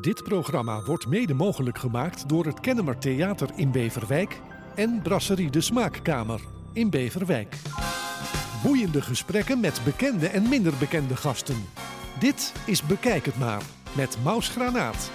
Dit 0.00 0.22
programma 0.22 0.82
wordt 0.82 1.06
mede 1.06 1.34
mogelijk 1.34 1.78
gemaakt 1.78 2.28
door 2.28 2.44
het 2.44 2.60
Kennemer 2.60 2.98
Theater 2.98 3.48
in 3.56 3.70
Beverwijk 3.70 4.40
en 4.74 5.00
Brasserie 5.02 5.50
de 5.50 5.60
Smaakkamer 5.60 6.40
in 6.72 6.90
Beverwijk. 6.90 7.56
Boeiende 8.62 9.02
gesprekken 9.02 9.60
met 9.60 9.80
bekende 9.84 10.28
en 10.28 10.48
minder 10.48 10.72
bekende 10.78 11.16
gasten. 11.16 11.56
Dit 12.18 12.54
is 12.66 12.82
Bekijk 12.82 13.24
het 13.24 13.38
maar 13.38 13.62
met 13.96 14.18
Maus 14.24 14.48
Granaat. 14.48 15.10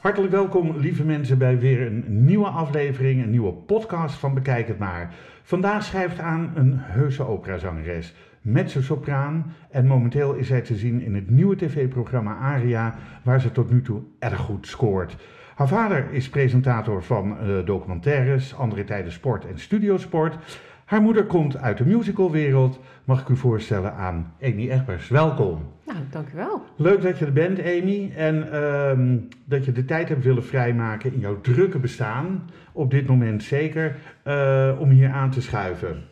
Hartelijk 0.00 0.32
welkom, 0.32 0.76
lieve 0.76 1.04
mensen, 1.04 1.38
bij 1.38 1.58
weer 1.58 1.86
een 1.86 2.24
nieuwe 2.24 2.48
aflevering, 2.48 3.22
een 3.22 3.30
nieuwe 3.30 3.52
podcast 3.52 4.14
van 4.14 4.34
Bekijk 4.34 4.68
het 4.68 4.78
maar. 4.78 5.14
Vandaag 5.42 5.84
schrijft 5.84 6.18
aan 6.18 6.52
een 6.54 6.72
heuse 6.76 7.26
operazangeres, 7.26 8.14
mezzo-sopraan 8.40 9.54
en 9.70 9.86
momenteel 9.86 10.34
is 10.34 10.46
zij 10.46 10.60
te 10.60 10.74
zien 10.76 11.00
in 11.00 11.14
het 11.14 11.30
nieuwe 11.30 11.56
tv-programma 11.56 12.36
Aria, 12.36 12.94
waar 13.22 13.40
ze 13.40 13.52
tot 13.52 13.70
nu 13.70 13.82
toe 13.82 14.02
erg 14.18 14.38
goed 14.38 14.66
scoort. 14.66 15.16
Haar 15.54 15.68
vader 15.68 16.06
is 16.10 16.28
presentator 16.28 17.02
van 17.02 17.38
eh, 17.38 17.46
documentaires, 17.64 18.54
andere 18.56 18.84
tijden 18.84 19.12
sport 19.12 19.46
en 19.46 19.58
studiosport. 19.58 20.36
Haar 20.84 21.00
moeder 21.02 21.24
komt 21.24 21.56
uit 21.56 21.78
de 21.78 21.86
musicalwereld. 21.86 22.80
Mag 23.04 23.20
ik 23.20 23.28
u 23.28 23.36
voorstellen 23.36 23.94
aan 23.94 24.32
Amy 24.42 24.70
Egbers. 24.70 25.08
Welkom. 25.08 25.66
Nou, 25.86 25.98
dank 26.10 26.28
u 26.28 26.36
wel. 26.36 26.62
Leuk 26.76 27.02
dat 27.02 27.18
je 27.18 27.24
er 27.24 27.32
bent, 27.32 27.58
Amy. 27.58 28.12
En 28.16 28.52
ehm, 28.52 29.16
dat 29.44 29.64
je 29.64 29.72
de 29.72 29.84
tijd 29.84 30.08
hebt 30.08 30.24
willen 30.24 30.44
vrijmaken 30.44 31.12
in 31.12 31.20
jouw 31.20 31.40
drukke 31.40 31.78
bestaan. 31.78 32.50
Op 32.72 32.90
dit 32.90 33.06
moment 33.06 33.42
zeker. 33.42 33.96
eh, 34.22 34.76
om 34.78 34.90
hier 34.90 35.10
aan 35.10 35.30
te 35.30 35.42
schuiven. 35.42 36.02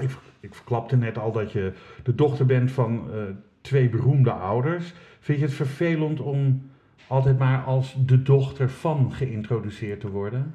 Ik, 0.00 0.10
ik 0.44 0.54
verklapte 0.54 0.96
net 0.96 1.18
al 1.18 1.32
dat 1.32 1.52
je 1.52 1.72
de 2.02 2.14
dochter 2.14 2.46
bent 2.46 2.70
van 2.70 3.12
eh, 3.12 3.18
twee 3.60 3.88
beroemde 3.88 4.30
ouders. 4.30 4.94
Vind 5.20 5.38
je 5.38 5.44
het 5.44 5.54
vervelend 5.54 6.20
om 6.20 6.62
altijd 7.06 7.38
maar 7.38 7.62
als 7.62 7.96
de 8.06 8.22
dochter 8.22 8.70
van 8.70 9.12
geïntroduceerd 9.12 10.00
te 10.00 10.10
worden? 10.10 10.54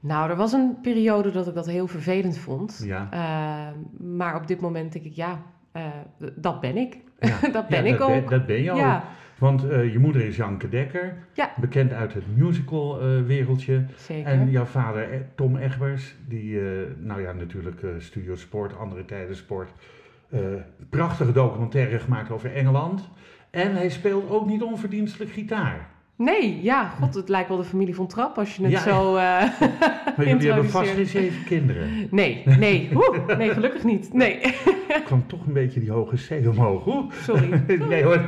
Nou, 0.00 0.30
er 0.30 0.36
was 0.36 0.52
een 0.52 0.76
periode 0.82 1.30
dat 1.30 1.46
ik 1.48 1.54
dat 1.54 1.66
heel 1.66 1.86
vervelend 1.86 2.38
vond. 2.38 2.82
Ja. 2.84 3.08
Eh, 3.10 4.06
maar 4.16 4.36
op 4.36 4.46
dit 4.46 4.60
moment 4.60 4.92
denk 4.92 5.04
ik, 5.04 5.14
ja, 5.14 5.42
eh, 5.72 5.86
dat 6.34 6.60
ben 6.60 6.76
ik. 6.76 6.98
Ja. 7.20 7.38
dat 7.52 7.68
ben 7.68 7.84
Ja, 7.84 7.92
ik 7.92 7.98
dat 7.98 8.08
ook. 8.08 8.20
Ben, 8.20 8.38
dat 8.38 8.46
ben 8.46 8.62
je 8.62 8.70
ook. 8.70 8.78
Ja, 8.78 9.04
Want 9.40 9.68
eh, 9.68 9.92
je 9.92 9.98
moeder 9.98 10.22
is 10.26 10.36
Janke 10.36 10.68
Dekker, 10.68 11.16
Ja. 11.32 11.50
bekend 11.60 11.92
uit 11.92 12.14
het 12.14 12.24
musical-wereldje. 12.36 13.84
zeker. 13.96 14.26
en 14.32 14.50
jouw 14.50 14.64
vader 14.64 15.10
eh, 15.10 15.20
Tom 15.34 15.56
Egbers, 15.56 16.14
die, 16.28 16.60
eh, 16.60 16.66
nou 16.98 17.20
ja, 17.22 17.32
natuurlijk 17.32 17.82
eh 17.82 17.90
Studio 17.98 18.36
Sport, 18.36 18.76
andere 18.76 19.04
tijden 19.04 19.36
sport. 19.36 19.70
eh, 20.30 20.40
prachtige 20.90 21.32
documentaire 21.32 21.98
gemaakt 21.98 22.30
over 22.30 22.54
Engeland. 22.54 23.08
En 23.50 23.74
hij 23.74 23.88
speelt 23.88 24.30
ook 24.30 24.46
niet 24.46 24.62
onverdienstelijk 24.62 25.30
gitaar. 25.30 25.89
Nee, 26.24 26.62
ja, 26.62 26.88
god, 26.88 27.14
het 27.14 27.28
lijkt 27.28 27.48
wel 27.48 27.56
de 27.56 27.64
familie 27.64 27.94
van 27.94 28.06
Trap 28.06 28.38
als 28.38 28.56
je 28.56 28.62
het 28.62 28.72
Ja. 28.72 28.78
zo 28.80 29.16
eh 29.16 29.22
Maar 30.16 30.28
jullie 30.28 30.52
hebben 30.52 30.70
vast 30.70 30.90
geen 30.90 31.06
zeven 31.06 31.44
kinderen. 31.44 32.08
Nee, 32.10 32.42
nee, 32.58 32.88
Oeh, 32.94 33.36
nee, 33.36 33.50
gelukkig 33.50 33.84
niet. 33.84 34.12
Nee, 34.12 34.38
Ik 34.40 35.02
kwam 35.04 35.26
toch 35.26 35.46
een 35.46 35.52
beetje 35.52 35.80
die 35.80 35.90
hoge 35.90 36.16
C 36.16 36.46
omhoog. 36.48 36.86
Oeh. 36.86 37.10
sorry. 37.22 37.62
nee 37.88 38.02
hoor, 38.04 38.20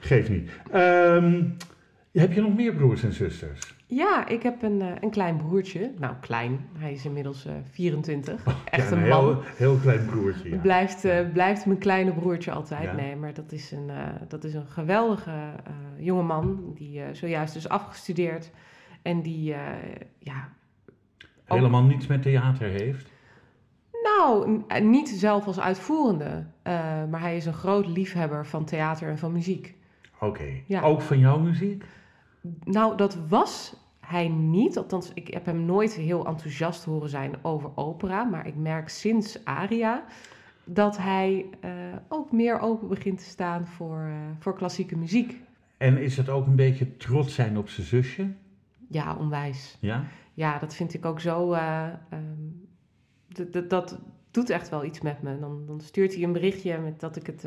geeft 0.00 0.28
niet. 0.28 0.50
Ehm, 0.70 1.42
heb 2.12 2.32
je 2.32 2.40
nog 2.40 2.54
meer 2.54 2.74
broers 2.74 3.02
en 3.02 3.12
zusters? 3.12 3.76
Ja, 3.86 4.26
ik 4.28 4.42
heb 4.42 4.62
een, 4.62 4.80
eh, 4.82 4.88
een 5.00 5.10
klein 5.10 5.36
broertje. 5.36 5.92
Nou, 5.98 6.14
klein. 6.20 6.66
Hij 6.78 6.92
is 6.92 7.04
inmiddels 7.04 7.46
eh 7.46 7.52
24. 7.70 8.44
Echt 8.70 8.90
ja, 8.90 8.96
een 8.96 9.02
een 9.02 9.08
man. 9.08 9.24
heel, 9.24 9.42
heel 9.56 9.76
klein 9.76 10.06
broertje. 10.06 10.48
Ja. 10.50 10.56
Blijft, 10.56 11.04
eh, 11.04 11.28
blijft 11.32 11.66
mijn 11.66 11.78
kleine 11.78 12.12
broertje 12.12 12.50
altijd. 12.52 12.82
Ja. 12.82 12.92
Nee, 12.94 13.16
maar 13.16 13.34
dat 13.34 13.52
is 13.52 13.70
een, 13.70 13.90
eh, 13.90 14.06
dat 14.28 14.44
is 14.44 14.54
een 14.54 14.66
geweldige 14.66 15.30
eh 15.64 15.72
jonge 16.04 16.22
man. 16.22 16.72
Die 16.74 17.00
eh, 17.02 17.06
zojuist 17.12 17.56
is 17.56 17.68
afgestudeerd. 17.68 18.50
En 19.02 19.22
die, 19.22 19.52
eh, 19.54 19.60
ja, 20.18 20.48
Helemaal 21.44 21.82
niets 21.82 22.06
met 22.06 22.22
theater 22.22 22.68
heeft. 22.68 23.10
nou, 24.02 24.62
eh, 24.68 24.82
niet 24.82 25.08
zelf 25.08 25.46
als 25.46 25.60
uitvoerende. 25.60 26.46
eh, 26.62 26.72
maar 27.10 27.20
hij 27.20 27.36
is 27.36 27.46
een 27.46 27.52
groot 27.52 27.86
liefhebber 27.86 28.46
van 28.46 28.64
theater 28.64 29.08
en 29.08 29.18
van 29.18 29.32
muziek. 29.32 29.74
Oké. 30.20 30.44
Ja. 30.66 30.80
Ook 30.82 31.02
van 31.02 31.18
jouw 31.18 31.38
muziek? 31.38 31.84
Nou, 32.64 32.96
dat 32.96 33.18
was 33.28 33.74
hij 34.00 34.28
niet. 34.28 34.78
Althans, 34.78 35.10
ik 35.14 35.28
heb 35.28 35.46
hem 35.46 35.64
nooit 35.64 35.92
heel 35.94 36.26
enthousiast 36.26 36.84
horen 36.84 37.08
zijn 37.08 37.34
over 37.42 37.70
opera. 37.74 38.24
Maar 38.24 38.46
ik 38.46 38.56
merk 38.56 38.88
sinds 38.88 39.44
Aria 39.44 40.04
dat 40.64 40.96
hij 40.96 41.46
eh, 41.60 41.70
ook 42.08 42.32
meer 42.32 42.60
open 42.60 42.88
begint 42.88 43.18
te 43.18 43.24
staan 43.24 43.66
voor, 43.66 44.00
eh, 44.00 44.14
voor 44.38 44.54
klassieke 44.54 44.96
muziek. 44.96 45.40
En 45.76 45.98
is 45.98 46.16
het 46.16 46.28
ook 46.28 46.46
een 46.46 46.56
beetje 46.56 46.96
trots 46.96 47.34
zijn 47.34 47.58
op 47.58 47.68
zijn 47.68 47.86
zusje? 47.86 48.32
Ja, 48.88 49.16
onwijs. 49.16 49.76
Ja? 49.80 50.04
Ja, 50.34 50.58
dat 50.58 50.74
vind 50.74 50.94
ik 50.94 51.04
ook 51.04 51.20
zo. 51.20 51.52
eh, 51.52 51.86
ehm, 52.08 53.68
dat 53.68 53.98
doet 54.30 54.50
echt 54.50 54.68
wel 54.68 54.84
iets 54.84 55.00
met 55.00 55.22
me. 55.22 55.38
Dan, 55.38 55.66
dan 55.66 55.80
stuurt 55.80 56.14
hij 56.14 56.22
een 56.22 56.32
berichtje 56.32 56.78
met 56.78 57.00
dat 57.00 57.16
ik 57.16 57.26
het 57.26 57.44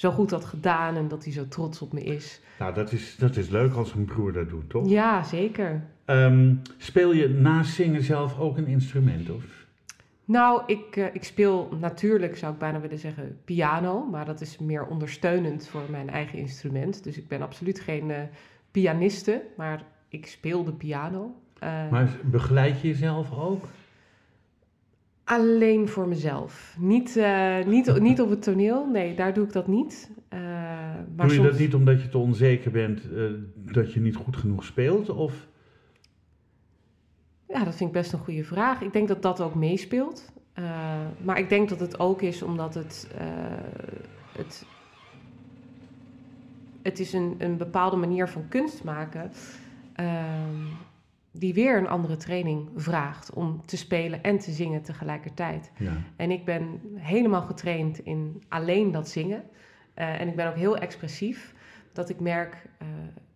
zo 0.00 0.10
goed 0.10 0.30
had 0.30 0.44
gedaan 0.44 0.96
en 0.96 1.08
dat 1.08 1.24
hij 1.24 1.32
zo 1.32 1.48
trots 1.48 1.82
op 1.82 1.92
me 1.92 2.02
is. 2.02 2.40
Nou, 2.58 2.74
dat 2.74 2.92
is, 2.92 3.16
dat 3.16 3.36
is 3.36 3.48
leuk 3.48 3.74
als 3.74 3.94
een 3.94 4.04
broer 4.04 4.32
dat 4.32 4.48
doet, 4.48 4.70
toch? 4.70 4.88
Ja, 4.88 5.22
zeker. 5.22 5.82
Ehm, 6.04 6.54
speel 6.76 7.12
je 7.12 7.28
naast 7.28 7.74
zingen 7.74 8.02
zelf 8.02 8.38
ook 8.38 8.56
een 8.56 8.66
instrument? 8.66 9.30
Of? 9.30 9.44
Nou, 10.24 10.62
ik, 10.66 10.96
eh, 10.96 11.14
ik 11.14 11.24
speel 11.24 11.68
natuurlijk, 11.80 12.36
zou 12.36 12.52
ik 12.52 12.58
bijna 12.58 12.80
willen 12.80 12.98
zeggen, 12.98 13.38
piano. 13.44 14.08
Maar 14.10 14.24
dat 14.24 14.40
is 14.40 14.58
meer 14.58 14.86
ondersteunend 14.86 15.68
voor 15.68 15.82
mijn 15.90 16.10
eigen 16.10 16.38
instrument. 16.38 17.04
Dus 17.04 17.16
ik 17.16 17.28
ben 17.28 17.42
absoluut 17.42 17.80
geen 17.80 18.10
eh, 18.10 18.22
pianiste, 18.70 19.42
maar 19.56 19.82
ik 20.08 20.26
speel 20.26 20.64
de 20.64 20.72
piano. 20.72 21.34
Eh, 21.58 21.90
Maar 21.90 22.08
begeleid 22.24 22.80
je 22.80 22.88
jezelf 22.88 23.32
ook? 23.32 23.64
Alleen 25.30 25.88
voor 25.88 26.08
mezelf. 26.08 26.76
Niet, 26.78 27.16
eh, 27.16 27.64
niet, 27.66 27.98
niet 28.00 28.20
op 28.20 28.30
het 28.30 28.42
toneel, 28.42 28.86
nee, 28.86 29.14
daar 29.14 29.34
doe 29.34 29.44
ik 29.44 29.52
dat 29.52 29.66
niet. 29.66 30.10
Eh, 30.28 30.38
maar 30.40 31.04
Doe 31.16 31.26
je 31.26 31.34
soms... 31.34 31.48
dat 31.48 31.58
niet 31.58 31.74
omdat 31.74 32.02
je 32.02 32.08
te 32.08 32.18
onzeker 32.18 32.70
bent 32.70 33.12
eh, 33.12 33.24
dat 33.54 33.92
je 33.92 34.00
niet 34.00 34.16
goed 34.16 34.36
genoeg 34.36 34.64
speelt? 34.64 35.08
Of? 35.08 35.46
Ja, 37.48 37.64
dat 37.64 37.76
vind 37.76 37.90
ik 37.90 37.96
best 37.96 38.12
een 38.12 38.18
goede 38.18 38.44
vraag. 38.44 38.80
Ik 38.80 38.92
denk 38.92 39.08
dat 39.08 39.22
dat 39.22 39.40
ook 39.40 39.54
meespeelt. 39.54 40.32
Maar 41.22 41.38
ik 41.38 41.48
denk 41.48 41.68
dat 41.68 41.80
het 41.80 41.98
ook 42.00 42.22
is 42.22 42.42
omdat 42.42 42.74
het... 42.74 43.08
het 44.32 44.66
het 46.82 46.98
is 46.98 47.12
een, 47.12 47.34
een 47.38 47.56
bepaalde 47.56 47.96
manier 47.96 48.28
van 48.28 48.48
kunst 48.48 48.84
maken... 48.84 49.30
die 51.32 51.54
weer 51.54 51.76
een 51.78 51.88
andere 51.88 52.16
training 52.16 52.68
vraagt 52.76 53.32
om 53.32 53.62
te 53.66 53.76
spelen 53.76 54.22
en 54.22 54.38
te 54.38 54.50
zingen 54.50 54.82
tegelijkertijd. 54.82 55.72
Ja. 55.76 55.92
En 56.16 56.30
ik 56.30 56.44
ben 56.44 56.80
helemaal 56.94 57.42
getraind 57.42 57.98
in 57.98 58.42
alleen 58.48 58.90
dat 58.92 59.08
zingen. 59.08 59.42
Eh, 59.94 60.20
en 60.20 60.28
ik 60.28 60.36
ben 60.36 60.48
ook 60.48 60.56
heel 60.56 60.76
expressief. 60.76 61.54
Dat 61.92 62.08
ik 62.08 62.20
merk 62.20 62.66
eh, 62.78 62.86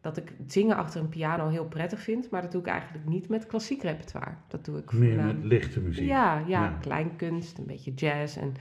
dat 0.01 0.17
ik 0.17 0.33
het 0.39 0.53
zingen 0.53 0.77
achter 0.77 1.01
een 1.01 1.09
piano 1.09 1.49
heel 1.49 1.67
prettig 1.67 2.01
vind. 2.01 2.31
Maar 2.31 2.43
dat 2.43 2.53
doe 2.53 2.61
ik 2.61 2.67
eigenlijk 2.67 3.07
niet 3.07 3.29
met 3.29 3.47
klassiek 3.47 3.83
repertoire. 3.83 4.35
Dat 4.49 4.65
doe 4.65 4.79
ik 4.79 4.93
Meer 4.93 5.25
met 5.25 5.37
lichte 5.45 5.81
muziek. 5.81 6.07
Ja, 6.07 6.39
ja, 6.39 6.45
Ja. 6.47 6.79
kleinkunst, 6.81 7.59
een 7.59 7.67
beetje 7.67 7.95
jazz. 7.95 8.37
En 8.37 8.55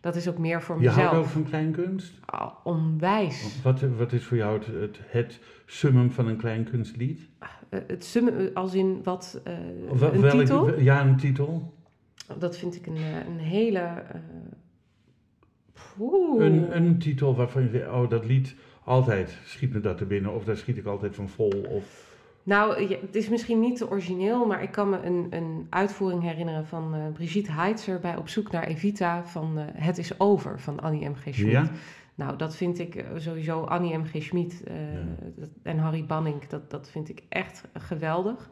dat 0.00 0.16
is 0.16 0.28
ook 0.28 0.38
meer 0.38 0.62
voor 0.62 0.74
Je 0.80 0.86
mezelf. 0.86 1.04
houdt 1.06 1.18
ook 1.18 1.26
van 1.26 1.44
kleinkunst? 1.44 2.12
Ah, 2.24 2.50
onwijs. 2.64 3.62
Wat, 3.62 3.80
wat 3.80 4.12
is 4.12 4.24
voor 4.24 4.36
jou 4.36 4.58
het, 4.58 4.66
het, 4.66 5.00
het 5.06 5.40
summum 5.66 6.10
van 6.10 6.26
een 6.28 6.36
kleinkunstlied? 6.36 7.28
Eh, 7.68 7.80
het 7.86 8.04
summen, 8.04 8.48
eh, 8.48 8.54
als 8.54 8.74
in 8.74 9.00
wat, 9.02 9.40
eh, 9.44 9.54
wel- 9.98 10.12
een 10.14 10.20
welke- 10.20 10.38
titel. 10.38 10.80
Ja, 10.80 11.06
een 11.06 11.16
titel. 11.16 11.74
Dat 12.38 12.56
vind 12.56 12.76
ik 12.76 12.86
een, 12.86 12.96
een 13.26 13.38
hele... 13.38 14.02
Een, 16.38 16.76
een 16.76 16.98
titel 16.98 17.36
waarvan 17.36 17.62
je 17.62 17.68
zegt, 17.68 17.88
oh 17.90 18.08
dat 18.10 18.24
lied, 18.24 18.54
altijd 18.84 19.38
schiet 19.44 19.72
me 19.72 19.80
dat 19.80 20.00
er 20.00 20.06
binnen. 20.06 20.34
Of 20.34 20.44
daar 20.44 20.56
schiet 20.56 20.76
ik 20.76 20.86
altijd 20.86 21.14
van 21.14 21.28
vol. 21.28 21.64
Of... 21.68 22.09
Nou, 22.42 22.94
het 23.00 23.14
is 23.14 23.28
misschien 23.28 23.60
niet 23.60 23.76
te 23.76 23.90
origineel, 23.90 24.46
maar 24.46 24.62
ik 24.62 24.70
kan 24.70 24.88
me 24.88 25.02
een, 25.02 25.26
een 25.30 25.66
uitvoering 25.70 26.22
herinneren 26.22 26.66
van 26.66 26.94
eh, 26.94 27.00
Brigitte 27.12 27.52
Heitzer 27.52 28.00
bij 28.00 28.16
Op 28.16 28.28
zoek 28.28 28.50
naar 28.50 28.64
Evita 28.64 29.24
van 29.24 29.58
eh, 29.58 29.64
Het 29.72 29.98
is 29.98 30.20
over 30.20 30.60
van 30.60 30.80
Annie 30.80 31.08
M. 31.08 31.14
G. 31.14 31.20
Schmid. 31.20 31.50
Ja? 31.50 31.70
Nou, 32.14 32.36
dat 32.36 32.56
vind 32.56 32.78
ik 32.78 32.94
eh, 32.94 33.04
sowieso 33.16 33.60
Annie 33.60 33.98
M. 33.98 34.04
G. 34.04 34.22
Schmid 34.22 34.62
en 35.62 35.78
Harry 35.78 36.04
Banning, 36.04 36.46
dat, 36.46 36.70
dat 36.70 36.90
vind 36.90 37.08
ik 37.08 37.22
echt 37.28 37.64
geweldig. 37.72 38.50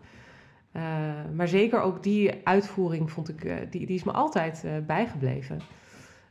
Maar 1.35 1.49
zeker 1.49 1.81
ook 1.81 2.03
die 2.03 2.31
uitvoering 2.45 3.11
vond 3.11 3.29
ik, 3.29 3.71
die, 3.71 3.87
die 3.87 3.97
is 3.97 4.05
me 4.05 4.13
altijd 4.13 4.65
bijgebleven. 4.87 5.61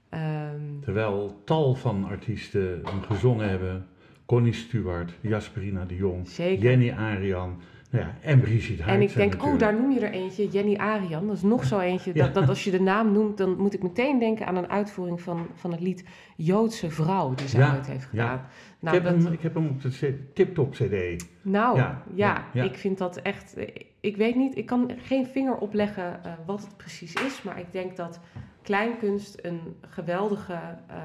Ehm, 0.09 0.79
Terwijl 0.81 1.41
tal 1.45 1.75
van 1.75 2.05
artiesten 2.05 2.81
hem 2.83 3.01
gezongen 3.01 3.49
hebben. 3.49 3.87
Connie 4.27 4.53
Stewart, 4.53 5.11
Jasperina 5.21 5.85
de 5.85 5.95
Jong, 5.95 6.27
zeker. 6.27 6.63
Jenny 6.63 6.91
Arian, 6.91 7.61
Ja, 7.89 8.13
en 8.21 8.39
Brigitte 8.39 8.83
En 8.83 9.01
ik 9.01 9.13
denk, 9.13 9.43
oh, 9.43 9.57
daar 9.57 9.73
noem 9.73 9.91
je 9.91 9.99
er 9.99 10.11
eentje, 10.11 10.47
Jenny 10.47 10.75
Arian. 10.75 11.27
Dat 11.27 11.35
is 11.35 11.41
nog 11.41 11.63
zo 11.65 11.79
eentje, 11.79 12.11
Ja. 12.13 12.25
dat, 12.25 12.33
dat 12.33 12.49
als 12.49 12.63
je 12.63 12.71
de 12.71 12.81
naam 12.81 13.11
noemt, 13.11 13.37
dan 13.37 13.57
moet 13.57 13.73
ik 13.73 13.83
meteen 13.83 14.19
denken 14.19 14.45
aan 14.45 14.55
een 14.55 14.69
uitvoering 14.69 15.21
van, 15.21 15.47
van 15.53 15.71
het 15.71 15.79
lied 15.81 16.03
Joodse 16.35 16.89
Vrouw, 16.89 17.33
die 17.33 17.47
zij 17.47 17.59
Ja, 17.59 17.73
ooit 17.75 17.87
heeft 17.87 18.01
ja. 18.01 18.07
gedaan. 18.09 18.35
ik, 18.35 18.41
Nou, 18.79 18.95
heb 18.95 19.03
dat, 19.05 19.23
hem, 19.23 19.33
ik 19.33 19.41
heb 19.41 19.53
hem 19.53 19.67
op 19.67 19.81
de 19.81 20.23
tip-top 20.33 20.71
CD. 20.71 21.25
nou 21.41 21.81
ja. 22.15 22.45
ik 22.53 22.75
vind 22.75 22.97
dat 22.97 23.17
echt, 23.17 23.55
ik 23.99 24.17
weet 24.17 24.35
niet, 24.35 24.57
ik 24.57 24.65
kan 24.65 24.91
geen 24.97 25.25
vinger 25.25 25.55
opleggen 25.57 26.23
eh, 26.23 26.31
wat 26.45 26.61
het 26.61 26.77
precies 26.77 27.13
is, 27.13 27.41
maar 27.41 27.59
ik 27.59 27.71
denk 27.71 27.95
dat 27.95 28.19
kleinkunst 28.61 29.39
een 29.41 29.59
geweldige 29.81 30.53
eh, 30.87 30.95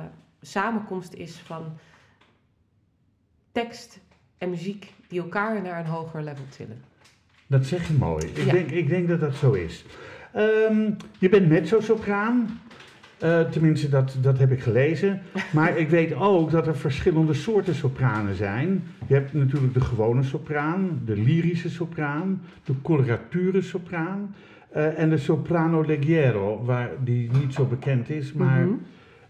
samenkomst 0.41 1.13
is 1.15 1.39
van 1.39 1.63
tekst 3.53 4.01
en 4.39 4.51
muziek 4.51 4.93
die 5.09 5.21
elkaar 5.21 5.63
naar 5.63 5.79
een 5.81 5.87
hoger 5.91 6.23
level 6.23 6.45
tillen. 6.57 6.81
Dat 7.47 7.67
zeg 7.67 7.87
je 7.89 7.95
mooi. 7.95 8.27
Ik, 8.27 8.45
Ja. 8.45 8.53
denk, 8.53 8.71
ik 8.71 8.89
denk 8.89 9.09
dat 9.09 9.21
dat 9.21 9.35
zo 9.35 9.53
is. 9.53 9.85
Ehm, 10.33 10.91
je 11.19 11.29
bent 11.29 11.49
mezzo-sopraan. 11.49 12.61
Eh, 13.19 13.41
tenminste, 13.41 13.89
dat, 13.89 14.17
dat 14.21 14.39
heb 14.39 14.51
ik 14.53 14.61
gelezen. 14.63 15.23
Maar 15.53 15.77
ik 15.77 15.89
weet 15.89 16.15
ook 16.15 16.51
dat 16.51 16.67
er 16.67 16.77
verschillende 16.77 17.35
soorten 17.35 17.75
sopranen 17.75 18.35
zijn. 18.35 18.85
Je 19.07 19.15
hebt 19.15 19.33
natuurlijk 19.33 19.75
de 19.75 19.81
gewone 19.81 20.23
sopraan, 20.23 21.01
de 21.05 21.17
lyrische 21.17 21.71
sopraan, 21.71 22.43
de 22.65 22.73
colorature 22.83 23.61
sopraan 23.63 24.35
eh, 24.71 24.99
en 24.99 25.11
de 25.11 25.19
soprano 25.19 25.83
leggero, 25.87 26.65
waar 26.65 26.91
die 27.05 27.31
niet 27.41 27.55
zo 27.55 27.65
bekend 27.65 28.11
is. 28.11 28.33
Maar 28.33 28.61
Mhm. 28.65 28.75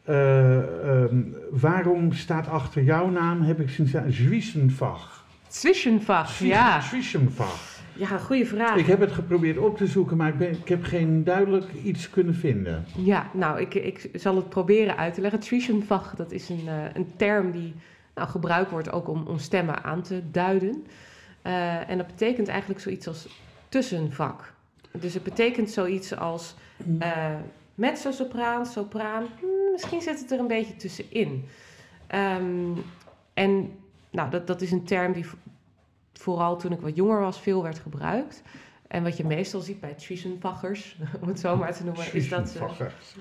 Ehm, 0.05 1.23
waarom 1.51 2.13
staat 2.13 2.49
achter 2.49 2.83
jouw 2.83 3.11
naam, 3.11 3.43
heb 3.43 3.61
ik 3.61 3.69
sinds 3.69 3.93
Zwissenfach. 4.09 5.25
Zwischenfach, 5.49 6.39
ja. 6.39 6.81
Zwissenfach. 6.81 7.81
Ja, 7.95 8.19
goede 8.19 8.47
vraag. 8.47 8.77
Ik 8.77 8.87
heb 8.87 9.01
het 9.01 9.13
geprobeerd 9.13 9.59
op 9.59 9.77
te 9.77 9.87
zoeken, 9.87 10.17
maar 10.17 10.29
ik, 10.29 10.39
ben, 10.39 10.51
ik 10.51 10.69
heb 10.69 10.85
geen 10.85 11.25
duidelijk 11.25 11.73
iets 11.85 12.11
kunnen 12.11 12.35
vinden. 12.35 12.85
Ja, 12.97 13.31
nou, 13.33 13.61
ik, 13.61 13.75
ik 13.75 14.11
zal 14.15 14.37
het 14.37 14.49
proberen 14.49 14.97
uit 14.97 15.15
te 15.15 15.21
leggen. 15.21 15.43
Zwischenfach, 15.43 16.15
dat 16.15 16.33
is 16.33 16.49
een, 16.49 16.69
eh, 16.69 16.75
een 16.95 17.13
term 17.17 17.51
die 17.51 17.75
nou, 18.15 18.29
gebruikt 18.29 18.71
wordt 18.71 18.93
ook 18.93 19.09
om, 19.09 19.27
om 19.27 19.39
stemmen 19.39 19.85
aan 19.85 20.03
te 20.03 20.23
duiden. 20.31 20.87
Eh, 21.43 21.91
en 21.91 21.99
dat 21.99 22.07
betekent 22.07 22.49
eigenlijk 22.49 22.81
zoiets 22.81 23.09
als 23.09 23.29
tussenvak. 23.69 24.53
Dus 25.01 25.15
het 25.15 25.23
betekent 25.23 25.71
zoiets 25.71 26.17
als 26.17 26.55
eh 26.99 27.35
mezzo-sopraan, 27.75 28.67
sopraan. 28.67 29.25
Misschien 29.73 30.01
zit 30.03 30.21
het 30.21 30.31
er 30.31 30.39
een 30.39 30.47
beetje 30.47 30.77
tussenin. 30.77 31.45
Ehm, 32.07 32.73
en 33.35 33.73
nou, 34.11 34.31
dat, 34.31 34.47
dat 34.47 34.61
is 34.61 34.71
een 34.71 34.85
term 34.85 35.13
die 35.13 35.27
vo- 35.27 35.37
vooral 36.13 36.57
toen 36.59 36.73
ik 36.73 36.81
wat 36.81 36.97
jonger 36.97 37.21
was 37.21 37.41
veel 37.41 37.63
werd 37.63 37.79
gebruikt. 37.79 38.43
En 38.89 39.03
wat 39.03 39.17
je 39.17 39.25
meestal 39.25 39.61
ziet 39.61 39.81
bij 39.81 39.95
Zwischenfachers, 39.97 40.97
om 41.21 41.29
het 41.29 41.41
zo 41.41 41.57
maar 41.57 41.73
te 41.73 41.85
noemen, 41.85 42.15
is 42.15 42.29
dat 42.29 42.49
ze, 42.49 42.59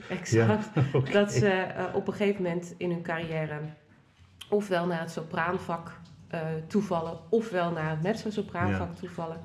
exact, 0.10 0.70
dat 1.14 1.32
ze 1.32 1.50
eh, 1.50 1.96
op 1.96 2.08
een 2.08 2.14
gegeven 2.14 2.44
moment 2.44 2.74
in 2.78 2.90
hun 2.92 3.02
carrière 3.02 3.60
ofwel 4.50 4.86
naar 4.86 5.00
het 5.00 5.12
sopraanvak 5.12 6.00
eh, 6.28 6.40
toevallen, 6.68 7.18
ofwel 7.30 7.72
naar 7.72 7.90
het 7.90 8.02
mezzo-sopraanvak 8.02 8.96
toevallen. 8.96 9.38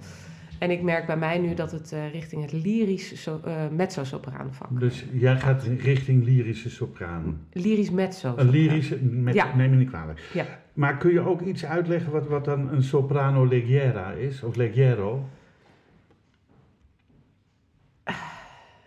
En 0.58 0.70
ik 0.70 0.82
merk 0.82 1.06
bij 1.06 1.16
mij 1.16 1.38
nu 1.38 1.54
dat 1.54 1.72
het 1.72 1.92
eh, 1.92 2.12
richting 2.12 2.42
het 2.42 2.52
lyrisch 2.52 3.22
so, 3.22 3.40
eh, 3.44 3.68
mezzo-sopraanvak. 3.70 4.80
Dus 4.80 5.04
jij 5.12 5.36
gaat 5.36 5.62
richting 5.62 6.24
lyrische 6.24 6.70
sopraan. 6.70 7.46
Lyrisch 7.52 7.90
mezzo. 7.90 8.34
Een 8.36 8.50
lyrische, 8.50 8.98
met, 9.04 9.34
Ja. 9.34 9.54
neem 9.56 9.70
me 9.70 9.76
niet 9.76 9.88
kwalijk. 9.88 10.20
Ja. 10.32 10.44
Maar 10.72 10.96
kun 10.96 11.12
je 11.12 11.20
ook 11.20 11.40
iets 11.40 11.64
uitleggen 11.64 12.12
wat, 12.12 12.26
wat 12.26 12.44
dan 12.44 12.72
een 12.72 12.82
soprano 12.82 13.46
leggera 13.46 14.10
is? 14.12 14.42
Of 14.42 14.56
leggero? 14.56 15.24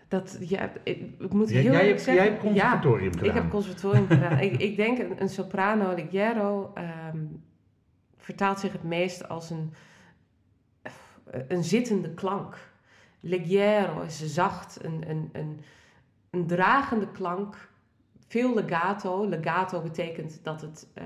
Dat, 0.07 0.38
ja, 0.39 0.71
ik, 0.83 0.98
ik 1.19 1.33
moet 1.33 1.50
heel 1.50 1.71
jij, 1.71 1.88
hebt, 1.88 2.01
zeggen. 2.01 2.24
jij 2.24 2.31
hebt 2.31 2.44
conservatorium 2.44 3.12
ja, 3.12 3.18
gedaan. 3.18 3.36
ik 3.36 3.42
heb 3.42 3.50
conservatorium 3.50 4.07
gedaan. 4.18 4.39
ik, 4.39 4.57
ik 4.62 4.75
denk 4.75 5.00
een, 5.00 5.21
een 5.21 5.30
soprano 5.30 5.95
leggero 5.95 6.71
ehm, 6.74 7.18
vertaalt 8.18 8.60
zich 8.60 8.71
het 8.71 8.83
meest 8.83 9.27
als 9.30 9.50
een, 9.50 9.74
een 11.47 11.63
zittende 11.63 12.09
klank. 12.09 12.57
Leggero 13.19 14.01
is 14.01 14.25
zacht, 14.25 14.77
een, 14.81 15.03
een, 15.07 15.29
een, 15.33 15.59
een 16.29 16.47
dragende 16.47 17.07
klank. 17.07 17.55
Veel 18.27 18.53
legato. 18.53 19.25
Legato 19.25 19.81
betekent 19.81 20.39
dat 20.43 20.61
het, 20.61 20.87
eh, 20.93 21.03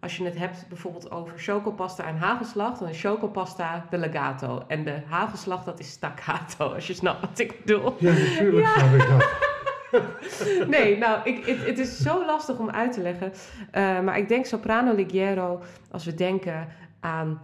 als 0.00 0.16
je 0.16 0.24
het 0.24 0.38
hebt 0.38 0.68
bijvoorbeeld 0.68 1.10
over 1.10 1.38
chocopasta 1.38 2.04
en 2.06 2.16
hagelslag, 2.16 2.78
dan 2.78 2.88
is 2.88 3.00
chocopasta 3.00 3.86
de 3.90 3.98
legato. 3.98 4.64
En 4.68 4.84
de 4.84 5.02
hagelslag, 5.06 5.64
dat 5.64 5.78
is 5.78 5.90
staccato, 5.90 6.74
als 6.74 6.86
je 6.86 6.94
snapt 6.94 7.20
wat 7.20 7.38
ik 7.38 7.64
bedoel. 7.64 7.94
Ja, 7.98 8.12
natuurlijk 8.12 8.66
snap 8.66 8.92
ik 8.92 9.08
dat. 9.08 9.50
Nee, 10.68 10.98
nou, 10.98 11.20
ik, 11.24 11.46
het, 11.46 11.78
is 11.78 11.98
zo 11.98 12.24
lastig 12.26 12.58
om 12.58 12.70
uit 12.70 12.92
te 12.92 13.00
leggen. 13.00 13.32
Eh, 13.70 14.00
maar 14.00 14.18
ik 14.18 14.28
denk 14.28 14.46
soprano 14.46 14.94
leggero, 14.94 15.62
als 15.90 16.04
we 16.04 16.14
denken 16.14 16.68
aan 17.00 17.40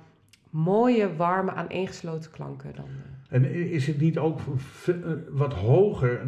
mooie, 0.59 1.17
warme, 1.17 1.53
aaneengesloten 1.53 2.31
klanken. 2.31 2.73
Dan, 2.75 2.85
eh, 2.85 3.37
En 3.37 3.45
is 3.71 3.87
het 3.87 4.01
niet 4.01 4.19
ook 4.19 4.41
eh, 4.87 4.95
wat 5.31 5.55
hoger? 5.55 6.21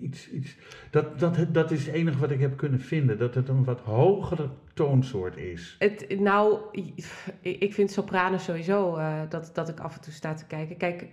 iets, 0.00 0.30
iets, 0.30 0.56
dat, 0.90 1.18
dat, 1.18 1.46
dat 1.52 1.70
is 1.70 1.86
het 1.86 1.94
enige 1.94 2.18
wat 2.18 2.30
ik 2.30 2.40
heb 2.40 2.56
kunnen 2.56 2.80
vinden. 2.80 3.18
Dat 3.18 3.34
het 3.34 3.48
een 3.48 3.64
wat 3.64 3.80
hogere 3.80 4.48
toonsoort 4.74 5.36
is. 5.36 5.76
Het, 5.78 6.20
nou, 6.20 6.58
ik 7.40 7.74
vind 7.74 7.90
sopranen 7.90 8.40
sowieso 8.40 8.96
eh, 8.96 9.20
dat, 9.28 9.50
dat 9.54 9.68
ik 9.68 9.80
af 9.80 9.94
en 9.94 10.00
toe 10.00 10.12
sta 10.12 10.34
te 10.34 10.46
kijken. 10.46 10.76
Kijk, 10.76 11.06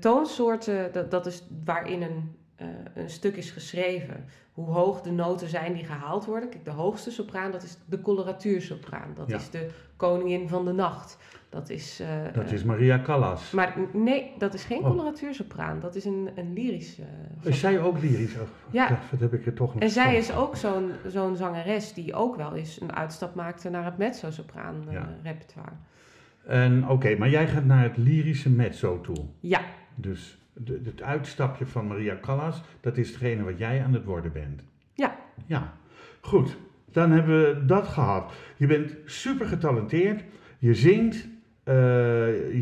toonsoorten, 0.00 0.92
dat, 0.92 1.10
dat 1.10 1.26
is 1.26 1.46
waarin 1.64 2.02
een, 2.02 2.36
eh, 2.56 2.66
een 2.94 3.10
stuk 3.10 3.36
is 3.36 3.50
geschreven. 3.50 4.24
Hoe 4.52 4.66
hoog 4.70 5.00
de 5.02 5.10
noten 5.10 5.48
zijn 5.48 5.72
die 5.72 5.84
gehaald 5.84 6.24
worden. 6.24 6.48
Kijk, 6.48 6.64
de 6.64 6.70
hoogste 6.70 7.10
sopraan, 7.10 7.50
dat 7.50 7.62
is 7.62 7.76
de 7.84 8.00
coloratuursopraan. 8.00 9.12
Dat 9.14 9.28
Ja. 9.28 9.36
is 9.36 9.50
de 9.50 9.68
koningin 9.96 10.48
van 10.48 10.64
de 10.64 10.72
nacht. 10.72 11.18
Dat 11.48 11.70
is... 11.70 12.00
eh, 12.00 12.08
Dat 12.34 12.44
eh, 12.46 12.52
is 12.52 12.64
Maria 12.64 13.00
Callas. 13.04 13.50
Maar 13.50 13.74
nee, 13.92 14.32
dat 14.38 14.54
is 14.54 14.64
geen 14.64 14.78
Oh. 14.78 14.86
coloratuursopraan. 14.90 15.80
Dat 15.80 15.94
is 15.94 16.04
een, 16.04 16.28
een 16.34 16.52
lyrisch... 16.52 16.98
eh, 16.98 17.06
Is 17.50 17.60
zij 17.60 17.80
ook 17.80 17.98
lyrisch? 18.00 18.34
Oh, 18.34 18.40
Ja. 18.70 18.88
dat- 18.88 18.98
Dat 19.10 19.20
heb 19.20 19.32
ik 19.32 19.46
er 19.46 19.54
toch 19.54 19.74
nog 19.74 19.82
en 19.82 19.90
zij 19.90 20.04
van. 20.04 20.14
is 20.14 20.32
ook 20.32 20.56
zo'n 20.56 20.90
zo'n 21.06 21.36
zangeres 21.36 21.92
die 21.92 22.14
ook 22.14 22.36
wel 22.36 22.54
eens 22.54 22.80
een 22.80 22.92
uitstap 22.92 23.34
maakte 23.34 23.70
naar 23.70 23.84
het 23.84 23.98
mezzo-sopraan 23.98 24.84
eh, 24.86 24.92
Ja. 24.92 25.08
repertoire. 25.22 25.72
En 26.46 26.88
Oké, 26.88 27.16
maar 27.16 27.28
jij 27.28 27.46
gaat 27.48 27.64
naar 27.64 27.82
het 27.82 27.96
lyrische 27.96 28.50
mezzo 28.50 29.00
toe. 29.00 29.16
Ja, 29.40 29.60
Dus 29.94 30.38
de- 30.56 30.80
het 30.84 31.02
uitstapje 31.02 31.66
van 31.66 31.86
Maria 31.86 32.18
Callas, 32.20 32.62
dat 32.80 32.96
is 32.96 33.08
hetgene 33.08 33.44
wat 33.44 33.58
jij 33.58 33.82
aan 33.82 33.92
het 33.94 34.04
worden 34.04 34.32
bent. 34.32 34.62
Ja. 34.94 35.16
Ja, 35.46 35.72
goed. 36.20 36.56
Dan 36.92 37.10
hebben 37.10 37.40
we 37.40 37.64
dat 37.66 37.86
gehad. 37.88 38.32
Je 38.56 38.66
bent 38.66 38.94
super 39.04 39.46
getalenteerd. 39.46 40.24
Je 40.58 40.74
zingt, 40.74 41.28
eh, 41.64 41.74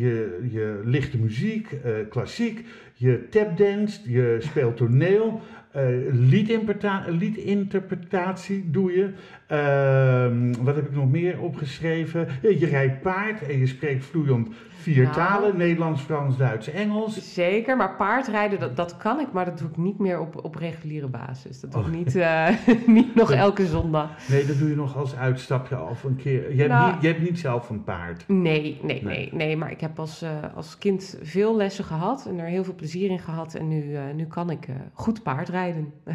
je, 0.01 0.47
je 0.51 0.81
lichte 0.85 1.19
muziek, 1.19 1.73
eh, 1.73 1.93
klassiek. 2.11 2.67
Je 2.95 3.29
tapdanst, 3.29 4.07
je 4.07 4.37
speelt 4.41 4.77
toneel. 4.77 5.41
eh 5.73 5.87
liedinterpreta- 6.13 7.05
liedinterpretatie 7.09 8.71
doe 8.71 8.93
je. 8.93 9.11
Ehm, 9.47 10.53
wat 10.63 10.75
heb 10.75 10.87
ik 10.87 10.95
nog 10.95 11.11
meer 11.11 11.41
opgeschreven? 11.41 12.29
Je 12.43 12.67
rijdt 12.67 13.01
paard 13.03 13.43
en 13.47 13.59
je 13.59 13.67
spreekt 13.67 14.05
vloeiend 14.05 14.49
vier 14.71 15.03
Nou. 15.03 15.15
talen. 15.15 15.57
Nederlands, 15.57 16.03
Frans, 16.03 16.37
Duits, 16.37 16.69
Engels. 16.71 17.35
zeker. 17.35 17.77
Maar 17.77 17.97
paardrijden, 17.97 18.61
dat, 18.61 18.77
dat 18.77 18.97
kan 18.97 19.21
ik, 19.21 19.33
maar 19.33 19.45
dat 19.45 19.59
doe 19.59 19.69
ik 19.69 19.77
niet 19.77 19.99
meer 19.99 20.21
op, 20.21 20.45
op 20.45 20.55
reguliere 20.55 21.07
basis. 21.09 21.61
Dat 21.61 21.73
doe 21.73 21.81
ik 21.81 21.87
Oh. 21.87 21.93
niet, 21.95 22.17
eh, 22.17 22.49
niet 22.87 23.15
nog 23.15 23.33
elke 23.33 23.67
zondag. 23.67 24.29
Nee, 24.29 24.47
dat 24.47 24.59
doe 24.59 24.69
je 24.69 24.77
nog 24.77 24.97
als 24.97 25.17
uitstapje 25.17 25.83
of 25.83 26.05
een 26.05 26.17
keer. 26.17 26.51
Je 26.53 26.57
hebt, 26.59 26.69
Nou. 26.73 26.93
niet, 26.93 27.03
je 27.03 27.09
hebt 27.09 27.23
niet 27.23 27.39
zelf 27.39 27.71
een 27.71 27.85
paard. 27.85 28.25
Nee, 28.29 28.61
nee, 28.63 28.81
Nee. 28.83 29.03
nee, 29.05 29.29
nee. 29.33 29.57
Maar 29.57 29.71
ik 29.71 29.81
heb 29.81 29.99
als, 29.99 30.23
eh, 30.23 30.31
als 30.55 30.79
kind 30.79 31.19
veel 31.23 31.57
lessen 31.57 31.85
gehad 31.85 32.27
en 32.27 32.39
er 32.39 32.47
heel 32.47 32.65
veel 32.65 32.75
plezier 32.75 33.11
in 33.11 33.19
gehad. 33.19 33.55
En 33.55 33.69
nu, 33.69 33.95
eh, 33.95 34.03
nu 34.15 34.25
kan 34.27 34.51
ik 34.51 34.67
goed 34.93 35.23
paardrijden. 35.23 35.93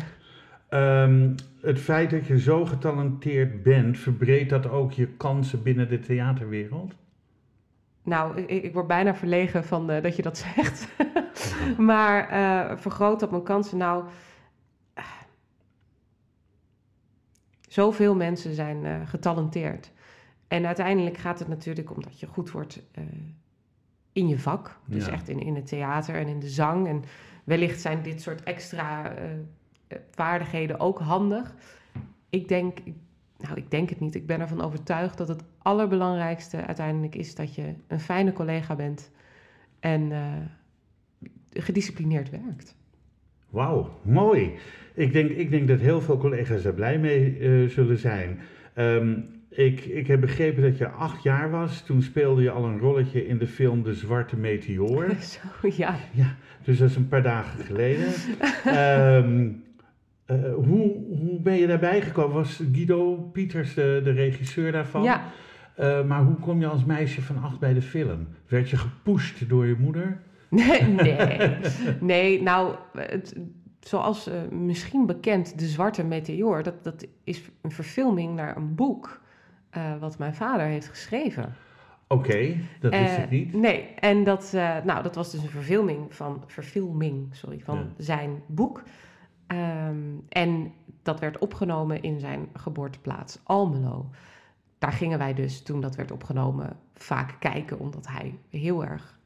Ehm, 0.69 1.35
het 1.61 1.79
feit 1.79 2.09
dat 2.09 2.25
je 2.27 2.39
zo 2.39 2.65
getalenteerd 2.65 3.63
bent, 3.63 3.97
verbreedt 3.97 4.49
dat 4.49 4.69
ook 4.69 4.91
je 4.91 5.07
kansen 5.07 5.63
binnen 5.63 5.89
de 5.89 5.99
theaterwereld? 5.99 6.95
Nou, 8.03 8.41
ik, 8.41 8.63
ik 8.63 8.73
word 8.73 8.87
bijna 8.87 9.15
verlegen 9.15 9.63
van 9.63 9.89
eh, 9.89 10.03
dat 10.03 10.15
je 10.15 10.21
dat 10.21 10.37
zegt. 10.55 10.87
maar 11.77 12.29
eh, 12.29 12.77
vergroot 12.77 13.19
dat 13.19 13.31
mijn 13.31 13.43
kansen? 13.43 13.77
Nou, 13.77 14.03
eh, 14.93 15.03
zoveel 17.67 18.15
mensen 18.15 18.53
zijn 18.55 19.07
getalenteerd. 19.07 19.91
En 20.47 20.65
uiteindelijk 20.65 21.17
gaat 21.17 21.39
het 21.39 21.47
natuurlijk 21.47 21.91
om 21.95 22.01
dat 22.01 22.19
je 22.19 22.27
goed 22.27 22.51
wordt 22.51 22.81
in 24.13 24.27
je 24.27 24.39
vak. 24.39 24.79
Dus 24.85 25.05
Ja. 25.05 25.11
echt 25.11 25.29
in, 25.29 25.39
in 25.39 25.55
het 25.55 25.67
theater 25.67 26.15
en 26.15 26.27
in 26.27 26.39
de 26.39 26.49
zang. 26.49 26.87
En 26.87 27.03
wellicht 27.43 27.81
zijn 27.81 28.01
dit 28.01 28.21
soort 28.21 28.43
extra 28.43 29.13
vaardigheden 30.11 30.79
ook 30.79 30.99
handig. 30.99 31.55
Ik 32.29 32.47
denk, 32.47 32.77
nou, 33.37 33.55
ik 33.55 33.71
denk 33.71 33.89
het 33.89 33.99
niet. 33.99 34.15
Ik 34.15 34.25
ben 34.25 34.39
ervan 34.39 34.61
overtuigd 34.61 35.17
dat 35.17 35.27
het 35.27 35.43
allerbelangrijkste 35.57 36.65
uiteindelijk 36.65 37.15
is 37.15 37.35
dat 37.35 37.55
je 37.55 37.73
een 37.87 37.99
fijne 37.99 38.33
collega 38.33 38.75
bent 38.75 39.11
en 39.79 40.01
uh, 40.11 40.33
gedisciplineerd 41.53 42.29
werkt. 42.29 42.75
Wauw, 43.49 43.99
mooi. 44.01 44.53
Ik 44.93 45.13
denk, 45.13 45.29
ik 45.29 45.49
denk 45.49 45.67
dat 45.67 45.79
heel 45.79 46.01
veel 46.01 46.17
collega's 46.17 46.61
daar 46.61 46.73
blij 46.73 46.99
mee 46.99 47.39
uh, 47.39 47.69
zullen 47.69 47.97
zijn. 47.97 48.39
Um, 48.75 49.25
ik, 49.49 49.85
ik 49.85 50.07
heb 50.07 50.21
begrepen 50.21 50.61
dat 50.61 50.77
je 50.77 50.87
acht 50.89 51.23
jaar 51.23 51.51
was. 51.51 51.81
Toen 51.81 52.01
speelde 52.01 52.41
je 52.41 52.51
al 52.51 52.65
een 52.65 52.79
rolletje 52.79 53.27
in 53.27 53.37
de 53.37 53.47
film 53.47 53.83
De 53.83 53.93
Zwarte 53.93 54.37
Meteor. 54.37 55.09
Zo, 55.19 55.67
ja. 55.75 55.95
ja 56.11 56.35
dus 56.63 56.77
dat 56.77 56.89
is 56.89 56.95
een 56.95 57.07
paar 57.07 57.23
dagen 57.23 57.65
geleden. 57.65 58.07
um, 59.25 59.63
uh, 60.31 60.53
hoe, 60.53 60.95
hoe 61.07 61.39
ben 61.39 61.55
je 61.55 61.67
daarbij 61.67 62.01
gekomen? 62.01 62.35
Was 62.35 62.61
Guido 62.71 63.15
Pieters 63.15 63.73
de, 63.73 64.01
de 64.03 64.11
regisseur 64.11 64.71
daarvan? 64.71 65.03
Ja. 65.03 65.23
Uh, 65.79 66.03
maar 66.05 66.23
hoe 66.23 66.35
kom 66.35 66.59
je 66.59 66.67
als 66.67 66.85
meisje 66.85 67.21
van 67.21 67.43
acht 67.43 67.59
bij 67.59 67.73
de 67.73 67.81
film? 67.81 68.27
Werd 68.47 68.69
je 68.69 68.77
gepusht 68.77 69.49
door 69.49 69.65
je 69.65 69.75
moeder? 69.79 70.21
Nee, 70.49 70.81
nee. 71.03 71.57
nee 71.99 72.41
nou, 72.41 72.75
het, 72.97 73.35
zoals 73.79 74.27
uh, 74.27 74.33
misschien 74.51 75.05
bekend, 75.05 75.59
De 75.59 75.65
Zwarte 75.65 76.03
Meteor, 76.03 76.63
dat, 76.63 76.83
dat 76.83 77.05
is 77.23 77.41
een 77.61 77.71
verfilming 77.71 78.35
naar 78.35 78.57
een 78.57 78.75
boek 78.75 79.21
wat 79.99 80.17
mijn 80.17 80.35
vader 80.35 80.65
heeft 80.65 80.87
geschreven. 80.87 81.55
Oké, 82.07 82.27
okay, 82.27 82.63
dat 82.79 82.91
wist 82.91 83.17
ik 83.17 83.29
niet. 83.29 83.53
Nee, 83.53 83.85
en 83.99 84.23
dat, 84.23 84.51
nou, 84.83 85.03
dat 85.03 85.15
was 85.15 85.31
dus 85.31 85.41
een 85.41 85.49
verfilming 85.49 86.15
van, 86.15 86.43
verfilming, 86.47 87.27
sorry, 87.31 87.59
van 87.59 87.77
ja. 87.77 87.85
zijn 87.97 88.41
boek. 88.47 88.83
Um, 89.51 90.25
en 90.29 90.73
dat 91.01 91.19
werd 91.19 91.37
opgenomen 91.37 92.01
in 92.01 92.19
zijn 92.19 92.49
geboorteplaats 92.53 93.39
Almelo. 93.43 94.09
Daar 94.77 94.91
gingen 94.91 95.17
wij 95.17 95.33
dus, 95.33 95.63
toen 95.63 95.81
dat 95.81 95.95
werd 95.95 96.11
opgenomen, 96.11 96.77
vaak 96.93 97.35
kijken, 97.39 97.79
omdat 97.79 98.07
hij 98.07 98.37
heel 98.49 98.85
erg 98.85 99.19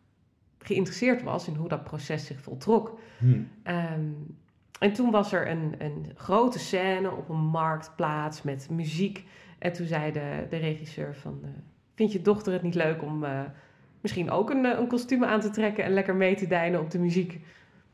geïnteresseerd 0.58 1.24
was 1.24 1.48
in 1.48 1.56
hoe 1.56 1.68
dat 1.68 1.84
proces 1.84 2.25
zich 2.25 2.42
voltrok. 2.42 3.00
Hmm. 3.18 3.48
Um, 3.63 4.38
en 4.80 4.94
toen 4.94 5.12
was 5.12 5.34
er 5.34 5.50
een, 5.50 5.75
een 5.77 6.12
grote 6.15 6.60
scène 6.60 7.12
op 7.12 7.30
een 7.30 7.46
marktplaats 7.46 8.42
met 8.42 8.70
muziek. 8.70 9.25
En 9.60 9.74
toen 9.74 9.86
zei 9.86 10.12
de, 10.12 10.46
de 10.50 10.58
regisseur 10.58 11.15
van... 11.15 11.39
Uh, 11.44 11.50
vind 11.96 12.12
je 12.12 12.22
dochter 12.22 12.53
het 12.53 12.62
niet 12.62 12.75
leuk 12.75 13.01
om 13.01 13.24
uh, 13.24 13.42
misschien 14.01 14.32
ook 14.32 14.50
een, 14.50 14.65
een 14.65 14.88
kostuum 14.88 15.24
aan 15.24 15.39
te 15.39 15.50
trekken... 15.50 15.84
en 15.84 15.94
lekker 15.94 16.15
mee 16.15 16.36
te 16.36 16.48
deinen 16.48 16.80
op 16.80 16.92
de 16.92 17.00
muziek? 17.00 17.39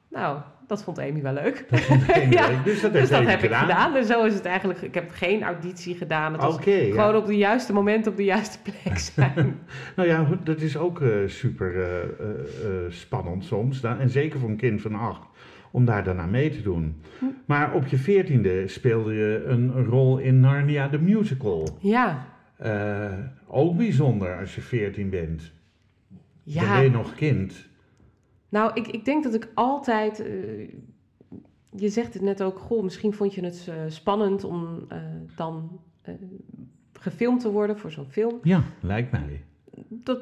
Nou, 0.10 0.40
dat 0.68 0.84
vond 0.84 1.00
Amy 1.00 1.22
wel 1.22 1.34
leuk. 1.34 1.66
Dat 1.70 1.80
vond 1.80 2.12
Amy 2.12 2.34
ja, 2.40 2.48
leuk. 2.48 2.64
Dus 2.64 2.82
dat, 2.82 2.94
dus 2.94 3.10
dat 3.10 3.26
heb 3.26 3.40
gedaan. 3.40 3.64
ik 3.64 3.70
gedaan. 3.70 3.96
En 3.96 4.06
zo 4.06 4.26
is 4.26 4.34
het 4.34 4.46
eigenlijk. 4.46 4.82
Ik 4.82 4.94
heb 4.94 5.10
geen 5.12 5.44
auditie 5.44 5.96
gedaan. 5.96 6.32
Het 6.34 6.42
was 6.42 6.56
okay, 6.56 6.90
gewoon 6.90 7.12
ja. 7.12 7.18
op 7.18 7.26
de 7.26 7.38
juiste 7.38 7.74
moment 7.74 8.08
op 8.08 8.18
de 8.18 8.24
juiste 8.24 8.58
plek 8.62 8.98
zijn. 9.16 9.60
nou 9.96 10.08
ja, 10.10 10.28
dat 10.44 10.62
is 10.62 10.78
ook 10.78 11.00
uh, 11.00 11.28
super 11.28 11.76
uh, 11.76 11.84
uh, 11.84 12.92
spannend 12.92 13.46
soms. 13.46 13.84
En 13.84 14.10
zeker 14.10 14.40
voor 14.40 14.50
een 14.50 14.58
kind 14.58 14.82
van 14.82 14.96
acht. 14.96 15.28
Om 15.72 15.86
daar 15.86 16.04
daarna 16.04 16.26
mee 16.26 16.50
te 16.50 16.62
doen. 16.62 17.02
Hm. 17.20 17.26
Maar 17.46 17.74
op 17.74 17.88
je 17.88 17.98
veertiende 17.98 18.68
speelde 18.68 19.14
je 19.14 19.44
een 19.46 19.86
rol 19.86 20.18
in 20.18 20.40
Narnia 20.40 20.90
the 20.90 20.98
Musical. 20.98 21.78
Ja. 21.80 22.26
ook 23.48 23.78
bijzonder 23.78 24.40
als 24.40 24.56
je 24.56 24.62
veertien 24.62 25.10
bent. 25.10 25.52
Ja. 26.44 26.62
Dan 26.62 26.74
ben 26.74 26.84
je 26.84 26.90
nog 26.90 27.16
kind. 27.16 27.69
Nou, 28.50 28.72
ik, 28.74 28.88
ik 28.88 29.06
denk 29.06 29.24
dat 29.24 29.34
ik 29.34 29.48
altijd. 29.54 30.20
Uh, 30.20 30.70
je 31.76 31.90
zegt 31.90 32.14
het 32.14 32.24
net 32.24 32.44
ook, 32.44 32.60
goh, 32.60 32.84
misschien 32.84 33.14
vond 33.14 33.34
je 33.34 33.44
het 33.44 33.68
uh, 33.70 33.76
spannend 33.88 34.44
om 34.44 34.86
uh, 34.92 34.98
dan 35.36 35.82
gefilmd 36.94 37.42
te 37.42 37.52
worden 37.52 37.78
voor 37.78 37.92
zo'n 37.92 38.10
film. 38.10 38.40
Ja, 38.44 38.64
lijkt 38.82 39.12
mij. 39.12 39.44
Dat, 39.88 40.20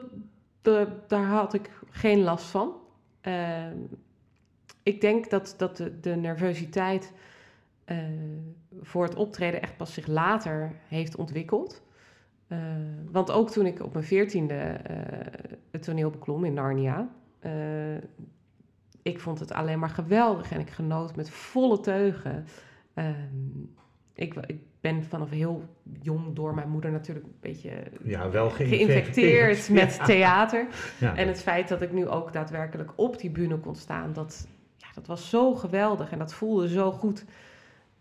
de, 0.62 0.88
daar 1.08 1.26
had 1.26 1.54
ik 1.54 1.72
geen 1.90 2.22
last 2.22 2.46
van. 2.46 2.74
Ehm, 3.22 3.78
ik 4.84 5.02
denk 5.02 5.30
dat, 5.30 5.56
dat 5.58 5.78
de, 5.78 6.00
de 6.00 6.16
nervositeit 6.16 7.14
voor 8.82 9.04
het 9.04 9.16
optreden 9.16 9.62
echt 9.62 9.78
pas 9.78 9.94
zich 9.94 10.08
later 10.08 10.72
heeft 10.88 11.16
ontwikkeld. 11.16 11.82
want 13.12 13.32
ook 13.32 13.50
toen 13.50 13.66
ik 13.66 13.84
op 13.84 13.94
mijn 13.94 14.06
veertiende 14.06 14.80
het 15.72 15.84
toneel 15.84 16.10
beklom 16.10 16.46
in 16.46 16.54
Narnia, 16.54 17.10
uh, 17.48 17.98
ik 19.02 19.20
vond 19.20 19.40
het 19.40 19.52
alleen 19.52 19.80
maar 19.80 19.90
geweldig 19.90 20.52
en 20.52 20.60
ik 20.60 20.70
genoot 20.70 21.16
met 21.16 21.30
volle 21.30 21.80
teugen. 21.80 22.46
Uh, 22.96 23.06
ik, 24.14 24.34
ik, 24.34 24.60
ben 24.82 25.04
vanaf 25.04 25.30
heel 25.30 25.64
jong 26.02 26.36
door 26.36 26.54
mijn 26.54 26.70
moeder 26.70 26.92
natuurlijk 26.92 27.26
een 27.26 27.38
beetje 27.40 27.84
ja, 28.04 28.30
wel 28.30 28.50
geïnfecteerd 28.50 29.70
met 29.82 29.96
ja. 29.96 30.06
theater. 30.06 30.68
Ja. 31.00 31.16
En 31.16 31.28
het 31.28 31.42
feit 31.42 31.68
dat 31.68 31.82
ik 31.82 31.92
nu 31.92 32.08
ook 32.08 32.34
daadwerkelijk 32.34 32.92
op 32.96 33.20
die 33.20 33.30
bühne 33.30 33.58
kon 33.58 33.76
staan, 33.76 34.14
dat, 34.14 34.48
ja, 34.76 34.88
dat 34.94 35.08
was 35.08 35.30
zo 35.30 35.56
geweldig 35.56 36.12
en 36.12 36.18
dat 36.18 36.34
voelde 36.34 36.70
zo 36.70 36.92
goed. 36.92 37.26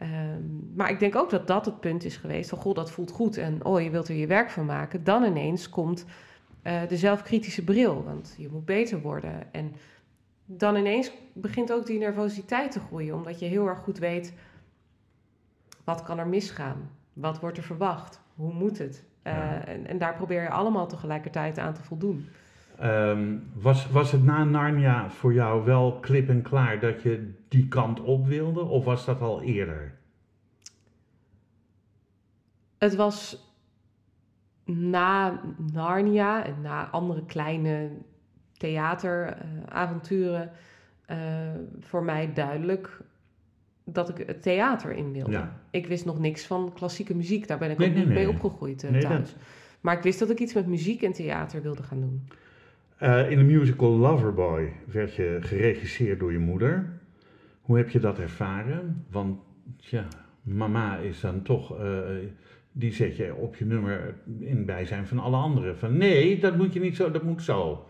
Um, 0.03 0.73
maar 0.75 0.91
ik 0.91 0.99
denk 0.99 1.17
ook 1.17 1.31
dat 1.31 1.47
dat 1.47 1.65
het 1.65 1.81
punt 1.81 2.05
is 2.05 2.17
geweest 2.17 2.49
van, 2.49 2.59
goh, 2.59 2.75
dat 2.75 2.91
voelt 2.91 3.11
goed 3.11 3.37
en 3.37 3.65
oh, 3.65 3.81
je 3.81 3.91
wilt 3.91 4.09
er 4.09 4.15
je 4.15 4.27
werk 4.27 4.51
van 4.51 4.65
maken. 4.65 5.05
Dan 5.05 5.25
ineens 5.25 5.69
komt 5.69 6.05
uh, 6.67 6.89
de 6.89 6.97
zelfkritische 6.97 7.65
bril, 7.65 8.05
want 8.05 8.35
je 8.39 8.49
moet 8.49 8.65
beter 8.65 9.01
worden. 9.01 9.53
En 9.53 9.73
dan 10.45 10.77
ineens 10.77 11.13
begint 11.33 11.73
ook 11.73 11.87
die 11.87 11.99
nervositeit 11.99 12.71
te 12.71 12.81
groeien, 12.81 13.15
omdat 13.15 13.39
je 13.39 13.47
heel 13.47 13.67
erg 13.67 13.79
goed 13.79 13.99
weet 13.99 14.35
wat 15.85 16.03
kan 16.03 16.19
er 16.19 16.27
misgaan, 16.27 16.91
wat 17.13 17.41
wordt 17.41 17.57
er 17.57 17.63
verwacht, 17.63 18.21
hoe 18.35 18.53
moet 18.53 18.79
het. 18.79 19.05
Uh, 19.23 19.33
ja. 19.33 19.65
en, 19.65 19.87
en, 19.87 19.99
daar 19.99 20.15
probeer 20.15 20.43
je 20.43 20.51
allemaal 20.51 20.87
tegelijkertijd 20.87 21.59
aan 21.59 21.75
te 21.75 21.83
voldoen. 21.83 22.29
Um, 22.83 23.51
was, 23.55 23.91
was 23.91 24.13
het 24.13 24.25
na 24.25 24.45
Narnia 24.45 25.11
voor 25.11 25.33
jou 25.33 25.65
wel 25.65 25.99
klip 26.01 26.29
en 26.29 26.43
klaar 26.43 26.81
dat 26.81 27.03
je 27.03 27.35
die 27.49 27.69
kant 27.69 28.01
op 28.01 28.27
wilde, 28.27 28.61
of 28.61 28.85
was 28.85 29.05
dat 29.05 29.21
al 29.21 29.43
eerder? 29.43 29.95
Het 32.79 32.95
was 32.95 33.47
na 34.67 35.41
Narnia 35.73 36.45
en 36.45 36.55
na 36.63 36.89
andere 36.91 37.25
kleine 37.27 37.91
theateravonturen 38.57 40.51
uh, 41.11 41.17
uh, 41.17 41.51
voor 41.81 42.03
mij 42.05 42.33
duidelijk 42.33 43.01
dat 43.85 44.09
ik 44.19 44.27
het 44.27 44.43
theater 44.43 44.93
in 44.93 45.13
wilde. 45.13 45.31
Ja. 45.31 45.59
Ik 45.71 45.87
wist 45.87 46.05
nog 46.05 46.19
niks 46.19 46.47
van 46.47 46.73
klassieke 46.75 47.15
muziek, 47.15 47.47
daar 47.49 47.59
ben 47.59 47.71
ik 47.71 47.79
Nee, 47.79 47.89
ook 47.89 47.95
niet 47.95 48.05
nee. 48.07 48.15
mee 48.15 48.29
opgegroeid 48.29 48.83
uh, 48.85 48.91
Nee, 48.91 49.01
thuis. 49.01 49.31
dat- 49.33 49.41
Maar 49.81 49.97
ik 49.97 50.03
wist 50.03 50.19
dat 50.19 50.31
ik 50.31 50.39
iets 50.41 50.55
met 50.55 50.67
muziek 50.67 51.03
en 51.03 51.13
theater 51.13 51.63
wilde 51.63 51.83
gaan 51.83 52.01
doen. 52.01 52.29
Eh, 52.97 53.31
in 53.31 53.39
de 53.39 53.45
musical 53.45 53.91
Loverboy 53.91 54.73
werd 54.87 55.15
je 55.15 55.39
geregisseerd 55.41 56.21
door 56.21 56.33
je 56.33 56.39
moeder. 56.39 57.01
Hoe 57.61 57.77
heb 57.77 57.91
je 57.91 57.99
dat 57.99 58.19
ervaren? 58.19 59.05
Want 59.11 59.39
ja, 59.77 60.05
mama 60.43 60.97
is 60.97 61.21
dan 61.21 61.43
toch, 61.43 61.79
eh, 61.79 61.99
die 62.79 62.93
zet 62.93 63.17
je 63.17 63.35
op 63.35 63.57
je 63.57 63.65
nummer 63.65 64.15
in 64.39 64.65
bijzijn 64.65 65.07
van 65.07 65.19
alle 65.19 65.37
anderen. 65.37 65.79
Van 65.79 65.97
nee, 65.97 66.39
dat 66.39 66.57
moet 66.57 66.73
je 66.73 66.81
niet 66.81 66.97
zo, 66.97 67.11
dat 67.11 67.23
moet 67.23 67.43
zo. 67.43 67.87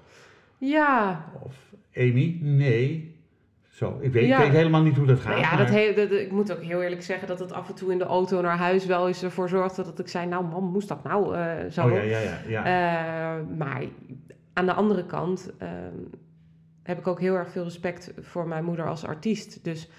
Ja, 0.58 1.24
Of 1.42 1.72
Amy, 1.96 2.38
nee, 2.40 3.14
zo. 3.68 3.98
Ik 4.00 4.12
weet, 4.12 4.26
Ja. 4.26 4.36
ik 4.38 4.42
weet 4.44 4.52
helemaal 4.56 4.82
niet 4.82 4.96
hoe 4.96 5.06
dat 5.06 5.18
gaat. 5.20 5.28
Nou 5.28 5.40
ja, 5.40 5.48
maar- 5.48 5.58
dat 5.66 5.74
he- 5.74 5.92
dat- 5.94 6.10
ik 6.20 6.32
moet 6.32 6.52
ook 6.52 6.62
heel 6.62 6.82
eerlijk 6.82 7.02
zeggen 7.02 7.28
dat 7.28 7.38
het 7.38 7.52
af 7.52 7.68
en 7.68 7.74
toe 7.74 7.92
in 7.92 7.98
de 7.98 8.04
auto 8.04 8.40
naar 8.40 8.56
huis 8.56 8.86
wel 8.86 9.06
eens 9.06 9.22
ervoor 9.22 9.48
zorgde 9.48 9.82
dat 9.84 9.98
ik 9.98 10.08
zei, 10.08 10.26
nou 10.26 10.44
man, 10.44 10.64
moest 10.64 10.88
dat 10.88 11.02
nou 11.04 11.36
eh, 11.36 11.70
zo? 11.70 11.84
Oh 11.86 11.92
ja, 11.92 12.02
ja, 12.02 12.18
ja. 12.20 12.38
ja. 12.48 12.64
Eh, 13.38 13.56
maar 13.56 13.82
aan 14.52 14.66
de 14.66 14.72
andere 14.72 15.06
kant 15.06 15.52
ehm, 15.58 15.94
heb 16.82 16.98
ik 16.98 17.06
ook 17.06 17.20
heel 17.20 17.34
erg 17.34 17.50
veel 17.50 17.64
respect 17.64 18.12
voor 18.20 18.48
mijn 18.48 18.64
moeder 18.64 18.88
als 18.88 19.04
artiest. 19.04 19.64
Dus 19.64 19.90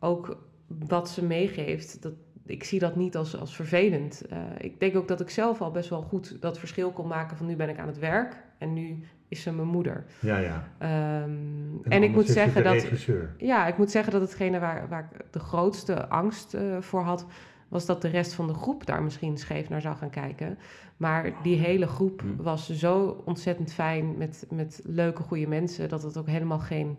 ook 0.00 0.36
wat 0.66 1.08
ze 1.08 1.24
meegeeft, 1.24 2.02
dat, 2.02 2.12
ik 2.46 2.64
zie 2.64 2.78
dat 2.78 2.96
niet 2.96 3.16
als, 3.16 3.36
als 3.38 3.56
vervelend. 3.56 4.26
Eh, 4.26 4.38
ik 4.58 4.80
denk 4.80 4.96
ook 4.96 5.08
dat 5.08 5.20
ik 5.20 5.30
zelf 5.30 5.60
al 5.60 5.70
best 5.70 5.88
wel 5.88 6.02
goed 6.02 6.36
dat 6.40 6.58
verschil 6.58 6.90
kon 6.90 7.06
maken 7.06 7.36
van 7.36 7.46
nu 7.46 7.56
ben 7.56 7.68
ik 7.68 7.78
aan 7.78 7.86
het 7.86 7.98
werk 7.98 8.36
en 8.58 8.72
nu 8.72 9.04
is 9.28 9.42
ze 9.42 9.52
mijn 9.52 9.68
moeder. 9.68 10.04
ja, 10.20 10.38
ja. 10.38 10.68
Ehm, 10.78 11.92
en, 11.92 12.02
ik 12.02 12.10
moet 12.10 12.26
zeggen 12.26 12.64
dat 12.64 12.72
regisseur. 12.72 13.34
ja, 13.38 13.66
ik 13.66 13.78
moet 13.78 13.90
zeggen 13.90 14.12
dat 14.12 14.20
hetgene 14.20 14.58
waar, 14.58 14.88
waar 14.88 15.08
ik 15.12 15.26
de 15.30 15.38
grootste 15.38 16.08
angst 16.08 16.54
eh, 16.54 16.80
voor 16.80 17.02
had, 17.02 17.26
was 17.68 17.86
dat 17.86 18.02
de 18.02 18.08
rest 18.08 18.32
van 18.32 18.46
de 18.46 18.54
groep 18.54 18.86
daar 18.86 19.02
misschien 19.02 19.38
scheef 19.38 19.68
naar 19.68 19.80
zou 19.80 19.96
gaan 19.96 20.10
kijken. 20.10 20.58
Maar 20.96 21.32
die 21.42 21.56
hele 21.56 21.86
groep 21.86 22.20
Hm. 22.20 22.42
was 22.42 22.70
zo 22.70 23.22
ontzettend 23.24 23.72
fijn 23.72 24.16
met, 24.18 24.46
met 24.50 24.80
leuke, 24.84 25.22
goede 25.22 25.46
mensen, 25.46 25.88
dat 25.88 26.02
het 26.02 26.16
ook 26.16 26.28
helemaal 26.28 26.58
geen 26.58 26.98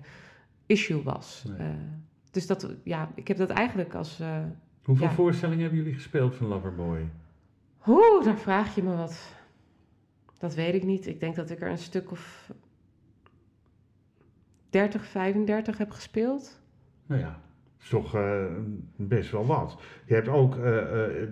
issue 0.65 1.03
was. 1.03 1.43
Nee. 1.47 1.57
Eh, 1.57 1.73
dus 2.31 2.47
dat, 2.47 2.69
ja, 2.83 3.09
ik 3.15 3.27
heb 3.27 3.37
dat 3.37 3.49
eigenlijk 3.49 3.95
als. 3.95 4.21
Hoeveel 4.85 5.07
ja. 5.07 5.13
voorstellingen 5.13 5.61
hebben 5.61 5.79
jullie 5.79 5.93
gespeeld 5.93 6.35
van 6.35 6.47
Loverboy? 6.47 7.09
Oeh, 7.87 8.23
daar 8.23 8.37
vraag 8.37 8.75
je 8.75 8.83
me 8.83 8.95
wat. 8.95 9.33
Dat 10.37 10.55
weet 10.55 10.73
ik 10.73 10.83
niet. 10.83 11.07
Ik 11.07 11.19
denk 11.19 11.35
dat 11.35 11.49
ik 11.49 11.61
er 11.61 11.69
een 11.69 11.77
stuk 11.77 12.11
of 12.11 12.51
30, 14.69 15.05
35 15.05 15.77
heb 15.77 15.91
gespeeld. 15.91 16.61
Nou 17.05 17.21
ja, 17.21 17.39
is 17.81 17.89
toch 17.89 18.15
eh, 18.15 18.43
best 18.95 19.31
wel 19.31 19.45
wat. 19.45 19.77
Je 20.05 20.13
hebt 20.13 20.27
ook 20.27 20.57
eh, 20.57 20.77
eh, 20.77 20.85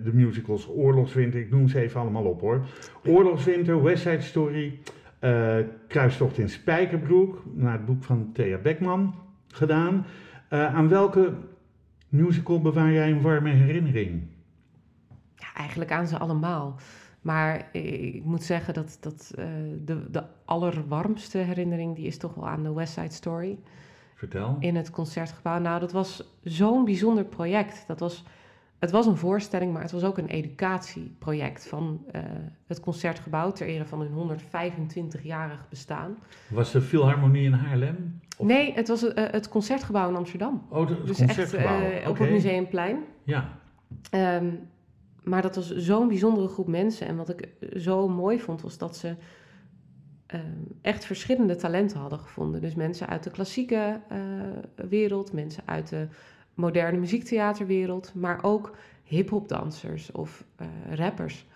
de 0.04 0.12
musicals 0.12 0.68
Oorlogswinter, 0.68 1.40
ik 1.40 1.50
noem 1.50 1.68
ze 1.68 1.80
even 1.80 2.00
allemaal 2.00 2.24
op 2.24 2.40
hoor. 2.40 2.66
Oorlogswinter, 3.06 3.82
West 3.82 4.02
Side 4.02 4.20
Story, 4.20 4.78
Kruistocht 5.88 6.38
in 6.38 6.48
Spijkerbroek, 6.48 7.42
naar 7.52 7.72
het 7.72 7.86
boek 7.86 8.04
van 8.04 8.30
Thea 8.32 8.58
Beckman 8.58 9.14
gedaan. 9.48 10.06
Aan 10.48 10.88
welke 10.88 11.32
musical 12.14 12.60
bewaar 12.60 12.92
jij 12.92 13.10
een 13.10 13.20
warme 13.20 13.50
herinnering? 13.50 14.22
Ja, 15.36 15.54
eigenlijk 15.54 15.90
aan 15.90 16.06
ze 16.06 16.18
allemaal. 16.18 16.76
Maar 17.24 17.68
ik 17.72 18.24
moet 18.24 18.42
zeggen 18.42 18.74
dat, 18.74 18.96
dat 19.00 19.32
eh, 19.34 19.44
de, 19.84 20.10
de 20.10 20.24
allerwarmste 20.44 21.38
herinnering... 21.38 21.96
die 21.96 22.06
is 22.06 22.18
toch 22.18 22.34
wel 22.34 22.48
aan 22.48 22.62
de 22.62 22.72
West 22.72 22.92
Side 22.92 23.12
Story 23.12 23.58
Vertel. 24.14 24.56
in 24.60 24.76
het 24.76 24.90
Concertgebouw. 24.90 25.58
Nou, 25.58 25.80
dat 25.80 25.92
was 25.92 26.36
zo'n 26.42 26.84
bijzonder 26.84 27.24
project. 27.24 27.84
Dat 27.86 28.00
was, 28.00 28.24
het 28.78 28.90
was 28.90 29.06
een 29.06 29.16
voorstelling, 29.16 29.72
maar 29.72 29.82
het 29.82 29.90
was 29.90 30.02
ook 30.02 30.18
een 30.18 30.26
educatieproject... 30.26 31.68
van 31.68 32.04
eh, 32.10 32.22
het 32.66 32.80
Concertgebouw 32.80 33.52
ter 33.52 33.66
ere 33.66 33.84
van 33.84 34.00
hun 34.00 34.38
125-jarig 34.38 35.68
bestaan. 35.68 36.16
Was 36.48 36.72
de 36.72 36.80
Philharmonie 36.80 37.44
in 37.44 37.52
Haarlem? 37.52 38.20
Of- 38.36 38.46
Nee, 38.46 38.72
het 38.74 38.88
was 38.88 39.12
eh, 39.12 39.24
het 39.30 39.48
Concertgebouw 39.48 40.08
in 40.08 40.16
Amsterdam. 40.16 40.66
Oh, 40.68 40.88
het 40.88 41.06
Dus 41.06 41.18
echt 41.18 41.18
concertgebouw. 41.18 41.80
eh, 41.80 42.08
op 42.08 42.18
het 42.18 42.30
Museumplein. 42.30 42.98
Ja, 43.24 43.58
Ehm, 44.10 44.50
maar 45.22 45.42
dat 45.42 45.54
was 45.54 45.74
zo'n 45.76 46.08
bijzondere 46.08 46.48
groep 46.48 46.66
mensen. 46.68 47.06
En 47.06 47.16
wat 47.16 47.28
ik 47.28 47.48
zo 47.76 48.08
mooi 48.08 48.40
vond, 48.40 48.62
was 48.62 48.78
dat 48.78 48.96
ze 48.96 49.14
ehm, 50.26 50.42
echt 50.80 51.04
verschillende 51.04 51.56
talenten 51.56 51.98
hadden 52.00 52.18
gevonden. 52.18 52.60
Dus 52.60 52.74
mensen 52.74 53.06
uit 53.08 53.22
de 53.22 53.30
klassieke 53.30 54.00
eh, 54.08 54.18
wereld, 54.88 55.32
mensen 55.32 55.62
uit 55.66 55.88
de 55.88 56.08
moderne 56.54 56.98
muziektheaterwereld, 56.98 58.14
maar 58.14 58.42
ook 58.42 58.76
hip-hopdansers 59.04 60.12
of 60.12 60.44
eh, 60.56 60.66
rappers. 60.94 61.46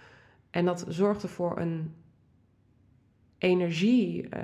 En 0.51 0.65
dat 0.65 0.85
zorgde 0.89 1.29
voor 1.29 1.59
een 1.59 1.95
energie, 3.39 4.29
eh, 4.29 4.43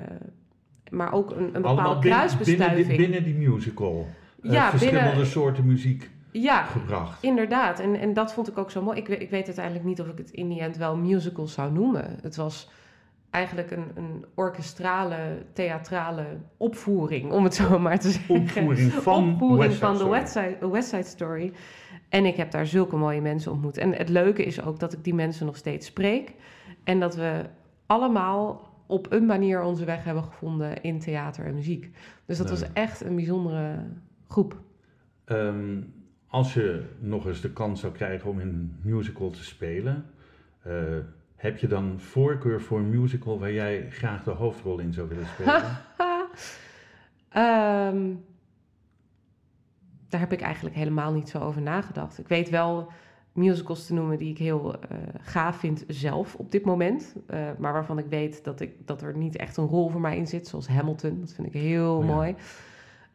maar 0.91 1.13
ook 1.13 1.31
een, 1.31 1.43
een 1.43 1.51
bepaalde 1.51 1.81
binnen, 1.83 1.99
kruisbestuiving. 1.99 2.75
binnen, 2.87 2.97
die, 2.97 2.97
binnen 2.97 3.23
die 3.23 3.49
musical. 3.49 4.07
Eh, 4.43 4.51
Ja, 4.51 4.69
verschillende 4.69 5.09
binnen- 5.09 5.25
soorten 5.27 5.65
muziek 5.65 6.09
ja, 6.31 6.63
gebracht. 6.63 7.23
Inderdaad, 7.23 7.79
en, 7.79 7.95
en 7.99 8.13
dat 8.13 8.33
vond 8.33 8.47
ik 8.47 8.57
ook 8.57 8.71
zo 8.71 8.81
mooi. 8.81 8.97
Ik, 8.97 9.07
weet- 9.07 9.21
ik 9.21 9.29
weet 9.29 9.45
uiteindelijk 9.45 9.85
niet 9.85 10.01
of 10.01 10.07
ik 10.07 10.17
het 10.17 10.29
in 10.31 10.49
die 10.49 10.59
end 10.61 10.77
wel 10.77 10.95
musical 10.97 11.47
zou 11.47 11.71
noemen. 11.71 12.17
Het 12.21 12.35
was 12.35 12.69
eigenlijk 13.29 13.71
een, 13.71 13.85
een 13.95 14.25
orkestrale, 14.33 15.17
theatrale 15.53 16.25
opvoering, 16.57 17.31
om 17.31 17.43
het 17.43 17.55
zo 17.55 17.79
maar 17.79 17.99
te 17.99 18.09
zeggen. 18.09 18.35
Opvoering 18.35 18.91
van 18.91 19.31
Opvoering 19.33 19.57
West 19.59 19.73
Side 19.73 19.85
van 19.85 19.97
de. 19.97 20.09
West 20.09 20.31
Side, 20.31 20.69
West 20.69 20.89
Side 20.89 21.03
Story. 21.03 21.51
En 22.09 22.25
ik 22.25 22.35
heb 22.35 22.51
daar 22.51 22.65
zulke 22.65 22.95
mooie 22.95 23.21
mensen 23.21 23.51
ontmoet. 23.51 23.77
En 23.77 23.93
het 23.93 24.09
leuke 24.09 24.43
is 24.45 24.61
ook 24.61 24.79
dat 24.79 24.93
ik 24.93 25.03
die 25.03 25.13
mensen 25.13 25.45
nog 25.45 25.55
steeds 25.57 25.87
spreek. 25.87 26.33
En 26.83 26.99
dat 26.99 27.15
we 27.15 27.41
allemaal 27.85 28.69
op 28.85 29.11
een 29.11 29.25
manier 29.25 29.61
onze 29.61 29.85
weg 29.85 30.03
hebben 30.03 30.23
gevonden 30.23 30.81
in 30.81 30.99
theater 30.99 31.45
en 31.45 31.53
muziek. 31.53 31.91
Dus 32.25 32.37
dat 32.37 32.49
was 32.49 32.73
echt 32.73 33.01
een 33.01 33.15
bijzondere 33.15 33.83
groep. 34.27 34.59
Ehm, 35.25 35.81
als 36.27 36.53
je 36.53 36.83
nog 36.99 37.25
eens 37.25 37.41
de 37.41 37.53
kans 37.53 37.79
zou 37.79 37.93
krijgen 37.93 38.29
om 38.29 38.39
in 38.39 38.47
een 38.47 38.75
musical 38.81 39.29
te 39.29 39.43
spelen, 39.43 40.05
eh, 40.61 40.73
heb 41.35 41.57
je 41.57 41.67
dan 41.67 41.99
voorkeur 41.99 42.61
voor 42.61 42.79
een 42.79 42.89
musical 42.89 43.39
waar 43.39 43.51
jij 43.51 43.87
graag 43.89 44.23
de 44.23 44.31
hoofdrol 44.31 44.79
in 44.79 44.93
zou 44.93 45.07
willen 45.07 45.27
spelen? 45.27 45.63
Ehm, 47.29 48.13
daar 50.09 50.19
heb 50.19 50.31
ik 50.31 50.41
eigenlijk 50.41 50.75
helemaal 50.75 51.13
niet 51.13 51.29
zo 51.29 51.39
over 51.39 51.61
nagedacht. 51.61 52.19
Ik 52.19 52.27
weet 52.27 52.49
wel 52.49 52.91
musicals 53.35 53.85
te 53.85 53.93
noemen 53.93 54.17
die 54.17 54.29
ik 54.31 54.37
heel 54.37 54.73
eh, 54.81 54.97
gaaf 55.21 55.55
vind 55.57 55.83
zelf 55.87 56.35
op 56.35 56.51
dit 56.51 56.65
moment. 56.65 57.15
eh, 57.27 57.39
maar 57.57 57.73
waarvan 57.73 57.97
ik 57.97 58.05
weet 58.09 58.43
dat, 58.43 58.59
ik, 58.61 58.87
dat 58.87 59.01
er 59.01 59.17
niet 59.17 59.35
echt 59.35 59.57
een 59.57 59.65
rol 59.67 59.89
voor 59.89 60.01
mij 60.01 60.17
in 60.17 60.27
zit. 60.27 60.47
Zoals 60.47 60.67
Hamilton, 60.67 61.19
dat 61.19 61.33
vind 61.33 61.47
ik 61.47 61.53
heel 61.53 61.99
Ja. 62.01 62.05
mooi. 62.13 62.35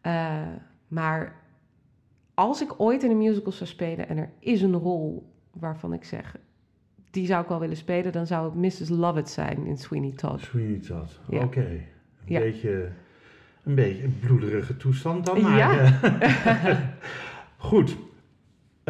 Eh, 0.01 0.37
maar 0.89 1.35
als 2.35 2.63
ik 2.63 2.75
ooit 2.81 3.03
in 3.03 3.11
een 3.11 3.19
musical 3.19 3.53
zou 3.53 3.71
spelen 3.71 4.09
en 4.09 4.17
er 4.19 4.31
is 4.39 4.63
een 4.63 4.75
rol 4.75 5.33
waarvan 5.53 5.93
ik 5.93 6.05
zeg... 6.05 6.37
die 7.11 7.27
zou 7.27 7.43
ik 7.43 7.49
wel 7.49 7.61
willen 7.61 7.77
spelen, 7.77 8.13
dan 8.13 8.27
zou 8.27 8.45
het 8.45 8.55
Mrs. 8.55 8.89
Lovett 8.89 9.31
zijn 9.31 9.67
in 9.67 9.77
Sweeney 9.79 10.13
Todd. 10.13 10.41
Sweeney 10.41 10.79
Todd, 10.79 11.21
Ja. 11.29 11.43
oké. 11.45 11.61
Een, 11.61 11.83
Ja. 12.25 12.39
beetje, 12.41 12.89
een 13.65 13.75
beetje 13.75 14.05
een 14.05 14.19
bloederige 14.21 14.77
toestand 14.77 15.27
dan, 15.27 15.41
maar... 15.41 15.57
Ja. 15.59 15.99
goed. 17.57 17.97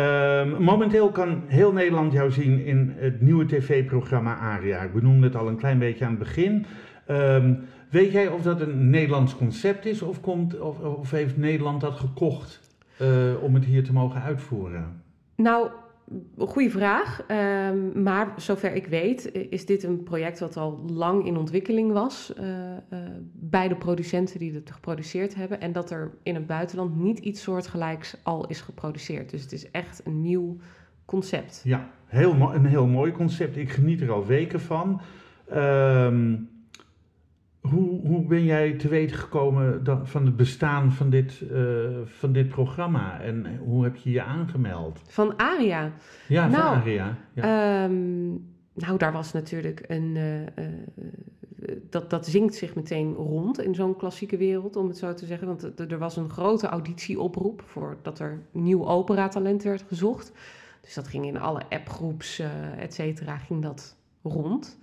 Ehm, 0.01 0.63
momenteel 0.63 1.11
kan 1.11 1.43
heel 1.47 1.73
Nederland 1.73 2.13
jou 2.13 2.31
zien 2.31 2.65
in 2.65 2.95
het 2.97 3.21
nieuwe 3.21 3.47
tv-programma 3.47 4.37
Aria. 4.37 4.81
Ik 4.81 4.93
benoemde 4.93 5.27
het 5.27 5.37
al 5.37 5.49
een 5.49 5.57
klein 5.57 5.79
beetje 5.79 6.05
aan 6.05 6.11
het 6.11 6.19
begin. 6.19 6.67
Ehm, 7.07 7.55
weet 7.91 8.13
jij 8.13 8.29
of 8.29 8.43
dat 8.43 8.61
een 8.61 8.91
Nederlands 8.91 9.37
concept 9.37 9.87
is 9.87 10.03
of, 10.03 10.21
komt, 10.21 10.61
of, 10.61 10.79
of 10.79 11.11
heeft 11.11 11.37
Nederland 11.37 11.81
dat 11.81 11.95
gekocht 11.95 12.61
eh, 12.97 13.09
om 13.43 13.55
het 13.55 13.65
hier 13.65 13.85
te 13.85 13.93
mogen 13.93 14.23
uitvoeren? 14.23 15.03
Nou, 15.37 15.69
goede 16.39 16.71
vraag. 16.71 17.25
Ehm, 17.27 18.03
maar 18.03 18.33
zover 18.37 18.75
ik 18.75 18.87
weet, 18.87 19.33
is 19.51 19.67
dit 19.67 19.83
een 19.83 20.03
project 20.03 20.39
wat 20.39 20.57
al 20.57 20.85
lang 20.87 21.27
in 21.27 21.37
ontwikkeling 21.37 21.93
was 21.93 22.35
eh, 22.35 22.77
eh, 22.77 22.81
bij 23.33 23.69
de 23.69 23.77
producenten 23.77 24.39
die 24.39 24.55
het 24.55 24.71
geproduceerd 24.71 25.35
hebben. 25.35 25.61
En 25.61 25.73
dat 25.73 25.91
er 25.91 26.11
in 26.23 26.35
het 26.35 26.47
buitenland 26.47 26.97
niet 26.97 27.19
iets 27.19 27.43
soortgelijks 27.43 28.17
al 28.23 28.47
is 28.47 28.61
geproduceerd. 28.61 29.31
Dus 29.31 29.43
het 29.43 29.53
is 29.53 29.71
echt 29.71 30.01
een 30.05 30.21
nieuw 30.21 30.57
concept. 31.05 31.61
Ja, 31.65 31.91
heel 32.07 32.33
een 32.33 32.67
heel 32.67 32.87
mooi 32.87 33.13
concept. 33.13 33.57
Ik 33.57 33.71
geniet 33.71 34.01
er 34.01 34.11
al 34.11 34.27
weken 34.27 34.61
van. 34.61 35.01
Ehm, 35.49 36.37
hoe, 37.71 38.07
hoe 38.07 38.27
ben 38.27 38.45
jij 38.45 38.73
te 38.73 38.89
weten 38.89 39.17
gekomen 39.17 39.83
van 40.03 40.25
het 40.27 40.37
bestaan 40.37 40.93
van 40.93 41.11
dit, 41.11 41.41
eh, 41.53 41.61
van 42.05 42.33
dit 42.33 42.49
programma? 42.49 43.21
En 43.21 43.57
hoe 43.57 43.85
heb 43.85 43.97
je 43.97 44.11
je 44.11 44.23
aangemeld? 44.23 45.01
Van 45.07 45.39
Aria. 45.39 45.93
Ja, 46.29 46.43
van 46.51 46.59
Nou, 46.61 46.77
Aria. 46.77 47.17
Ja. 47.33 47.43
Ehm, 47.85 48.29
nou, 48.75 48.97
daar 48.99 49.13
was 49.13 49.33
natuurlijk 49.33 49.85
een. 49.89 50.17
eh, 50.17 50.41
eh, 50.47 50.47
dat, 51.91 52.11
dat 52.11 52.27
zingt 52.27 52.55
zich 52.55 52.75
meteen 52.75 53.13
rond 53.15 53.61
in 53.63 53.75
zo'n 53.75 53.97
klassieke 53.97 54.37
wereld, 54.37 54.77
om 54.77 54.87
het 54.89 54.97
zo 54.99 55.15
te 55.15 55.27
zeggen. 55.27 55.47
Want 55.47 55.81
er- 55.81 55.99
was 55.99 56.17
een 56.17 56.31
grote 56.31 56.67
auditieoproep 56.67 57.63
voor 57.67 57.97
dat 58.03 58.19
er 58.19 58.43
nieuw 58.53 58.87
operatalent 58.87 59.63
werd 59.63 59.83
gezocht. 59.89 60.33
Dus 60.81 60.95
dat 60.95 61.09
ging 61.09 61.27
in 61.27 61.39
alle 61.41 61.63
appgroeps, 61.69 62.39
eh 62.39 62.83
et 62.83 62.95
cetera, 62.95 63.37
ging 63.37 63.63
dat 63.63 63.97
rond. 64.23 64.79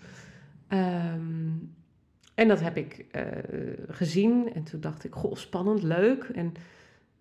Ehm, 0.68 1.52
en 2.38 2.48
dat 2.48 2.60
heb 2.62 2.78
ik 2.78 3.06
eh, 3.12 3.24
gezien. 3.88 4.54
En 4.54 4.64
toen 4.64 4.80
dacht 4.80 5.04
ik, 5.04 5.14
goh, 5.14 5.36
spannend, 5.36 5.84
leuk. 5.84 6.24
En 6.24 6.54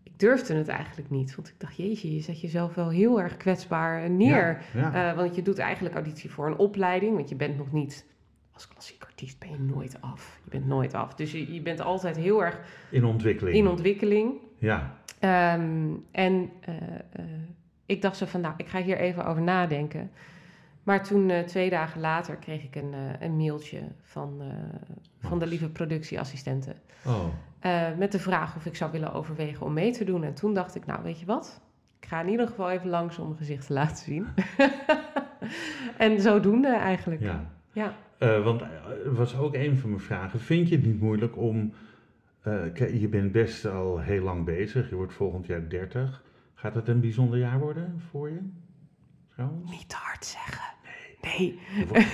ik 0.02 0.18
durfde 0.18 0.54
het 0.54 0.68
eigenlijk 0.68 1.10
niet. 1.10 1.34
Want 1.34 1.48
ik 1.48 1.54
dacht, 1.58 1.76
jeetje, 1.76 2.14
je 2.14 2.20
zet 2.20 2.40
jezelf 2.40 2.74
wel 2.74 2.88
heel 2.88 3.20
erg 3.20 3.36
kwetsbaar 3.36 4.10
neer. 4.10 4.62
Ja, 4.74 4.80
ja. 4.80 5.10
Eh, 5.10 5.16
want 5.16 5.34
je 5.34 5.42
doet 5.42 5.58
eigenlijk 5.58 5.94
auditie 5.94 6.30
voor 6.30 6.46
een 6.46 6.56
opleiding. 6.56 7.14
Want 7.16 7.28
je 7.28 7.34
bent 7.34 7.56
nog 7.56 7.72
niet... 7.72 8.06
Als 8.52 8.68
klassiek 8.68 9.04
artiest 9.04 9.38
ben 9.38 9.50
je 9.50 9.58
nooit 9.58 10.00
af. 10.00 10.40
Je 10.44 10.50
bent 10.50 10.66
nooit 10.66 10.94
af. 10.94 11.14
Dus 11.14 11.32
je, 11.32 11.52
je 11.54 11.62
bent 11.62 11.80
altijd 11.80 12.16
heel 12.16 12.44
erg 12.44 12.60
in 12.90 13.04
ontwikkeling. 13.04 13.56
in 13.56 13.66
ontwikkeling. 13.68 14.32
ja, 14.58 14.98
Ehm, 15.18 15.88
en 16.10 16.50
eh, 16.60 16.74
ik 17.86 18.02
dacht 18.02 18.16
zo 18.16 18.26
van, 18.26 18.40
nou, 18.40 18.54
ik 18.56 18.66
ga 18.66 18.82
hier 18.82 18.98
even 18.98 19.26
over 19.26 19.42
nadenken. 19.42 20.10
Maar 20.86 21.04
toen, 21.04 21.30
eh, 21.30 21.44
twee 21.44 21.70
dagen 21.70 22.00
later, 22.00 22.36
kreeg 22.36 22.64
ik 22.64 22.74
een, 22.74 22.94
eh, 22.94 23.20
een 23.20 23.36
mailtje 23.36 23.82
van, 24.02 24.40
eh, 24.40 25.28
van 25.28 25.38
de 25.38 25.46
lieve 25.46 25.68
productieassistente. 25.70 26.74
oh, 27.06 27.24
met 27.98 28.12
de 28.12 28.18
vraag 28.18 28.56
of 28.56 28.66
ik 28.66 28.76
zou 28.76 28.92
willen 28.92 29.12
overwegen 29.12 29.66
om 29.66 29.72
mee 29.72 29.92
te 29.92 30.04
doen. 30.04 30.24
En 30.24 30.34
toen 30.34 30.54
dacht 30.54 30.74
ik, 30.74 30.86
nou, 30.86 31.02
weet 31.02 31.20
je 31.20 31.26
wat? 31.26 31.60
Ik 32.00 32.08
ga 32.08 32.20
in 32.20 32.28
ieder 32.28 32.46
geval 32.46 32.70
even 32.70 32.88
langs 32.88 33.18
om 33.18 33.26
mijn 33.26 33.38
gezicht 33.38 33.66
te 33.66 33.72
laten 33.72 33.96
zien. 33.96 34.26
en 36.06 36.20
zodoende 36.20 36.76
eigenlijk. 36.76 37.20
ja. 37.20 37.50
Ja. 37.72 37.96
Want 38.42 38.62
eh, 38.62 38.68
was 39.04 39.36
ook 39.36 39.54
een 39.54 39.76
van 39.76 39.90
mijn 39.90 40.02
vragen. 40.02 40.40
Vind 40.40 40.68
je 40.68 40.76
het 40.76 40.84
niet 40.84 41.00
moeilijk 41.00 41.36
om... 41.36 41.72
je 42.92 43.08
bent 43.10 43.32
best 43.32 43.66
al 43.66 43.98
heel 43.98 44.22
lang 44.22 44.44
bezig. 44.44 44.88
Je 44.88 44.94
wordt 44.94 45.14
volgend 45.14 45.46
jaar 45.46 45.68
30. 45.68 46.22
Gaat 46.54 46.74
het 46.74 46.88
een 46.88 47.00
bijzonder 47.00 47.38
jaar 47.38 47.58
worden 47.58 48.00
voor 48.10 48.30
je? 48.30 48.40
Trouwens? 49.36 49.70
Niet 49.70 49.88
te 49.88 49.96
hard 49.96 50.24
zeggen. 50.24 50.75
Nee. 51.34 51.58
Je 51.78 51.86
wordt, 51.88 52.04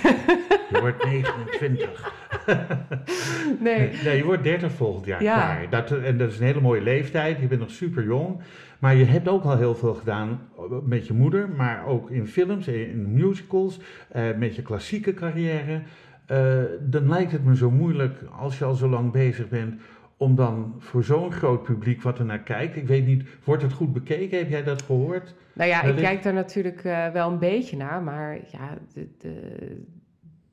je 0.69 0.77
wordt 0.79 1.05
29. 1.05 2.11
Nee. 3.59 3.89
Nee, 4.03 4.17
je 4.17 4.23
wordt 4.23 4.43
30 4.43 4.71
volgend 4.71 5.05
jaar 5.05 5.23
Ja. 5.23 5.33
klaar. 5.35 5.69
Dat, 5.69 5.91
en 6.03 6.17
dat 6.17 6.31
is 6.31 6.39
een 6.39 6.45
hele 6.45 6.61
mooie 6.61 6.81
leeftijd. 6.81 7.39
Je 7.39 7.47
bent 7.47 7.59
nog 7.61 7.71
super 7.71 8.03
jong. 8.03 8.41
Maar 8.79 8.95
je 8.95 9.05
hebt 9.05 9.27
ook 9.27 9.43
al 9.43 9.57
heel 9.57 9.75
veel 9.75 9.93
gedaan 9.93 10.41
met 10.83 11.07
je 11.07 11.13
moeder. 11.13 11.49
Maar 11.49 11.85
ook 11.87 12.09
in 12.11 12.27
films, 12.27 12.67
in 12.67 13.13
musicals. 13.13 13.79
eh, 14.11 14.23
met 14.37 14.55
je 14.55 14.61
klassieke 14.61 15.13
carrière. 15.13 15.81
Eh, 16.25 16.57
dan 16.81 17.09
lijkt 17.09 17.31
het 17.31 17.45
me 17.45 17.55
zo 17.55 17.71
moeilijk, 17.71 18.19
als 18.39 18.57
je 18.57 18.65
al 18.65 18.73
zo 18.73 18.89
lang 18.89 19.11
bezig 19.11 19.49
bent... 19.49 19.81
om 20.17 20.35
dan 20.35 20.75
voor 20.77 21.03
zo'n 21.03 21.31
groot 21.31 21.63
publiek 21.63 22.01
wat 22.01 22.19
er 22.19 22.25
naar 22.25 22.39
kijkt. 22.43 22.75
Ik 22.75 22.87
weet 22.87 23.05
niet, 23.05 23.23
wordt 23.43 23.61
het 23.61 23.73
goed 23.73 23.93
bekeken? 23.93 24.37
Heb 24.37 24.49
jij 24.49 24.63
dat 24.63 24.81
gehoord? 24.81 25.35
Nou 25.53 25.69
ja, 25.69 25.81
ik 25.83 25.95
kijk 25.95 26.23
daar 26.23 26.33
natuurlijk 26.33 26.83
eh, 26.83 27.09
wel 27.09 27.31
een 27.31 27.39
beetje 27.39 27.77
naar, 27.77 28.01
maar 28.03 28.35
ja, 28.51 28.77
de, 28.93 29.07
de, 29.17 29.81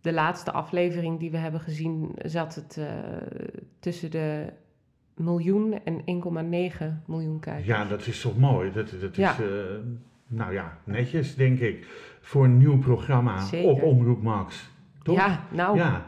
de 0.00 0.12
laatste 0.12 0.52
aflevering 0.52 1.18
die 1.18 1.30
we 1.30 1.36
hebben 1.36 1.60
gezien 1.60 2.10
zat 2.16 2.54
het 2.54 2.76
eh, 2.78 2.86
tussen 3.78 4.10
de 4.10 4.44
miljoen 5.16 5.80
en 5.84 6.00
1,9 6.00 7.06
miljoen 7.06 7.40
kijkers. 7.40 7.66
Ja, 7.66 7.84
dat 7.84 8.06
is 8.06 8.20
toch 8.20 8.38
mooi. 8.38 8.72
Dat, 8.72 8.94
dat 9.00 9.16
Ja. 9.16 9.32
is, 9.32 9.40
eh, 9.40 9.46
nou 10.26 10.52
ja, 10.52 10.78
netjes 10.84 11.34
denk 11.34 11.58
ik. 11.58 11.86
Voor 12.20 12.44
een 12.44 12.58
nieuw 12.58 12.78
programma 12.78 13.38
Zeker. 13.40 13.70
op 13.70 13.82
Omroep 13.82 14.22
Max. 14.22 14.70
Toch? 15.02 15.16
Ja, 15.16 15.40
nou, 15.50 15.76
Ja, 15.76 16.06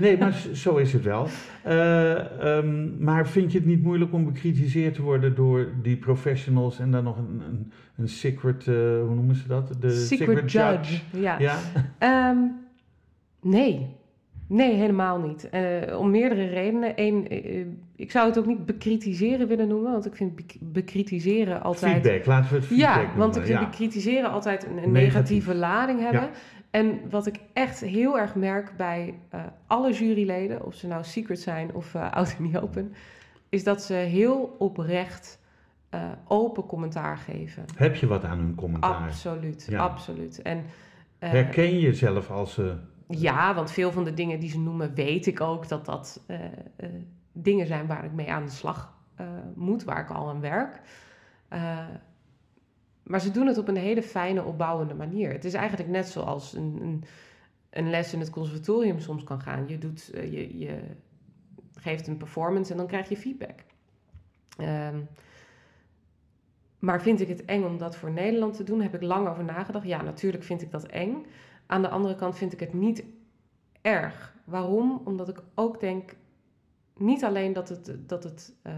nee, 0.00 0.18
maar 0.18 0.32
zo 0.52 0.76
is 0.76 0.92
het 0.92 1.02
wel. 1.02 1.26
Eh, 1.62 2.56
ehm, 2.56 3.04
maar 3.04 3.28
vind 3.28 3.52
je 3.52 3.58
het 3.58 3.66
niet 3.66 3.82
moeilijk 3.82 4.12
om 4.12 4.24
bekritiseerd 4.24 4.94
te 4.94 5.02
worden 5.02 5.34
door 5.34 5.68
die 5.82 5.96
professionals 5.96 6.78
en 6.78 6.90
dan 6.90 7.04
nog 7.04 7.16
een, 7.18 7.42
een, 7.48 7.72
een 7.96 8.08
secret, 8.08 8.66
eh, 8.68 8.74
hoe 8.74 9.14
noemen 9.14 9.34
ze 9.34 9.48
dat? 9.48 9.72
De 9.80 9.90
secret, 9.90 10.52
judge. 10.52 11.00
Ja. 11.12 11.38
Ja, 11.38 11.56
Ehm, 11.98 12.36
nee. 13.42 13.98
Nee, 14.46 14.74
helemaal 14.74 15.18
niet. 15.18 15.48
Eh, 15.48 15.98
om 15.98 16.10
meerdere 16.10 16.46
redenen. 16.46 16.92
Eén, 16.96 17.26
ik 17.96 18.10
zou 18.10 18.26
het 18.28 18.38
ook 18.38 18.46
niet 18.46 18.66
bekritiseren 18.66 19.48
willen 19.48 19.68
noemen, 19.68 19.92
want 19.92 20.06
ik 20.06 20.16
vind 20.16 20.36
bek- 20.36 20.56
bekritiseren 20.60 21.62
altijd... 21.62 21.92
feedback. 21.92 22.26
Laten 22.26 22.50
we 22.50 22.56
het 22.56 22.66
feedback 22.66 22.88
Ja, 22.88 22.96
noemen. 22.96 23.16
want 23.18 23.36
ik 23.36 23.44
vind 23.44 23.58
ja. 23.60 23.64
bekritiseren 23.68 24.30
altijd 24.30 24.66
een, 24.66 24.82
een 24.82 24.92
negatieve 24.92 25.54
lading 25.54 26.00
hebben. 26.00 26.20
Ja. 26.20 26.30
En 26.70 27.10
wat 27.10 27.26
ik 27.26 27.40
echt 27.52 27.80
heel 27.80 28.18
erg 28.18 28.34
merk 28.34 28.76
bij 28.76 29.14
eh, 29.28 29.40
alle 29.66 29.92
juryleden, 29.92 30.64
of 30.64 30.74
ze 30.74 30.86
nou 30.86 31.04
secret 31.04 31.40
zijn 31.40 31.74
of 31.74 31.94
eh 31.94 32.12
oud 32.12 32.34
en 32.38 32.42
niet 32.42 32.58
open, 32.58 32.92
is 33.48 33.64
dat 33.64 33.82
ze 33.82 33.94
heel 33.94 34.56
oprecht 34.58 35.38
eh, 35.88 36.10
open 36.26 36.66
commentaar 36.66 37.16
geven. 37.16 37.64
Heb 37.76 37.94
je 37.94 38.06
wat 38.06 38.24
aan 38.24 38.38
hun 38.38 38.54
commentaar? 38.54 39.06
Absoluut, 39.06 39.66
Ja. 39.70 39.78
absoluut. 39.82 40.42
En, 40.42 40.64
eh, 41.18 41.30
Herken 41.30 41.64
je 41.74 41.80
jezelf 41.80 42.30
als... 42.30 42.58
eh 42.58 42.72
ja, 43.08 43.54
want 43.54 43.70
veel 43.70 43.92
van 43.92 44.04
de 44.04 44.14
dingen 44.14 44.40
die 44.40 44.50
ze 44.50 44.58
noemen, 44.60 44.94
weet 44.94 45.26
ik 45.26 45.40
ook 45.40 45.68
dat 45.68 45.84
dat 45.84 46.24
dingen 47.32 47.66
zijn 47.66 47.86
waar 47.86 48.04
ik 48.04 48.12
mee 48.12 48.32
aan 48.32 48.44
de 48.44 48.50
slag 48.50 48.94
moet, 49.54 49.84
waar 49.84 50.00
ik 50.00 50.10
al 50.10 50.28
aan 50.28 50.40
werk. 50.40 50.80
Maar 53.02 53.20
ze 53.20 53.30
doen 53.30 53.46
het 53.46 53.58
op 53.58 53.68
een 53.68 53.76
hele 53.76 54.02
fijne, 54.02 54.44
opbouwende 54.44 54.94
manier. 54.94 55.32
Het 55.32 55.44
is 55.44 55.54
eigenlijk 55.54 55.88
net 55.88 56.08
zoals 56.08 56.52
een, 56.52 56.78
een, 56.82 57.04
een 57.70 57.90
les 57.90 58.12
in 58.12 58.20
het 58.20 58.30
conservatorium 58.30 59.00
soms 59.00 59.24
kan 59.24 59.40
gaan. 59.40 59.68
Je, 59.68 59.78
doet, 59.78 60.10
eh, 60.10 60.32
je, 60.32 60.58
je 60.58 60.80
geeft 61.74 62.06
een 62.06 62.16
performance 62.16 62.70
en 62.70 62.76
dan 62.76 62.86
krijg 62.86 63.08
je 63.08 63.16
feedback. 63.16 63.64
Ehm, 64.56 65.00
maar 66.78 67.02
vind 67.02 67.20
ik 67.20 67.28
het 67.28 67.44
eng 67.44 67.64
om 67.64 67.78
dat 67.78 67.96
voor 67.96 68.10
Nederland 68.10 68.56
te 68.56 68.64
doen? 68.64 68.80
Heb 68.80 68.94
ik 68.94 69.02
lang 69.02 69.28
over 69.28 69.44
nagedacht. 69.44 69.86
Ja, 69.86 70.02
natuurlijk 70.02 70.44
vind 70.44 70.62
ik 70.62 70.70
dat 70.70 70.86
eng. 70.86 71.26
Aan 71.66 71.82
de 71.82 71.88
andere 71.88 72.14
kant 72.14 72.36
vind 72.36 72.52
ik 72.52 72.60
het 72.60 72.72
niet 72.72 73.04
erg. 73.80 74.34
Waarom? 74.44 75.02
Omdat 75.04 75.28
ik 75.28 75.42
ook 75.54 75.80
denk, 75.80 76.16
niet 76.96 77.24
alleen 77.24 77.52
dat 77.52 77.68
het, 77.68 77.96
dat 78.06 78.24
het 78.24 78.54
eh, 78.62 78.74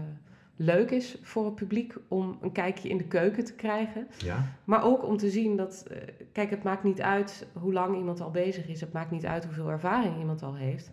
leuk 0.63 0.91
is 0.91 1.17
voor 1.21 1.45
het 1.45 1.55
publiek 1.55 1.95
om 2.07 2.37
een 2.41 2.51
kijkje 2.51 2.89
in 2.89 2.97
de 2.97 3.03
keuken 3.07 3.45
te 3.45 3.53
krijgen, 3.53 4.07
ja, 4.17 4.45
maar 4.63 4.83
ook 4.83 5.05
om 5.07 5.17
te 5.17 5.29
zien 5.29 5.55
dat, 5.57 5.85
eh, 5.91 5.97
kijk, 6.31 6.49
het 6.49 6.63
maakt 6.63 6.83
niet 6.83 7.01
uit 7.01 7.47
hoe 7.53 7.73
lang 7.73 7.97
iemand 7.97 8.21
al 8.21 8.31
bezig 8.31 8.67
is, 8.67 8.81
het 8.81 8.93
maakt 8.93 9.11
niet 9.11 9.25
uit 9.25 9.45
hoeveel 9.45 9.69
ervaring 9.69 10.19
iemand 10.19 10.43
al 10.43 10.55
heeft. 10.55 10.91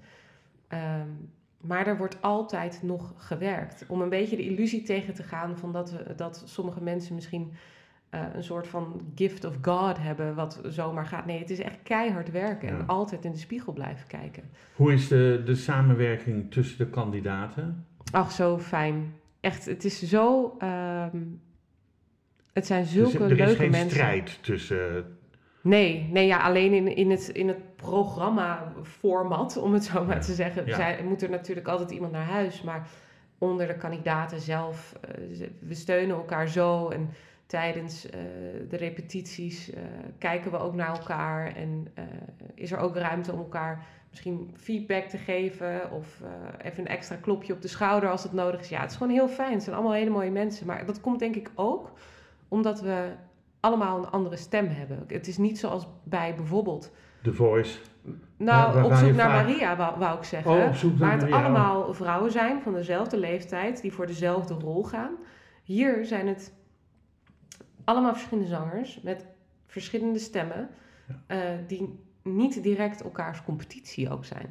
Ehm, 0.68 1.06
maar 1.60 1.86
er 1.86 1.96
wordt 1.96 2.22
altijd 2.22 2.80
nog 2.82 3.14
gewerkt. 3.16 3.84
Om 3.88 4.00
een 4.00 4.08
beetje 4.08 4.36
de 4.36 4.44
illusie 4.48 4.82
tegen 4.82 5.14
te 5.14 5.22
gaan 5.22 5.58
van 5.58 5.72
dat, 5.72 5.90
we, 5.90 6.14
dat 6.16 6.42
sommige 6.46 6.82
mensen 6.82 7.14
misschien 7.14 7.52
eh, 8.10 8.20
een 8.34 8.44
soort 8.44 8.66
van 8.66 9.00
gift 9.14 9.44
of 9.44 9.56
God 9.62 9.98
hebben, 9.98 10.34
wat 10.34 10.60
zomaar 10.64 11.06
gaat. 11.06 11.26
Nee, 11.26 11.38
het 11.38 11.50
is 11.50 11.58
echt 11.58 11.82
keihard 11.82 12.30
werken 12.30 12.68
Ja. 12.68 12.74
en 12.78 12.86
altijd 12.86 13.24
in 13.24 13.30
de 13.32 13.38
spiegel 13.38 13.72
blijven 13.72 14.06
kijken. 14.06 14.42
Hoe 14.76 14.92
is 14.92 15.08
de, 15.08 15.42
de 15.44 15.54
samenwerking 15.54 16.50
tussen 16.50 16.78
de 16.78 16.86
kandidaten? 16.86 17.86
Ach, 18.12 18.30
zo 18.30 18.58
fijn. 18.58 19.12
Echt, 19.40 19.64
het 19.64 19.84
is 19.84 20.02
zo. 20.02 20.54
ehm, 20.58 21.18
het 22.52 22.66
zijn 22.66 22.82
Dus 22.82 22.90
zulke 22.92 23.24
er 23.24 23.30
is 23.30 23.38
leuke 23.38 23.54
geen 23.54 23.70
mensen. 23.70 23.90
strijd 23.90 24.42
tussen... 24.42 25.18
Nee, 25.62 26.08
nee 26.12 26.26
ja, 26.26 26.38
alleen 26.38 26.72
in, 26.72 26.96
in, 26.96 27.10
het, 27.10 27.28
in 27.28 27.48
het 27.48 27.76
programma-format, 27.76 29.56
om 29.56 29.72
het 29.72 29.84
zo 29.84 30.04
maar 30.04 30.14
Ja, 30.14 30.20
te 30.20 30.34
zeggen. 30.34 30.66
ja. 30.66 30.76
Zij, 30.76 31.02
moet 31.04 31.22
er 31.22 31.30
natuurlijk 31.30 31.68
altijd 31.68 31.90
iemand 31.90 32.12
naar 32.12 32.24
huis. 32.26 32.62
Maar 32.62 32.88
onder 33.38 33.66
de 33.66 33.76
kandidaten 33.76 34.40
zelf, 34.40 34.94
eh, 35.00 35.48
we 35.60 35.74
steunen 35.74 36.16
elkaar 36.16 36.48
zo. 36.48 36.88
En 36.88 37.10
tijdens 37.46 38.10
eh, 38.10 38.20
de 38.68 38.76
repetities 38.76 39.70
eh, 39.70 39.82
kijken 40.18 40.50
we 40.50 40.58
ook 40.58 40.74
naar 40.74 40.96
elkaar. 40.96 41.56
En 41.56 41.86
is 42.54 42.72
er 42.72 42.78
ook 42.78 42.96
ruimte 42.96 43.32
om 43.32 43.38
elkaar 43.38 43.86
misschien 44.10 44.54
feedback 44.56 45.04
te 45.04 45.18
geven. 45.18 45.90
Of 45.92 46.20
eh, 46.22 46.66
even 46.70 46.80
een 46.80 46.88
extra 46.88 47.16
klopje 47.16 47.52
op 47.52 47.62
de 47.62 47.68
schouder 47.68 48.10
als 48.10 48.22
het 48.22 48.32
nodig 48.32 48.60
is. 48.60 48.68
Ja, 48.68 48.80
het 48.80 48.90
is 48.90 48.96
gewoon 48.96 49.12
heel 49.12 49.28
fijn. 49.28 49.52
Het 49.52 49.62
zijn 49.62 49.76
allemaal 49.76 49.94
hele 49.94 50.10
mooie 50.10 50.30
mensen. 50.30 50.66
Maar 50.66 50.86
dat 50.86 51.00
komt 51.00 51.18
denk 51.18 51.36
ik 51.36 51.50
ook 51.54 51.92
omdat 52.48 52.80
we 52.80 53.08
allemaal 53.60 53.98
een 53.98 54.10
andere 54.10 54.36
stem 54.36 54.66
hebben. 54.68 55.04
Het 55.06 55.28
is 55.28 55.36
niet 55.38 55.58
zoals 55.58 55.86
bij 56.04 56.34
bijvoorbeeld... 56.34 56.92
The 57.22 57.32
Voice. 57.34 57.78
Nou, 58.36 58.74
waar- 58.74 58.84
op 58.84 58.92
zoek 58.92 59.14
naar 59.14 59.30
vaak- 59.30 59.46
Maria, 59.46 59.76
wou, 59.76 59.98
wou 59.98 60.18
ik 60.18 60.24
zeggen. 60.24 60.50
Oh, 60.50 60.66
op 60.66 60.74
zoek 60.74 60.90
naar 60.90 61.00
waar 61.08 61.18
het 61.18 61.20
Maria, 61.30 61.44
allemaal 61.44 61.94
vrouwen 61.94 62.30
zijn 62.30 62.60
van 62.60 62.72
dezelfde 62.74 63.18
leeftijd... 63.18 63.80
die 63.82 63.92
voor 63.92 64.06
dezelfde 64.06 64.54
rol 64.54 64.84
gaan. 64.84 65.10
Hier 65.62 66.04
zijn 66.04 66.26
het 66.26 66.52
allemaal 67.84 68.12
verschillende 68.12 68.48
zangers... 68.48 69.00
met 69.02 69.26
verschillende 69.66 70.18
stemmen... 70.18 70.68
eh, 71.26 71.38
die 71.66 71.98
niet 72.22 72.62
direct 72.62 73.02
elkaars 73.02 73.42
competitie 73.42 74.10
ook 74.10 74.24
zijn. 74.24 74.46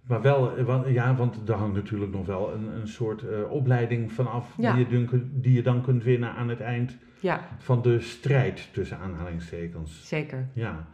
Maar 0.00 0.22
wel, 0.22 0.56
eh, 0.56 0.92
ja, 0.94 1.14
want 1.16 1.48
er 1.48 1.54
hangt 1.54 1.74
natuurlijk 1.74 2.12
nog 2.12 2.26
wel 2.26 2.52
een, 2.54 2.66
een 2.80 2.88
soort 2.88 3.22
eh, 3.28 3.50
opleiding 3.50 4.12
vanaf 4.12 4.54
Ja. 4.56 4.74
die, 4.74 4.84
je 4.86 4.90
dan, 4.92 5.06
kunt- 5.06 5.42
die 5.42 5.52
je 5.52 5.62
dan 5.62 5.82
kunt 5.82 6.02
winnen 6.04 6.32
aan 6.32 6.48
het 6.48 6.60
eind 6.60 6.96
Ja, 7.20 7.48
van 7.58 7.82
de 7.82 8.00
strijd 8.00 8.68
tussen 8.72 8.98
aanhalingstekens. 8.98 10.08
zeker. 10.08 10.48
Ja, 10.52 10.86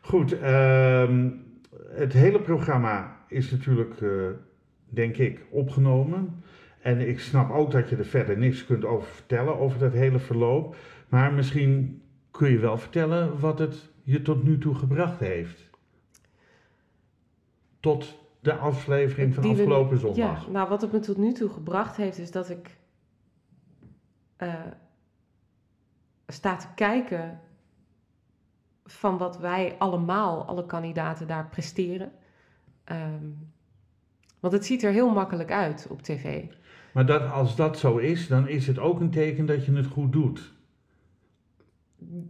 goed. 0.00 0.38
ehm, 0.40 1.28
het 1.90 2.12
hele 2.12 2.40
programma 2.40 3.16
is 3.28 3.50
natuurlijk, 3.50 4.00
eh, 4.00 4.10
denk 4.88 5.16
ik, 5.16 5.46
opgenomen. 5.50 6.42
En 6.80 7.08
ik 7.08 7.20
snap 7.20 7.50
ook 7.50 7.70
dat 7.70 7.88
je 7.88 7.96
er 7.96 8.04
verder 8.04 8.38
niks 8.38 8.64
kunt 8.66 8.84
over 8.84 9.08
vertellen, 9.08 9.58
over 9.58 9.78
dat 9.78 9.92
hele 9.92 10.18
verloop. 10.18 10.76
Maar 11.08 11.32
misschien 11.32 12.02
kun 12.30 12.50
je 12.50 12.58
wel 12.58 12.78
vertellen 12.78 13.40
wat 13.40 13.58
het 13.58 13.88
je 14.06 14.22
tot 14.22 14.42
nu 14.42 14.58
toe 14.58 14.74
gebracht 14.74 15.20
heeft. 15.20 15.70
Tot 17.80 18.18
de 18.40 18.54
aflevering 18.54 19.34
van 19.34 19.42
we- 19.42 19.48
afgelopen 19.48 19.98
zondag. 19.98 20.44
Ja, 20.44 20.50
nou 20.50 20.68
wat 20.68 20.80
het 20.80 20.92
me 20.92 20.98
tot 20.98 21.16
nu 21.16 21.32
toe 21.32 21.48
gebracht 21.48 21.96
heeft, 21.96 22.18
is 22.18 22.30
dat 22.30 22.50
ik 22.50 22.76
eh, 24.36 24.54
sta 26.26 26.56
te 26.56 26.66
kijken 26.74 27.40
van 28.84 29.18
wat 29.18 29.38
wij 29.38 29.74
allemaal, 29.78 30.44
alle 30.46 30.66
kandidaten 30.66 31.26
daar 31.26 31.48
presteren. 31.48 32.12
Ehm, 32.84 33.24
want 34.40 34.52
het 34.52 34.66
ziet 34.66 34.82
er 34.82 34.92
heel 34.92 35.10
makkelijk 35.10 35.52
uit 35.52 35.86
op 35.90 36.02
tv. 36.02 36.44
Maar 36.92 37.06
dat, 37.06 37.30
als 37.30 37.56
dat 37.56 37.78
zo 37.78 37.96
is, 37.96 38.28
dan 38.28 38.48
is 38.48 38.66
het 38.66 38.78
ook 38.78 39.00
een 39.00 39.10
teken 39.10 39.46
dat 39.46 39.64
je 39.64 39.72
het 39.72 39.86
goed 39.86 40.12
doet. 40.12 40.54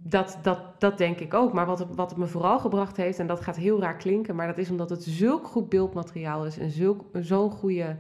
Dat, 0.03 0.39
dat, 0.43 0.81
dat 0.81 0.99
denk 0.99 1.19
ik 1.19 1.35
ook. 1.35 1.53
Maar 1.53 1.67
wat 1.67 1.79
het, 1.79 1.95
wat 1.95 2.11
het 2.11 2.19
me 2.19 2.27
vooral 2.27 2.59
gebracht 2.59 2.97
heeft, 2.97 3.19
en 3.19 3.27
dat 3.27 3.41
gaat 3.41 3.57
heel 3.57 3.81
raar 3.81 3.97
klinken, 3.97 4.37
maar 4.37 4.47
dat 4.47 4.59
is 4.59 4.71
omdat 4.71 4.91
het 4.91 5.03
zulk 5.03 5.47
goed 5.47 5.69
beeldmateriaal 5.69 6.47
is 6.47 6.59
en 6.59 6.71
zulk, 6.71 7.05
zo'n 7.13 7.51
goede 7.51 7.97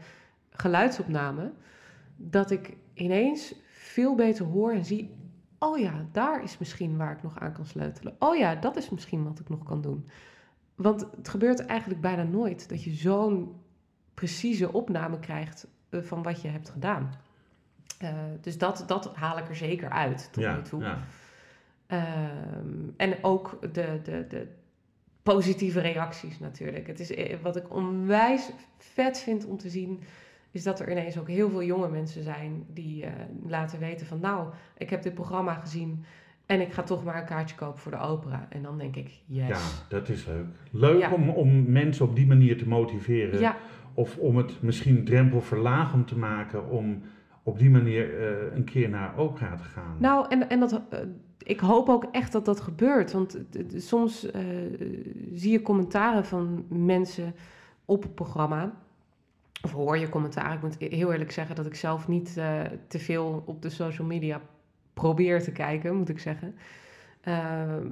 geluidsopname, 0.51 1.53
dat 2.17 2.51
ik 2.51 2.77
ineens 2.95 3.55
veel 3.69 4.15
beter 4.15 4.47
hoor 4.47 4.73
en 4.73 4.85
zie. 4.85 5.15
Oh 5.59 5.79
ja, 5.79 6.07
daar 6.13 6.43
is 6.43 6.59
misschien 6.59 6.97
waar 6.97 7.13
ik 7.13 7.23
nog 7.23 7.39
aan 7.39 7.53
kan 7.53 7.67
sleutelen. 7.67 8.17
Oh 8.19 8.37
ja, 8.37 8.55
dat 8.55 8.77
is 8.77 8.91
misschien 8.91 9.25
wat 9.25 9.39
ik 9.39 9.49
nog 9.49 9.63
kan 9.63 9.81
doen. 9.81 10.09
Want 10.75 11.07
het 11.17 11.29
gebeurt 11.29 11.67
eigenlijk 11.67 12.01
bijna 12.01 12.23
nooit 12.23 12.69
dat 12.69 12.85
je 12.85 12.91
zo'n 12.91 13.61
precieze 14.15 14.73
opname 14.73 15.19
krijgt 15.19 15.67
eh, 15.89 16.01
van 16.01 16.23
wat 16.23 16.43
je 16.43 16.49
hebt 16.49 16.69
gedaan. 16.69 17.11
Eh, 17.99 18.11
dus 18.41 18.59
dat, 18.59 18.85
dat 18.87 19.15
haal 19.15 19.39
ik 19.39 19.49
er 19.49 19.57
zeker 19.57 19.91
uit 19.91 20.29
tot 20.33 20.43
ja, 20.43 20.57
nu 20.57 20.63
toe. 20.63 20.83
ja. 20.83 20.99
Ehm, 21.87 22.69
en 22.97 23.15
ook 23.23 23.59
de, 23.73 24.01
de, 24.03 24.27
de 24.29 24.47
positieve 25.23 25.81
reacties 25.81 26.39
natuurlijk. 26.39 26.87
Het 26.87 27.01
is, 27.01 27.15
eh, 27.15 27.37
wat 27.43 27.57
ik 27.57 27.75
onwijs 27.75 28.51
vet 28.79 29.19
vind 29.19 29.47
om 29.47 29.57
te 29.57 29.69
zien, 29.69 30.01
is 30.51 30.63
dat 30.63 30.81
er 30.81 30.91
ineens 30.91 31.19
ook 31.19 31.29
heel 31.29 31.51
veel 31.51 31.63
jonge 31.63 31.89
mensen 31.89 32.23
zijn 32.23 32.65
die 32.73 33.05
eh, 33.05 33.13
laten 33.47 33.79
weten 33.79 34.07
van 34.07 34.21
nou, 34.21 34.49
ik 34.77 34.91
heb 34.91 35.03
dit 35.03 35.15
programma 35.15 35.55
gezien 35.55 36.05
en 36.47 36.61
ik 36.61 36.73
ga 36.73 36.83
toch 36.83 37.05
maar 37.05 37.17
een 37.17 37.25
kaartje 37.25 37.57
kopen 37.57 37.79
voor 37.79 37.93
de 37.93 37.99
opera. 37.99 38.47
En 38.51 38.63
dan 38.63 38.79
denk 38.79 38.97
ik, 38.97 39.11
yes. 39.27 39.49
Ja, 39.49 39.59
dat 39.89 40.09
is 40.09 40.25
leuk. 40.27 40.47
Leuk 40.71 41.01
Ja. 41.01 41.13
om, 41.13 41.29
om 41.29 41.71
mensen 41.73 42.05
op 42.05 42.17
die 42.17 42.27
manier 42.27 42.59
te 42.59 42.69
motiveren 42.69 43.41
Ja, 43.41 43.57
Of 43.95 44.17
om 44.19 44.37
het 44.37 44.63
misschien 44.63 45.05
drempelverlagend 45.05 46.09
te 46.09 46.19
maken 46.19 46.69
om 46.71 47.03
op 47.47 47.59
die 47.59 47.71
manier 47.71 48.19
eh, 48.19 48.57
een 48.57 48.65
keer 48.65 48.89
naar 48.89 49.17
opera 49.17 49.57
te 49.57 49.63
gaan. 49.63 49.97
Nou, 49.99 50.27
en, 50.29 50.49
en 50.49 50.61
dat, 50.61 50.73
eh, 50.73 50.99
ik 51.39 51.61
hoop 51.61 51.89
ook 51.89 52.05
echt 52.05 52.33
dat 52.33 52.45
dat 52.45 52.61
gebeurt. 52.61 53.13
Want 53.13 53.39
soms 53.77 54.31
eh, 54.31 54.43
zie 55.35 55.53
je 55.53 55.63
commentaren 55.63 56.25
van 56.25 56.65
mensen 56.69 57.35
op 57.85 58.03
het 58.03 58.15
programma. 58.15 58.73
Of 59.63 59.73
hoor 59.73 59.99
je 59.99 60.09
commentaar. 60.09 60.55
Ik 60.55 60.63
moet 60.63 60.77
heel 60.79 61.13
eerlijk 61.13 61.33
zeggen 61.33 61.57
dat 61.57 61.67
ik 61.67 61.75
zelf 61.75 62.09
niet 62.09 62.35
te 62.89 62.99
veel 62.99 63.43
op 63.47 63.63
de 63.63 63.71
social 63.71 64.07
media 64.07 64.41
probeer 64.95 65.43
te 65.43 65.53
kijken, 65.53 65.97
moet 65.97 66.09
ik 66.09 66.19
zeggen. 66.19 66.55
Ehm, 67.21 67.87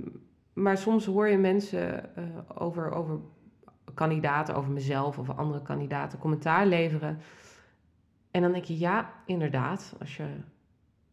maar 0.52 0.78
soms 0.78 1.06
hoor 1.06 1.28
je 1.28 1.38
mensen 1.38 2.10
over, 2.54 2.92
over 2.92 3.18
kandidaten, 3.94 4.54
over 4.54 4.70
mezelf 4.70 5.18
of 5.18 5.30
andere 5.30 5.62
kandidaten 5.62 6.18
commentaar 6.18 6.66
leveren. 6.66 7.18
En 8.34 8.42
dan 8.42 8.52
denk 8.52 8.64
je, 8.64 8.78
ja, 8.78 9.12
inderdaad, 9.26 9.94
als 10.00 10.16
je 10.16 10.26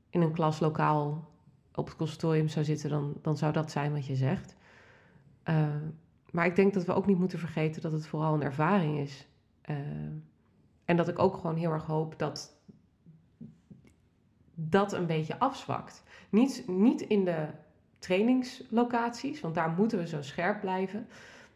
in 0.09 0.21
een 0.21 0.33
klaslokaal 0.33 1.29
op 1.75 1.85
het 1.85 1.95
consortium 1.95 2.47
zou 2.47 2.65
zitten, 2.65 2.89
dan, 2.89 3.13
dan 3.21 3.37
zou 3.37 3.53
dat 3.53 3.71
zijn 3.71 3.93
wat 3.93 4.05
je 4.05 4.15
zegt. 4.15 4.55
Eh, 5.43 5.75
maar 6.31 6.45
ik 6.45 6.55
denk 6.55 6.73
dat 6.73 6.85
we 6.85 6.93
ook 6.93 7.05
niet 7.05 7.19
moeten 7.19 7.39
vergeten 7.39 7.81
dat 7.81 7.91
het 7.91 8.07
vooral 8.07 8.33
een 8.33 8.43
ervaring 8.43 8.99
is. 8.99 9.27
Eh, 9.61 9.75
en 10.85 10.95
dat 10.95 11.07
ik 11.07 11.19
ook 11.19 11.35
gewoon 11.35 11.55
heel 11.55 11.71
erg 11.71 11.85
hoop 11.85 12.19
dat 12.19 12.55
dat 14.55 14.93
een 14.93 15.05
beetje 15.05 15.39
afzwakt. 15.39 16.03
Niet, 16.29 16.63
niet 16.67 17.01
in 17.01 17.25
de 17.25 17.47
trainingslocaties, 17.99 19.41
want 19.41 19.55
daar 19.55 19.69
moeten 19.69 19.97
we 19.97 20.07
zo 20.07 20.21
scherp 20.21 20.59
blijven. 20.59 21.07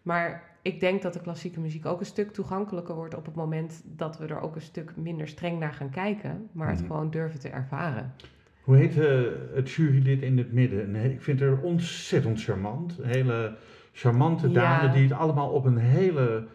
Maar 0.01 0.54
ik 0.65 0.79
denk 0.79 1.01
dat 1.01 1.13
de 1.13 1.21
klassieke 1.21 1.59
muziek 1.59 1.85
ook 1.85 1.99
een 1.99 2.05
stuk 2.05 2.31
toegankelijker 2.33 2.95
wordt 2.95 3.15
op 3.15 3.25
het 3.25 3.35
moment 3.35 3.81
dat 3.85 4.17
we 4.17 4.25
er 4.27 4.39
ook 4.41 4.55
een 4.55 4.61
stuk 4.61 4.95
minder 4.95 5.27
streng 5.27 5.59
naar 5.59 5.73
gaan 5.73 5.89
kijken, 5.89 6.49
maar 6.51 6.67
het 6.69 6.77
Mhm. 6.79 6.87
gewoon 6.87 7.09
durven 7.09 7.39
te 7.39 7.49
ervaren. 7.49 8.13
Hoe 8.61 8.75
heet 8.75 8.99
eh, 8.99 9.21
het 9.53 9.71
jurylid 9.71 10.21
in 10.21 10.37
het 10.37 10.53
midden? 10.53 10.91
Nee, 10.91 11.11
ik 11.11 11.21
vind 11.21 11.39
haar 11.39 11.57
ontzettend 11.61 12.43
charmant. 12.43 12.97
Een 12.99 13.09
hele 13.09 13.55
charmante 13.91 14.51
dame 14.51 14.87
Ja. 14.87 14.93
die 14.93 15.03
het 15.03 15.11
allemaal 15.11 15.49
op 15.49 15.65
een 15.65 15.77
hele, 15.77 16.47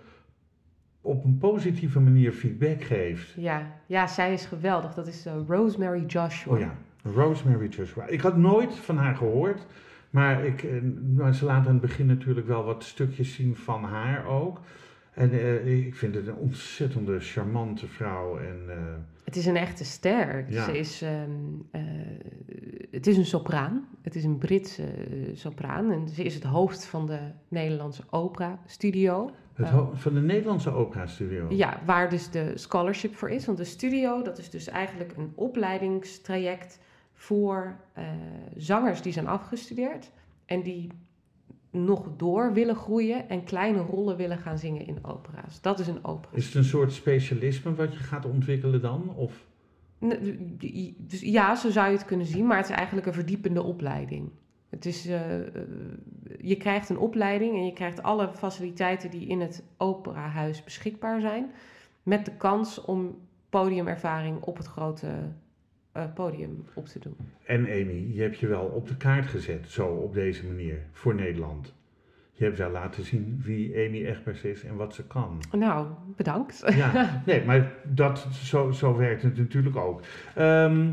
op 1.01 1.25
een 1.25 1.39
positieve 1.39 2.01
manier 2.01 2.33
feedback 2.33 2.83
geeft. 2.83 3.33
Ja, 3.37 3.67
ja 3.87 4.07
zij 4.07 4.33
is 4.33 4.47
geweldig. 4.47 4.95
Dat 4.95 5.07
is 5.07 5.27
eh, 5.27 5.33
Rosemary 5.49 6.05
Joshua. 6.07 6.53
Oh 6.53 6.59
ja, 6.59 6.75
Rosemary 7.15 7.69
Joshua. 7.69 8.07
Ik 8.07 8.21
had 8.21 8.37
nooit 8.37 8.75
van 8.75 8.97
haar 8.97 9.15
gehoord, 9.17 9.67
maar 10.11 10.45
ik, 10.45 10.63
eh, 10.63 10.71
nou, 11.01 11.33
ze 11.33 11.45
laat 11.45 11.67
aan 11.67 11.73
het 11.73 11.81
begin 11.81 12.07
natuurlijk 12.07 12.47
wel 12.47 12.65
wat 12.65 12.85
stukjes 12.85 13.35
zien 13.35 13.57
van 13.57 13.85
haar 13.85 14.27
ook. 14.27 14.61
En 15.11 15.31
eh, 15.33 15.87
ik 15.87 15.95
vind 15.95 16.15
het 16.15 16.27
een 16.27 16.35
ontzettende 16.37 17.21
charmante 17.21 17.87
vrouw. 17.87 18.39
En, 18.39 18.61
eh, 18.69 18.77
Het 19.25 19.37
is 19.37 19.47
een 19.47 19.57
echte 19.57 19.85
ster. 19.85 20.45
Ja. 20.49 20.65
Ze 20.65 20.79
is, 20.79 21.03
ehm, 21.03 21.31
eh, 21.71 21.81
het 22.91 23.07
is 23.07 23.17
een 23.17 23.25
sopraan. 23.27 23.89
Het 24.03 24.15
is 24.15 24.25
een 24.25 24.39
Britse 24.39 24.85
sopraan. 25.35 25.91
En 25.93 26.09
ze 26.09 26.23
is 26.25 26.35
het 26.35 26.43
hoofd 26.45 26.87
van 26.87 27.07
de 27.07 27.19
Nederlandse 27.49 28.03
Opera 28.11 28.59
Studio. 28.67 29.31
het 29.55 29.69
Ja. 29.69 29.75
ho- 29.75 29.91
van 29.95 30.15
de 30.15 30.21
Nederlandse 30.21 30.71
Opera 30.71 31.07
Studio. 31.07 31.47
Ja, 31.49 31.81
waar 31.85 32.11
dus 32.11 32.31
de 32.31 32.53
scholarship 32.55 33.15
voor 33.15 33.31
is. 33.31 33.47
Want 33.47 33.59
de 33.59 33.65
studio, 33.65 34.23
dat 34.23 34.39
is 34.39 34.51
dus 34.51 34.69
eigenlijk 34.69 35.13
een 35.17 35.33
opleidingstraject 35.35 36.79
voor 37.21 37.77
eh, 37.93 38.05
zangers 38.57 39.03
die 39.03 39.13
zijn 39.13 39.27
afgestudeerd. 39.27 40.11
En 40.47 40.63
die 40.63 40.91
nog 41.71 42.09
door 42.17 42.53
willen 42.53 42.75
groeien 42.75 43.29
en 43.29 43.45
kleine 43.45 43.79
rollen 43.79 44.17
willen 44.17 44.39
gaan 44.39 44.59
zingen 44.59 44.87
in 44.87 45.05
opera's. 45.05 45.61
Dat 45.61 45.79
is 45.79 45.87
een 45.87 46.05
opera. 46.05 46.37
Is 46.37 46.47
het 46.47 46.55
een 46.55 46.65
soort 46.65 46.93
specialisme 46.93 47.75
wat 47.75 47.93
je 47.93 47.99
gaat 47.99 48.25
ontwikkelen 48.25 48.81
dan? 48.81 49.15
Of? 49.17 49.47
Dus 50.99 51.21
ja, 51.21 51.55
zo 51.55 51.71
zou 51.71 51.87
je 51.87 51.97
het 51.97 52.05
kunnen 52.05 52.27
zien, 52.27 52.47
maar 52.47 52.57
het 52.57 52.69
is 52.69 52.77
eigenlijk 52.77 53.07
een 53.07 53.13
verdiepende 53.13 53.63
opleiding. 53.63 54.31
Het 54.69 54.87
is, 54.87 55.07
eh, 55.07 55.41
eh, 55.41 55.47
je 56.41 56.57
krijgt 56.57 56.89
een 56.89 56.99
opleiding 56.99 57.55
en 57.55 57.65
je 57.65 57.73
krijgt 57.73 58.03
alle 58.03 58.31
faciliteiten 58.35 59.11
die 59.11 59.27
in 59.27 59.41
het 59.41 59.65
operahuis 59.77 60.65
beschikbaar 60.65 61.21
zijn, 61.21 61.51
met 62.03 62.25
de 62.25 62.37
kans 62.37 62.85
om 62.85 63.19
podiumervaring 63.51 64.43
op 64.43 64.57
het 64.57 64.67
grote 64.67 65.09
eh, 65.93 66.05
podium 66.15 66.65
op 66.75 66.87
te 66.87 66.99
doen. 66.99 67.17
En 67.45 67.61
Amy, 67.61 68.11
je 68.13 68.23
hebt 68.23 68.39
je 68.39 68.47
wel 68.47 68.65
op 68.65 68.89
de 68.89 68.97
kaart 68.97 69.27
gezet, 69.27 69.69
zo 69.69 69.87
op 69.87 70.15
deze 70.15 70.47
manier, 70.47 70.79
voor 70.93 71.15
Nederland. 71.15 71.75
Je 72.33 72.45
hebt 72.45 72.59
wel 72.59 72.71
laten 72.71 73.05
zien 73.05 73.41
wie 73.45 73.75
Amy 73.87 74.07
Egbers 74.07 74.43
is 74.43 74.65
en 74.65 74.77
wat 74.77 74.95
ze 74.95 75.07
kan. 75.07 75.43
Nou, 75.53 75.87
bedankt. 76.17 76.63
Ja, 76.75 77.23
nee, 77.27 77.45
maar 77.45 77.73
dat, 77.85 78.27
zo, 78.33 78.71
zo 78.71 78.97
werkt 78.97 79.23
het 79.23 79.37
natuurlijk 79.37 79.77
ook. 79.77 80.01
Ehm, 80.35 80.89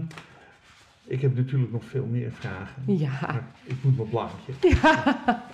ik 1.05 1.21
heb 1.21 1.35
natuurlijk 1.35 1.71
nog 1.71 1.83
veel 1.83 2.05
meer 2.05 2.31
vragen. 2.31 2.83
Ja, 2.97 3.19
Maar 3.21 3.51
ik 3.63 3.75
moet 3.81 3.97
mijn 3.97 4.09
blaadje. 4.09 4.53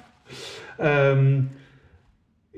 Ehm, 0.78 1.42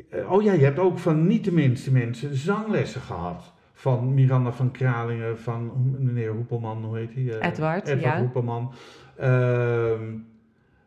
eh, 0.09 0.31
oh 0.31 0.43
ja, 0.43 0.53
je 0.53 0.63
hebt 0.63 0.79
ook 0.79 0.99
van 0.99 1.27
niet 1.27 1.43
de 1.43 1.51
minste 1.51 1.91
mensen 1.91 2.35
zanglessen 2.35 3.01
gehad. 3.01 3.53
Van 3.77 4.13
Miranda 4.13 4.51
van 4.51 4.71
Kralingen, 4.71 5.39
van 5.39 5.71
meneer 5.99 6.31
Hoepelman, 6.31 6.83
hoe 6.83 6.97
heet 6.97 7.13
hij? 7.13 7.39
Eh, 7.39 7.49
Edward, 7.49 7.87
Edward 7.87 8.01
ja. 8.15 8.19
Hoepelman. 8.19 8.71
Ehm, 9.17 10.13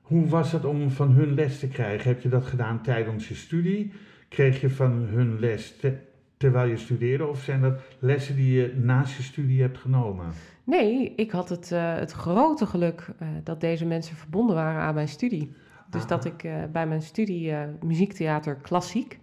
hoe 0.02 0.26
was 0.28 0.52
het 0.52 0.64
om 0.64 0.90
van 0.90 1.10
hun 1.10 1.34
les 1.34 1.58
te 1.58 1.68
krijgen? 1.68 2.08
Heb 2.10 2.20
je 2.20 2.28
dat 2.28 2.46
gedaan 2.46 2.82
tijdens 2.82 3.28
je 3.28 3.34
studie? 3.34 3.92
Kreeg 4.28 4.60
je 4.60 4.70
van 4.70 4.90
hun 4.92 5.38
les 5.38 5.76
te- 5.76 5.98
terwijl 6.36 6.68
je 6.68 6.76
studeerde? 6.76 7.26
Of 7.26 7.40
zijn 7.42 7.60
dat 7.60 7.80
lessen 7.98 8.36
die 8.36 8.52
je 8.60 8.74
naast 8.82 9.16
je 9.16 9.22
studie 9.22 9.60
hebt 9.62 9.78
genomen? 9.78 10.26
nee, 10.64 11.12
ik 11.16 11.30
had 11.30 11.48
het, 11.48 11.72
eh, 11.72 11.94
het 11.94 12.12
grote 12.12 12.66
geluk 12.66 13.08
eh, 13.18 13.28
dat 13.44 13.60
deze 13.60 13.86
mensen 13.86 14.16
verbonden 14.16 14.54
waren 14.54 14.80
aan 14.80 14.94
mijn 14.94 15.08
studie. 15.08 15.52
Dus 15.90 16.02
Ah. 16.02 16.08
dat 16.08 16.24
ik 16.24 16.48
bij 16.72 16.86
mijn 16.86 17.02
studie 17.02 17.52
muziektheater 17.84 18.54
klassiek 18.56 19.18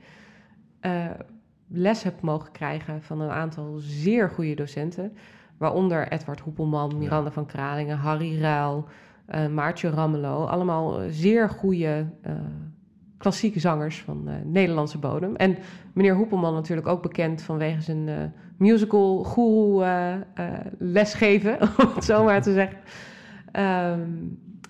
les 1.67 2.04
heb 2.04 2.21
mogen 2.21 2.51
krijgen 2.51 3.01
van 3.01 3.21
een 3.21 3.30
aantal 3.30 3.75
zeer 3.78 4.30
goede 4.30 4.56
docenten. 4.56 5.17
Waaronder 5.58 6.08
Edward 6.08 6.39
Hoepelman, 6.39 6.97
Miranda 6.97 7.32
van 7.32 7.45
Kralingen, 7.45 7.97
Harry 7.97 8.41
Ruil, 8.41 8.88
eh, 9.25 9.47
Maartje 9.47 9.89
Rammelo. 9.89 10.45
Allemaal 10.45 10.99
zeer 11.10 11.49
goede 11.49 12.06
eh, 12.21 12.34
klassieke 13.17 13.60
zangers 13.60 14.01
van 14.01 14.28
eh, 14.28 14.36
Nederlandse 14.43 14.97
bodem. 14.97 15.36
En 15.36 15.58
meneer 15.93 16.15
Hoepelman 16.15 16.54
natuurlijk 16.54 16.88
ook 16.88 17.01
bekend 17.01 17.41
vanwege 17.41 17.82
zijn 17.82 18.34
musical 18.58 19.23
guru 19.23 19.86
lesgeven, 20.78 21.62
om 21.82 21.91
het 21.95 22.04
zo 22.04 22.23
maar 22.23 22.41
te 22.41 22.54
zeggen. 22.54 22.78
Ehm, 23.51 24.10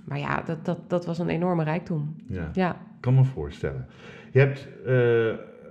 maar 0.06 0.20
ja, 0.20 0.42
dat, 0.42 0.66
dat, 0.66 0.90
dat 0.90 1.06
was 1.06 1.20
een 1.20 1.30
enorme 1.30 1.64
rijkdom. 1.64 2.16
Ja. 2.28 2.50
Ja, 2.54 2.72
Ik 2.72 3.02
kan 3.02 3.16
me 3.16 3.24
voorstellen. 3.24 3.88
Je 4.32 4.40
hebt 4.40 4.68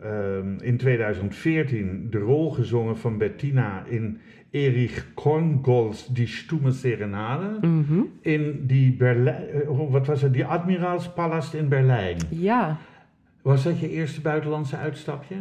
eh, 0.05 0.37
ehm, 0.37 0.59
in 0.61 0.77
2014 0.77 2.07
de 2.11 2.19
rol 2.19 2.51
gezongen 2.51 2.99
van 2.99 3.19
Bettina 3.19 3.85
in 3.89 4.19
Erich 4.51 5.15
Korngolds 5.15 6.07
Die 6.07 6.27
Stumme 6.27 6.71
Serenade. 6.71 7.67
Mhm. 7.67 8.01
In 8.21 8.67
die 8.67 8.93
Berlijn, 8.93 9.49
eh, 9.49 9.91
wat 9.91 10.07
was 10.07 10.23
het, 10.23 10.33
die 10.33 10.45
Admiraalspalast 10.45 11.55
in 11.55 11.69
Berlijn. 11.69 12.17
ja. 12.31 12.79
Was 13.43 13.63
dat 13.63 13.79
je 13.79 13.91
eerste 13.91 14.21
buitenlandse 14.21 14.77
uitstapje? 14.77 15.37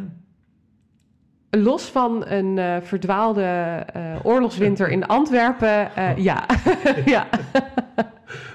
Los 1.56 1.84
van 1.84 2.26
een 2.26 2.58
eh, 2.58 2.76
verdwaalde 2.82 3.42
eh, 3.92 4.02
oorlogswinter 4.22 4.88
in 4.88 5.06
Antwerpen, 5.06 5.96
eh, 5.96 6.16
ja. 6.16 6.46
ja. 7.04 7.26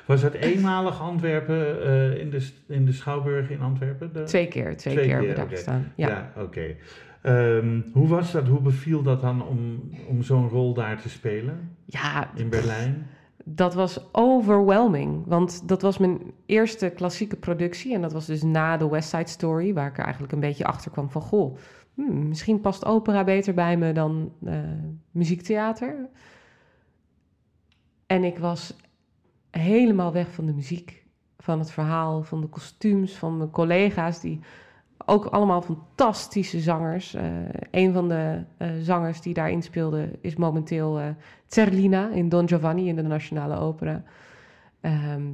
Was 0.06 0.22
dat 0.22 0.34
eenmalig 0.34 1.02
Antwerpen 1.02 2.20
in, 2.20 2.30
de, 2.30 2.50
in 2.68 2.86
de 2.86 2.92
Schouwburg 2.92 3.50
in 3.50 3.62
Antwerpen? 3.62 4.14
De- 4.14 4.24
Twee 4.24 4.48
keer, 4.48 4.64
twee, 4.64 4.94
Twee 4.94 4.96
keer 4.96 5.04
keer, 5.04 5.12
hebben 5.12 5.30
we 5.30 5.36
daar 5.36 5.50
gestaan. 5.50 5.92
Ja. 5.96 6.08
Ja, 6.08 6.32
oké. 6.42 6.76
Ehm, 7.22 7.82
hoe 7.94 8.08
was 8.08 8.32
dat? 8.32 8.48
Hoe 8.48 8.62
beviel 8.62 9.02
dat 9.02 9.22
dan 9.22 9.46
om, 9.48 9.90
om 10.08 10.24
zo'n 10.24 10.50
rol 10.50 10.74
daar 10.74 11.02
te 11.02 11.10
spelen 11.10 11.76
ja, 11.86 12.30
in 12.36 12.50
Berlijn? 12.50 13.08
dat 13.56 13.74
was 13.74 14.00
overwhelming. 14.12 15.24
Want 15.26 15.68
dat 15.68 15.82
was 15.82 15.98
mijn 15.98 16.20
eerste 16.46 16.90
klassieke 16.90 17.36
productie. 17.36 17.94
En 17.94 18.02
dat 18.02 18.14
was 18.14 18.26
dus 18.26 18.44
na 18.44 18.78
de 18.78 18.90
West 18.90 19.10
Side 19.10 19.30
Story, 19.30 19.74
waar 19.74 19.88
ik 19.88 19.98
er 19.98 20.04
eigenlijk 20.04 20.34
een 20.34 20.40
beetje 20.40 20.66
achter 20.66 20.92
kwam 20.92 21.10
van... 21.10 21.22
Goh, 21.22 21.58
hmm, 22.00 22.28
misschien 22.28 22.62
past 22.62 22.86
opera 22.86 23.24
beter 23.24 23.54
bij 23.54 23.78
me 23.78 23.92
dan 23.92 24.32
eh, 24.46 24.60
muziektheater. 25.12 26.10
En 28.06 28.24
ik 28.24 28.38
was 28.38 28.76
helemaal 29.52 30.14
weg 30.14 30.32
van 30.32 30.46
de 30.46 30.54
muziek, 30.54 31.06
van 31.38 31.60
het 31.60 31.72
verhaal, 31.72 32.24
van 32.24 32.42
de 32.42 32.48
kostuums, 32.48 33.18
van 33.18 33.38
mijn 33.38 33.50
collega's... 33.50 34.20
die 34.20 34.40
ook 35.06 35.26
allemaal 35.26 35.62
fantastische 35.62 36.60
zangers. 36.60 37.14
Eh 37.14 37.24
een 37.72 37.94
van 37.94 38.08
de 38.08 38.44
eh, 38.58 38.70
zangers 38.82 39.22
die 39.22 39.34
daarin 39.34 39.62
speelde 39.62 40.12
is 40.22 40.36
momenteel... 40.36 41.16
Zerlina 41.48 42.10
in 42.10 42.30
Don 42.30 42.48
Giovanni 42.48 42.88
in 42.88 42.96
de 42.96 43.02
Nationale 43.02 43.58
Opera. 43.58 44.04
Ehm, 44.82 45.28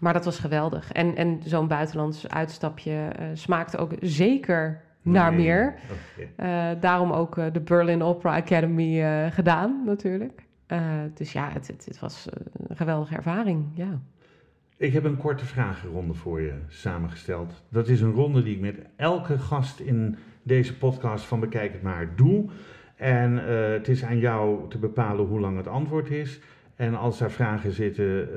maar 0.00 0.12
dat 0.12 0.24
was 0.24 0.38
geweldig. 0.38 0.92
En, 0.92 1.16
en 1.16 1.40
zo'n 1.44 1.68
buitenlands 1.68 2.28
uitstapje 2.28 3.12
smaakte 3.34 3.76
ook 3.76 3.92
zeker 4.00 4.85
naar 5.06 5.32
Nee. 5.34 5.40
meer. 5.44 5.74
Eh, 6.36 6.68
daarom 6.80 7.12
ook 7.12 7.38
eh, 7.38 7.44
de 7.52 7.60
Berlin 7.60 8.02
Opera 8.02 8.36
Academy 8.36 9.02
eh, 9.02 9.26
gedaan, 9.30 9.82
natuurlijk. 9.86 10.44
Dus 11.14 11.32
ja, 11.32 11.48
het, 11.52 11.66
het, 11.66 11.84
het 11.84 11.98
was 12.00 12.28
een 12.68 12.76
geweldige 12.76 13.14
ervaring, 13.16 13.64
ja. 13.74 14.00
Ik 14.76 14.92
heb 14.92 15.04
een 15.04 15.16
korte 15.16 15.44
vragenronde 15.44 16.14
voor 16.14 16.40
je 16.40 16.52
samengesteld. 16.68 17.62
Dat 17.68 17.88
is 17.88 18.00
een 18.00 18.12
ronde 18.12 18.42
die 18.42 18.54
ik 18.54 18.60
met 18.60 18.78
elke 18.96 19.38
gast 19.38 19.80
in 19.80 20.16
deze 20.42 20.76
podcast 20.78 21.24
van 21.24 21.40
Bekijk 21.40 21.72
het 21.72 21.82
maar 21.82 22.08
doe. 22.16 22.44
En 22.96 23.36
het 23.72 23.88
is 23.88 24.04
aan 24.04 24.18
jou 24.18 24.68
te 24.68 24.78
bepalen 24.78 25.26
hoe 25.26 25.40
lang 25.40 25.56
het 25.56 25.68
antwoord 25.68 26.10
is. 26.10 26.40
En 26.76 26.94
als 26.94 27.18
daar 27.18 27.30
vragen 27.30 27.72
zitten 27.72 28.28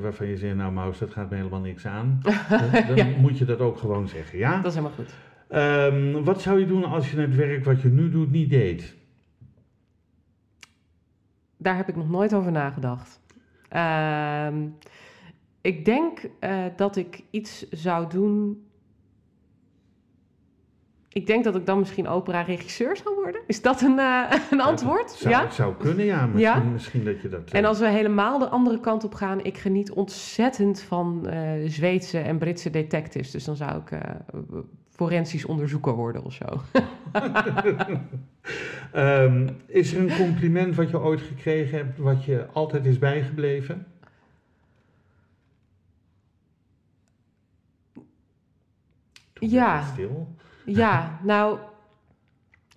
waarvan 0.00 0.26
je 0.26 0.36
zegt, 0.36 0.56
nou 0.56 0.72
Maus, 0.72 0.98
dat 0.98 1.10
gaat 1.10 1.30
me 1.30 1.36
helemaal 1.36 1.60
niks 1.60 1.86
aan. 1.86 2.20
dan 2.48 2.86
dan 2.86 2.96
Ja. 2.96 3.06
moet 3.20 3.38
je 3.38 3.44
dat 3.44 3.60
ook 3.60 3.78
gewoon 3.78 4.08
zeggen, 4.08 4.38
ja? 4.38 4.56
Dat 4.56 4.66
is 4.66 4.74
helemaal 4.74 4.96
goed. 4.96 5.14
Ehm, 5.48 6.22
wat 6.24 6.42
zou 6.42 6.60
je 6.60 6.66
doen 6.66 6.84
als 6.84 7.10
je 7.10 7.20
het 7.20 7.34
werk 7.34 7.64
wat 7.64 7.80
je 7.82 7.88
nu 7.88 8.10
doet 8.10 8.30
niet 8.30 8.50
deed? 8.50 8.94
Daar 11.56 11.76
heb 11.76 11.88
ik 11.88 11.96
nog 11.96 12.08
nooit 12.10 12.34
over 12.34 12.52
nagedacht. 12.52 13.20
Ehm, 13.68 14.66
ik 15.60 15.84
denk 15.84 16.18
eh, 16.40 16.64
dat 16.76 16.96
ik 16.96 17.22
iets 17.30 17.68
zou 17.70 18.08
doen. 18.10 18.64
Ik 21.08 21.26
denk 21.26 21.44
dat 21.44 21.54
ik 21.56 21.66
dan 21.66 21.78
misschien 21.78 22.08
opera-regisseur 22.08 22.96
zou 22.96 23.14
worden. 23.14 23.40
Is 23.46 23.62
dat 23.62 23.80
een, 23.82 23.98
eh, 23.98 24.32
een 24.50 24.60
antwoord? 24.60 25.10
Zou, 25.10 25.34
ja. 25.34 25.42
Het 25.42 25.54
zou 25.54 25.74
kunnen, 25.76 26.04
ja. 26.04 26.26
Misschien, 26.26 26.40
Ja? 26.40 26.58
misschien 26.72 27.04
dat 27.04 27.20
je 27.20 27.28
dat... 27.28 27.50
eh, 27.50 27.58
En 27.58 27.64
als 27.64 27.78
we 27.78 27.88
helemaal 27.88 28.38
de 28.38 28.48
andere 28.48 28.80
kant 28.80 29.04
op 29.04 29.14
gaan, 29.14 29.44
ik 29.44 29.58
geniet 29.58 29.90
ontzettend 29.92 30.80
van 30.80 31.26
eh, 31.26 31.68
Zweedse 31.68 32.18
en 32.18 32.38
Britse 32.38 32.70
detectives. 32.70 33.30
Dus 33.30 33.44
dan 33.44 33.56
zou 33.56 33.80
ik 33.80 33.90
eh, 33.90 34.00
forensisch 34.96 35.44
onderzoeker 35.44 35.92
worden 35.92 36.24
of 36.24 36.32
zo. 36.32 36.44
Ehm, 38.92 39.48
is 39.66 39.92
er 39.92 40.00
een 40.00 40.16
compliment 40.16 40.74
wat 40.74 40.90
je 40.90 41.00
ooit 41.00 41.20
gekregen 41.20 41.78
hebt, 41.78 41.98
wat 41.98 42.24
je 42.24 42.46
altijd 42.52 42.86
is 42.86 42.98
bijgebleven? 42.98 43.86
Toen 49.32 49.48
Ja. 49.50 49.82
Stil. 49.82 50.34
Ja, 50.64 51.18
nou, 51.22 51.58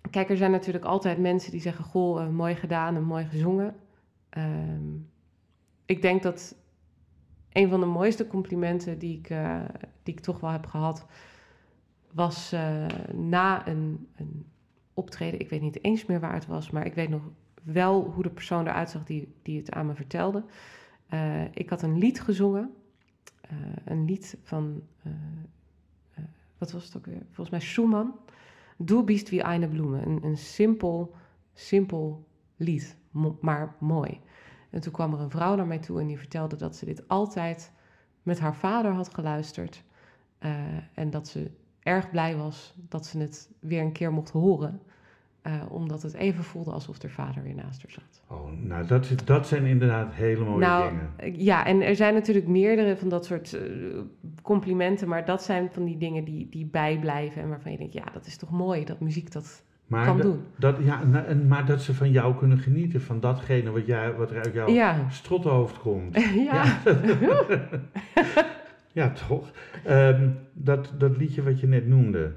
kijk, 0.09 0.29
er 0.29 0.37
zijn 0.37 0.51
natuurlijk 0.51 0.85
altijd 0.85 1.17
mensen 1.17 1.51
die 1.51 1.61
zeggen: 1.61 1.83
Goh, 1.85 2.21
eh, 2.21 2.29
mooi 2.29 2.55
gedaan 2.55 2.95
en 2.95 3.03
mooi 3.03 3.25
gezongen. 3.25 3.75
Ehm, 4.29 4.95
ik 5.85 6.01
denk 6.01 6.23
dat 6.23 6.55
een 7.51 7.69
van 7.69 7.79
de 7.79 7.85
mooiste 7.85 8.27
complimenten 8.27 8.99
die 8.99 9.17
ik, 9.17 9.29
eh, 9.29 9.61
die 10.03 10.13
ik 10.13 10.19
toch 10.19 10.39
wel 10.39 10.51
heb 10.51 10.65
gehad, 10.65 11.05
was 12.13 12.51
eh, 12.51 12.85
na 13.13 13.67
een, 13.67 14.07
een 14.15 14.45
optreden. 14.93 15.39
Ik 15.39 15.49
weet 15.49 15.61
niet 15.61 15.83
eens 15.83 16.05
meer 16.05 16.19
waar 16.19 16.33
het 16.33 16.45
was, 16.45 16.69
maar 16.69 16.85
ik 16.85 16.93
weet 16.93 17.09
nog 17.09 17.21
wel 17.63 18.11
hoe 18.13 18.23
de 18.23 18.29
persoon 18.29 18.67
eruit 18.67 18.89
zag 18.89 19.03
die, 19.03 19.33
die 19.41 19.57
het 19.57 19.71
aan 19.71 19.85
me 19.85 19.93
vertelde. 19.93 20.43
Eh, 21.07 21.43
ik 21.53 21.69
had 21.69 21.81
een 21.81 21.97
lied 21.97 22.21
gezongen, 22.21 22.73
eh, 23.41 23.57
een 23.85 24.05
lied 24.05 24.37
van. 24.43 24.81
wat 26.57 26.71
was 26.71 26.85
het 26.85 26.97
ook 26.97 27.05
weer? 27.05 27.21
Volgens 27.25 27.49
mij 27.49 27.59
Schumann. 27.59 28.13
Du 28.77 29.03
bist 29.03 29.29
wie 29.29 29.43
eine 29.43 29.67
Blume. 29.67 30.05
Een, 30.05 30.37
simpel, 30.37 31.15
simpel 31.53 32.27
lied, 32.55 32.97
maar 33.41 33.75
mooi. 33.79 34.19
En 34.69 34.81
toen 34.81 34.91
kwam 34.93 35.13
er 35.13 35.19
een 35.19 35.29
vrouw 35.29 35.55
naar 35.55 35.67
mij 35.67 35.79
toe 35.79 35.99
en 35.99 36.07
die 36.07 36.17
vertelde 36.17 36.55
dat 36.55 36.75
ze 36.75 36.85
dit 36.85 37.07
altijd 37.07 37.71
met 38.23 38.39
haar 38.39 38.55
vader 38.55 38.91
had 38.91 39.13
geluisterd. 39.13 39.83
en 40.93 41.09
dat 41.09 41.27
ze 41.27 41.51
erg 41.89 42.09
blij 42.11 42.35
was 42.35 42.73
dat 42.89 43.05
ze 43.05 43.17
het 43.19 43.49
weer 43.59 43.81
een 43.81 43.91
keer 43.91 44.11
mocht 44.13 44.29
horen. 44.29 44.79
eh, 45.41 45.53
omdat 45.69 46.01
het 46.01 46.13
even 46.13 46.43
voelde 46.43 46.71
alsof 46.71 47.01
haar 47.01 47.11
vader 47.11 47.43
weer 47.43 47.55
naast 47.55 47.81
haar 47.81 47.91
zat. 47.91 48.21
Oh, 48.27 48.51
nou, 48.61 48.85
dat, 48.85 49.07
dat 49.25 49.47
zijn 49.47 49.65
inderdaad 49.65 50.13
hele 50.13 50.45
mooie 50.45 50.59
nou, 50.59 50.89
dingen. 50.89 51.41
ja, 51.43 51.65
en 51.65 51.81
er 51.81 51.95
zijn 51.95 52.13
natuurlijk 52.13 52.47
meerdere 52.47 52.97
van 52.97 53.09
dat 53.09 53.25
soort 53.25 53.53
eh, 53.53 53.61
complimenten, 54.41 55.07
maar 55.07 55.25
dat 55.25 55.43
zijn 55.43 55.69
van 55.71 55.85
die 55.85 55.97
dingen 55.97 56.23
die, 56.23 56.47
die 56.49 56.65
bijblijven 56.65 57.41
en 57.41 57.49
waarvan 57.49 57.71
je 57.71 57.77
denkt, 57.77 57.93
ja, 57.93 58.03
dat 58.13 58.25
is 58.25 58.37
toch 58.37 58.51
mooi 58.51 58.85
dat 58.85 58.99
muziek 58.99 59.31
dat 59.31 59.63
Maar, 59.87 60.05
kan 60.05 60.21
doen. 60.21 60.39
dat, 60.55 60.75
ja, 60.81 61.01
en- 61.27 61.47
maar 61.47 61.65
dat 61.65 61.81
ze 61.81 61.93
van 61.93 62.11
jou 62.11 62.35
kunnen 62.35 62.57
genieten, 62.57 63.01
van 63.01 63.19
datgene 63.19 63.71
wat, 63.71 63.85
jij, 63.85 64.13
wat 64.15 64.31
er 64.31 64.37
uit 64.43 64.53
jouw 64.53 64.69
Ja, 64.69 65.09
strottenhoofd 65.09 65.79
komt. 65.79 66.15
ja. 66.51 66.63
Ja, 66.63 66.79
toch? 69.27 69.51
Ehm, 69.85 70.29
dat, 70.53 70.93
dat 70.97 71.17
liedje 71.17 71.43
wat 71.43 71.59
je 71.59 71.67
net 71.67 71.87
noemde, 71.87 72.31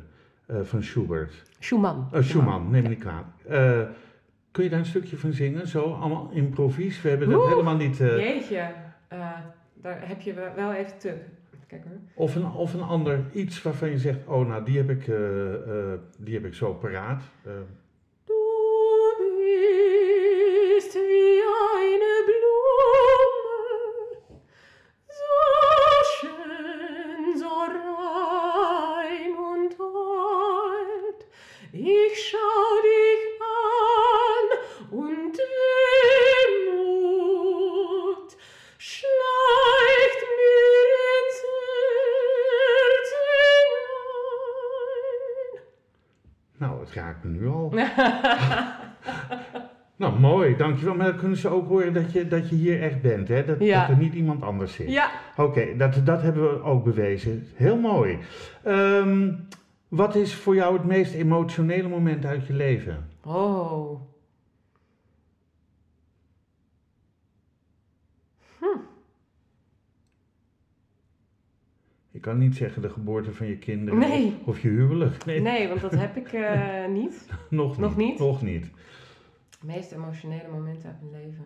eh, 0.47 0.57
van 0.63 0.83
Schubert. 0.83 1.43
Schumann. 1.59 2.09
Oh, 2.13 2.23
Schumann, 2.23 2.71
neem 2.71 2.83
me 2.83 2.89
niet 2.89 2.99
kwalijk. 2.99 3.27
Eh, 3.49 3.81
kun 4.51 4.65
je 4.65 4.71
daar 4.71 4.79
een 4.79 4.85
stukje 4.87 5.17
van 5.17 5.33
zingen? 5.33 5.69
Zo, 5.69 5.83
allemaal 5.83 6.31
improvies. 6.33 7.03
We 7.03 7.09
hebben 7.09 7.29
dat 7.29 7.39
Oeh. 7.41 7.49
helemaal 7.51 7.77
niet... 7.77 8.01
eh, 8.01 8.17
Jeetje, 8.19 8.71
daar 9.75 10.09
heb 10.09 10.21
je 10.21 10.35
wel- 10.57 10.73
even 10.73 10.99
tuk. 10.99 11.17
Kijk 11.67 11.85
hoor. 11.85 11.97
of, 12.15 12.35
een, 12.35 12.51
of 12.53 12.75
een 12.75 12.83
ander 12.83 13.21
iets 13.33 13.63
waarvan 13.63 13.91
je 13.91 13.99
zegt... 13.99 14.27
Oh, 14.27 14.49
nou, 14.49 14.65
die 14.65 14.77
heb 14.77 14.91
ik, 14.91 15.05
die 16.19 16.35
heb 16.35 16.45
ik 16.45 16.55
zo 16.55 16.75
paraat. 16.75 17.23
Al. 47.73 47.87
nou, 50.09 50.19
mooi, 50.21 50.57
dankjewel. 50.57 50.95
Maar 50.95 51.07
dan 51.07 51.17
kunnen 51.17 51.39
ze 51.39 51.49
ook 51.49 51.69
horen 51.69 51.93
dat 51.93 52.13
je, 52.13 52.29
dat 52.29 52.49
je 52.49 52.55
hier 52.55 52.83
echt 52.83 53.03
bent, 53.03 53.29
hè? 53.29 53.45
Dat, 53.45 53.61
Ja. 53.61 53.81
dat 53.81 53.89
er 53.97 54.03
niet 54.03 54.15
iemand 54.15 54.43
anders 54.43 54.75
zit. 54.75 54.91
Ja, 54.91 55.11
Oké, 55.37 55.77
dat, 55.77 56.01
dat 56.05 56.23
hebben 56.23 56.43
we 56.43 56.63
ook 56.63 56.85
bewezen. 56.85 57.47
Heel 57.55 57.77
mooi. 57.79 58.19
Ehm, 58.65 59.33
wat 59.89 60.15
is 60.15 60.35
voor 60.35 60.55
jou 60.55 60.75
het 60.77 60.85
meest 60.85 61.15
emotionele 61.15 61.89
moment 61.89 62.25
uit 62.25 62.47
je 62.47 62.53
leven? 62.53 63.09
Oh. 63.25 64.01
Je 72.11 72.12
kan 72.23 72.39
niet 72.39 72.57
zeggen 72.57 72.83
de 72.83 72.91
geboorte 72.91 73.33
van 73.33 73.47
je 73.47 73.59
kinderen 73.59 73.99
Nee. 74.01 74.27
of, 74.41 74.47
of 74.47 74.61
je 74.61 74.69
huwelijk. 74.69 75.25
Nee, 75.25 75.41
Nee, 75.41 75.69
want 75.69 75.81
dat 75.81 75.93
heb 75.95 76.17
ik 76.17 76.33
eh, 76.33 76.87
niet. 77.01 77.29
nog 77.51 77.71
niet. 77.71 77.79
Nog 77.79 77.97
niet? 77.97 78.19
Nog 78.19 78.43
niet. 78.43 78.65
Het 79.51 79.63
meest 79.63 79.93
emotionele 79.93 80.49
moment 80.49 80.85
uit 80.85 81.01
mijn 81.01 81.25
leven. 81.25 81.45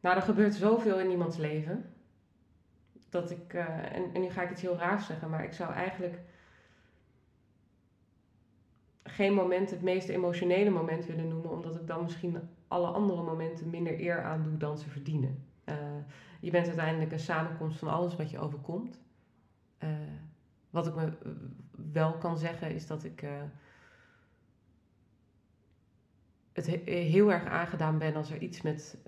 Nou, 0.00 0.16
er 0.16 0.22
gebeurt 0.22 0.54
zoveel 0.54 1.00
in 1.00 1.10
iemands 1.10 1.36
leven. 1.36 1.84
Dat 3.08 3.30
ik, 3.30 3.54
eh, 3.54 3.94
en, 3.96 4.02
en 4.14 4.20
nu 4.20 4.28
ga 4.28 4.42
ik 4.42 4.50
iets 4.50 4.62
heel 4.62 4.76
raars 4.76 5.06
zeggen, 5.06 5.30
maar 5.30 5.44
ik 5.44 5.52
zou 5.52 5.72
eigenlijk 5.72 6.18
geen 9.02 9.34
moment 9.34 9.70
het 9.70 9.82
meest 9.82 10.08
emotionele 10.08 10.70
moment 10.70 11.06
willen 11.06 11.28
noemen, 11.28 11.50
omdat 11.50 11.74
ik 11.76 11.86
dan 11.86 12.02
misschien 12.02 12.38
alle 12.68 12.86
andere 12.86 13.22
momenten 13.22 13.70
minder 13.70 14.00
eer 14.00 14.22
aandoe 14.22 14.56
dan 14.56 14.78
ze 14.78 14.88
verdienen. 14.88 15.44
Je 16.46 16.52
bent 16.52 16.66
uiteindelijk 16.66 17.12
een 17.12 17.18
samenkomst 17.18 17.78
van 17.78 17.88
alles 17.88 18.16
wat 18.16 18.30
je 18.30 18.38
overkomt. 18.38 19.00
Eh, 19.78 19.88
wat 20.70 20.86
ik 20.86 20.94
me 20.94 21.04
eh, 21.04 21.30
wel 21.92 22.12
kan 22.18 22.38
zeggen 22.38 22.70
is 22.74 22.86
dat 22.86 23.04
ik. 23.04 23.22
eh, 23.22 23.30
het 26.52 26.66
he- 26.66 26.82
heel 26.90 27.32
erg 27.32 27.44
aangedaan 27.44 27.98
ben 27.98 28.14
als 28.14 28.30
er 28.30 28.38
iets 28.42 28.62
met 28.62 28.98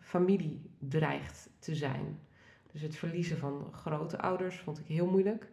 familie 0.00 0.70
dreigt 0.78 1.50
te 1.58 1.74
zijn. 1.74 2.18
Dus 2.72 2.80
het 2.82 2.96
verliezen 2.96 3.38
van 3.38 3.68
grote 3.72 4.20
ouders 4.20 4.58
vond 4.58 4.78
ik 4.78 4.86
heel 4.86 5.06
moeilijk. 5.06 5.50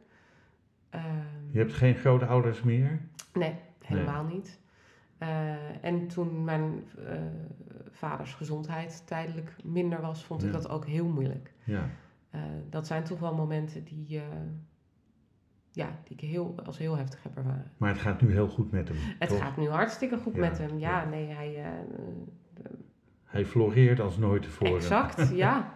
Ehm, 0.90 1.52
Je 1.52 1.58
hebt 1.60 1.74
geen 1.74 1.96
grootouders 1.96 2.62
meer? 2.64 3.02
Nee, 3.34 3.56
helemaal 3.82 4.24
niet. 4.24 4.60
Eh, 5.18 5.84
en 5.86 6.08
toen 6.08 6.44
mijn 6.44 6.84
eh, 7.08 7.18
vaders 7.92 8.34
gezondheid 8.34 9.08
tijdelijk 9.08 9.56
minder 9.64 10.02
was, 10.02 10.24
vond 10.24 10.42
ik 10.42 10.48
Ja. 10.48 10.54
dat 10.54 10.70
ook 10.70 10.86
heel 10.86 11.06
moeilijk. 11.08 11.54
Ja. 11.64 11.90
Eh, 12.30 12.42
dat 12.70 12.88
zijn 12.88 13.04
toch 13.04 13.20
wel 13.20 13.36
momenten 13.36 13.84
die, 13.84 14.22
ja, 15.72 16.00
die 16.04 16.18
ik 16.18 16.20
heel, 16.30 16.56
als 16.66 16.78
heel 16.78 16.98
heftig 16.98 17.24
heb 17.24 17.38
ervaren. 17.38 17.72
Maar 17.78 17.90
het 17.90 18.00
gaat 18.02 18.22
nu 18.22 18.32
heel 18.32 18.48
goed 18.48 18.72
met 18.72 18.88
hem. 18.88 18.98
Het 19.20 19.30
toch? 19.30 19.38
gaat 19.40 19.58
nu 19.58 19.68
hartstikke 19.70 20.18
goed 20.18 20.34
Ja, 20.36 20.40
met 20.40 20.58
hem. 20.58 20.80
Ja, 20.80 21.06
nee, 21.06 21.28
hij... 21.28 21.64
Hij 23.24 23.46
floreert 23.46 24.00
als 24.00 24.18
nooit 24.18 24.44
tevoren. 24.44 24.76
exact, 24.76 25.30
ja. 25.36 25.74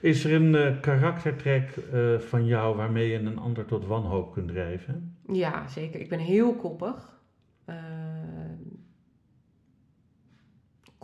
Is 0.00 0.24
er 0.24 0.32
een 0.32 0.80
karaktertrek 0.80 1.78
van 2.18 2.46
jou 2.46 2.76
waarmee 2.76 3.08
je 3.08 3.18
een 3.18 3.38
ander 3.38 3.64
tot 3.64 3.86
wanhoop 3.86 4.32
kunt 4.32 4.48
drijven? 4.48 5.16
Ja, 5.32 5.68
zeker. 5.68 6.00
Ik 6.00 6.08
ben 6.08 6.18
heel 6.18 6.54
koppig. 6.54 7.15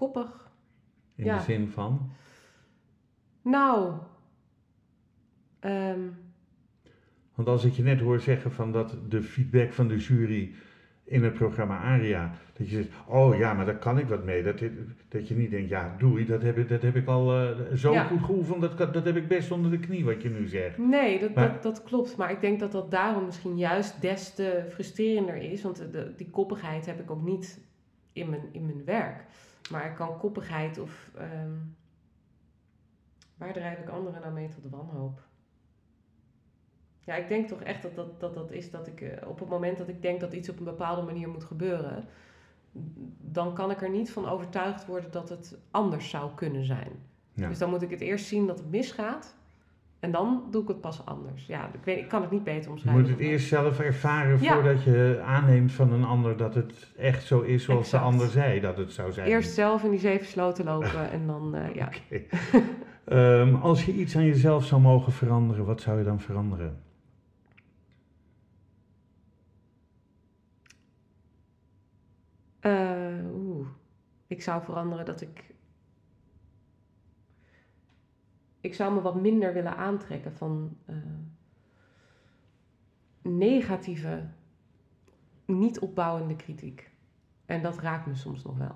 Koppig. 0.03 0.51
In 1.15 1.25
Ja. 1.25 1.37
de 1.37 1.43
zin 1.43 1.69
van? 1.69 2.11
Nou. 3.43 3.93
ehm, 5.61 6.01
Want 7.35 7.49
als 7.49 7.65
ik 7.65 7.73
je 7.73 7.83
net 7.83 8.01
hoor 8.01 8.21
zeggen 8.21 8.53
van 8.53 8.73
dat 8.73 8.97
de 9.09 9.23
feedback 9.23 9.73
van 9.73 9.89
de 9.89 9.97
jury 9.97 10.55
in 11.05 11.25
het 11.25 11.35
programma 11.35 11.79
Aria, 11.79 12.33
dat 12.57 12.69
je 12.69 12.75
zegt, 12.75 12.89
oh 13.07 13.37
ja, 13.39 13.53
maar 13.55 13.65
daar 13.67 13.79
kan 13.79 13.99
ik 13.99 14.07
wat 14.09 14.25
mee. 14.25 14.43
Dat, 14.43 14.61
dat 15.09 15.29
je 15.29 15.35
niet 15.35 15.51
denkt, 15.51 15.69
ja, 15.69 15.95
doei, 15.99 16.27
dat 16.27 16.43
heb 16.43 16.57
ik, 16.59 16.69
dat 16.69 16.83
heb 16.83 16.97
ik 16.97 17.07
al 17.07 17.37
eh, 17.37 17.75
zo 17.77 17.93
Ja. 17.93 18.05
goed 18.05 18.23
geoefend, 18.23 18.61
dat, 18.61 18.93
dat 18.93 19.05
heb 19.05 19.17
ik 19.17 19.29
best 19.29 19.51
onder 19.51 19.71
de 19.71 19.79
knie, 19.79 20.05
wat 20.05 20.23
je 20.23 20.31
nu 20.31 20.47
zegt. 20.47 20.79
nee, 20.79 21.19
dat, 21.19 21.35
Maar- 21.35 21.53
dat, 21.53 21.63
dat 21.63 21.83
klopt. 21.83 22.17
Maar 22.17 22.31
ik 22.31 22.41
denk 22.41 22.61
dat 22.61 22.73
dat 22.73 22.91
daarom 22.91 23.25
misschien 23.25 23.57
juist 23.59 24.01
des 24.01 24.35
te 24.35 24.67
frustrerender 24.71 25.37
is. 25.37 25.63
Want 25.63 25.77
de- 25.93 26.13
die 26.17 26.31
koppigheid 26.31 26.87
heb 26.87 27.01
ik 27.01 27.11
ook 27.11 27.23
niet 27.23 27.61
in 28.13 28.31
mijn, 28.31 28.43
in 28.53 28.65
mijn 28.67 28.85
werk. 28.85 29.25
Maar 29.73 29.87
ik 29.87 29.95
kan 29.95 30.19
koppigheid 30.19 30.79
of... 30.79 31.11
ehm, 31.17 31.57
waar 33.37 33.53
drijf 33.53 33.79
ik 33.79 33.89
anderen 33.89 34.21
nou 34.21 34.33
mee 34.33 34.49
tot 34.49 34.71
wanhoop? 34.71 35.23
Ja, 37.01 37.15
ik 37.15 37.29
denk 37.29 37.49
toch 37.49 37.63
echt 37.63 37.83
dat 37.83 37.95
dat, 37.95 38.21
dat, 38.21 38.35
dat 38.35 38.51
is 38.51 38.71
dat 38.71 38.87
ik 38.87 39.01
eh, 39.01 39.29
op 39.29 39.39
het 39.39 39.49
moment 39.49 39.79
dat 39.79 39.89
ik 39.89 40.03
denk 40.03 40.21
dat 40.21 40.33
iets 40.33 40.49
op 40.49 40.59
een 40.59 40.65
bepaalde 40.65 41.03
manier 41.03 41.29
moet 41.29 41.45
gebeuren, 41.45 42.05
dan 43.19 43.55
kan 43.55 43.71
ik 43.71 43.83
er 43.83 43.91
niet 43.91 44.11
van 44.11 44.29
overtuigd 44.29 44.87
worden 44.87 45.11
dat 45.11 45.29
het 45.29 45.59
anders 45.71 46.11
zou 46.11 46.35
kunnen 46.35 46.65
zijn. 46.65 46.93
Ja. 47.33 47.49
Dus 47.49 47.59
dan 47.59 47.71
moet 47.71 47.83
ik 47.83 47.91
het 47.91 48.01
eerst 48.01 48.27
zien 48.27 48.47
dat 48.47 48.59
het 48.59 48.71
misgaat 48.71 49.37
en 50.03 50.11
dan 50.13 50.43
doe 50.51 50.63
ik 50.63 50.69
het 50.69 50.81
pas 50.81 51.07
anders. 51.07 51.47
Ja, 51.47 51.67
ik, 51.75 51.85
weet, 51.85 51.99
ik 51.99 52.09
kan 52.09 52.23
het 52.23 52.31
niet 52.31 52.45
beter 52.45 52.63
Je 52.63 52.71
omschrijven. 52.71 53.01
moet 53.03 53.11
het 53.11 53.21
eerst 53.21 53.47
zelf 53.49 53.81
ervaren 53.81 54.43
Ja. 54.43 54.53
voordat 54.55 54.83
je 54.83 55.21
aanneemt 55.25 55.73
van 55.73 55.93
een 55.93 56.05
ander 56.05 56.37
dat 56.37 56.55
het 56.55 56.93
echt 56.97 57.25
zo 57.27 57.41
is 57.41 57.65
zoals 57.65 57.81
Exact. 57.81 58.03
de 58.05 58.09
ander 58.11 58.29
zei 58.29 58.61
dat 58.61 58.77
het 58.77 58.93
zou 58.93 59.13
zijn. 59.13 59.27
Eerst 59.29 59.55
zelf 59.55 59.85
in 59.85 59.91
die 59.91 59.99
zeven 59.99 60.27
sloten 60.27 60.65
lopen 60.65 61.11
en 61.11 61.27
dan, 61.27 61.55
eh, 61.55 61.75
ja. 61.75 61.89
Ehm, 63.05 63.55
als 63.55 63.85
je 63.85 63.93
iets 63.93 64.17
aan 64.17 64.25
jezelf 64.25 64.65
zou 64.65 64.81
mogen 64.81 65.13
veranderen, 65.13 65.65
wat 65.65 65.81
zou 65.81 65.99
je 65.99 66.05
dan 66.05 66.21
veranderen? 66.21 66.83
Eh, 72.61 73.35
oeh. 73.35 73.67
Ik 74.27 74.43
zou 74.43 74.63
veranderen 74.63 75.05
dat 75.05 75.21
ik. 75.21 75.52
Ik 78.63 78.75
zou 78.75 78.95
me 78.95 79.01
wat 79.01 79.21
minder 79.21 79.53
willen 79.53 79.77
aantrekken 79.77 80.33
van 80.33 80.77
eh, 80.87 80.95
negatieve, 83.23 84.23
niet 85.45 85.79
opbouwende 85.79 86.37
kritiek. 86.37 86.91
En 87.47 87.63
dat 87.63 87.79
raakt 87.79 88.07
me 88.07 88.15
soms 88.15 88.45
nog 88.45 88.59
wel. 88.59 88.75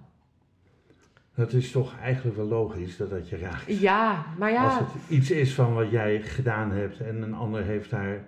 Dat 1.34 1.52
is 1.52 1.70
toch 1.70 1.98
eigenlijk 1.98 2.36
wel 2.36 2.46
logisch 2.46 2.96
dat 2.96 3.10
dat 3.10 3.28
je 3.28 3.36
raakt. 3.36 3.78
Ja, 3.80 4.24
maar 4.38 4.50
ja. 4.52 4.64
Als 4.64 4.78
het 4.78 4.88
iets 5.08 5.30
is 5.30 5.54
van 5.54 5.74
wat 5.74 5.90
jij 5.90 6.22
gedaan 6.22 6.70
hebt 6.70 7.00
en 7.00 7.22
een 7.22 7.34
ander 7.34 7.62
heeft 7.64 7.90
daar 7.90 8.24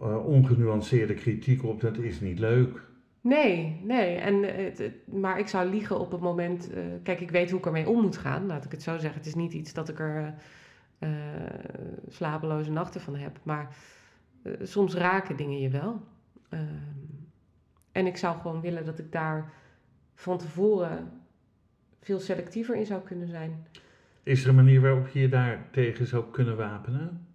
eh, 0.00 0.26
ongenuanceerde 0.26 1.14
kritiek 1.14 1.64
op, 1.64 1.80
dat 1.80 1.96
is 1.98 2.20
niet 2.20 2.38
leuk. 2.38 2.84
Nee, 3.20 3.80
nee. 3.84 4.16
En, 4.16 4.42
het, 4.64 4.78
het- 4.78 5.06
maar 5.12 5.38
ik 5.38 5.48
zou 5.48 5.70
liegen 5.70 5.98
op 6.00 6.10
het 6.12 6.20
moment. 6.20 6.70
eh, 6.72 6.82
kijk, 7.02 7.20
ik 7.20 7.30
weet 7.30 7.50
hoe 7.50 7.58
ik 7.58 7.66
ermee 7.66 7.88
om 7.88 8.00
moet 8.02 8.16
gaan. 8.16 8.46
Laat 8.46 8.64
ik 8.64 8.70
het 8.70 8.82
zo 8.82 8.92
zeggen. 8.98 9.18
Het 9.18 9.26
is 9.26 9.34
niet 9.34 9.52
iets 9.52 9.72
dat 9.72 9.88
ik 9.88 9.98
er 9.98 10.34
eh, 10.98 11.10
slapeloze 12.08 12.70
nachten 12.70 13.00
van 13.00 13.16
heb. 13.16 13.38
Maar 13.42 13.76
eh, 14.42 14.52
soms 14.62 14.94
raken 14.94 15.36
dingen 15.36 15.60
je 15.60 15.68
wel. 15.68 16.02
Ehm, 16.48 16.64
en 17.92 18.06
ik 18.06 18.16
zou 18.16 18.40
gewoon 18.40 18.60
willen 18.60 18.84
dat 18.84 18.98
ik 18.98 19.12
daar 19.12 19.52
van 20.14 20.38
tevoren 20.38 21.12
veel 22.00 22.20
selectiever 22.20 22.76
in 22.76 22.86
zou 22.86 23.02
kunnen 23.02 23.28
zijn. 23.28 23.66
Is 24.22 24.42
er 24.42 24.48
een 24.48 24.54
manier 24.54 24.80
waarop 24.80 25.08
je 25.08 25.20
je 25.20 25.28
daar 25.28 25.68
tegen 25.70 26.06
zou 26.06 26.24
kunnen 26.30 26.56
wapenen? 26.56 27.26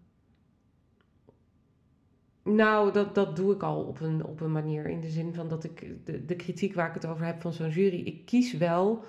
Nou, 2.44 2.94
dat, 2.94 3.16
dat 3.16 3.36
doe 3.36 3.54
ik 3.54 3.64
al 3.64 3.84
op 3.84 4.00
een, 4.00 4.26
op 4.26 4.42
een 4.42 4.52
manier. 4.52 4.86
In 4.86 5.02
de 5.02 5.10
zin 5.10 5.34
van 5.34 5.48
dat 5.48 5.64
ik 5.64 6.06
de, 6.06 6.26
de 6.26 6.36
kritiek 6.36 6.74
waar 6.74 6.88
ik 6.88 6.94
het 6.94 7.06
over 7.06 7.26
heb 7.26 7.42
van 7.42 7.54
zo'n 7.54 7.70
jury. 7.70 8.00
Ik 8.00 8.26
kies 8.26 8.58
wel 8.58 9.04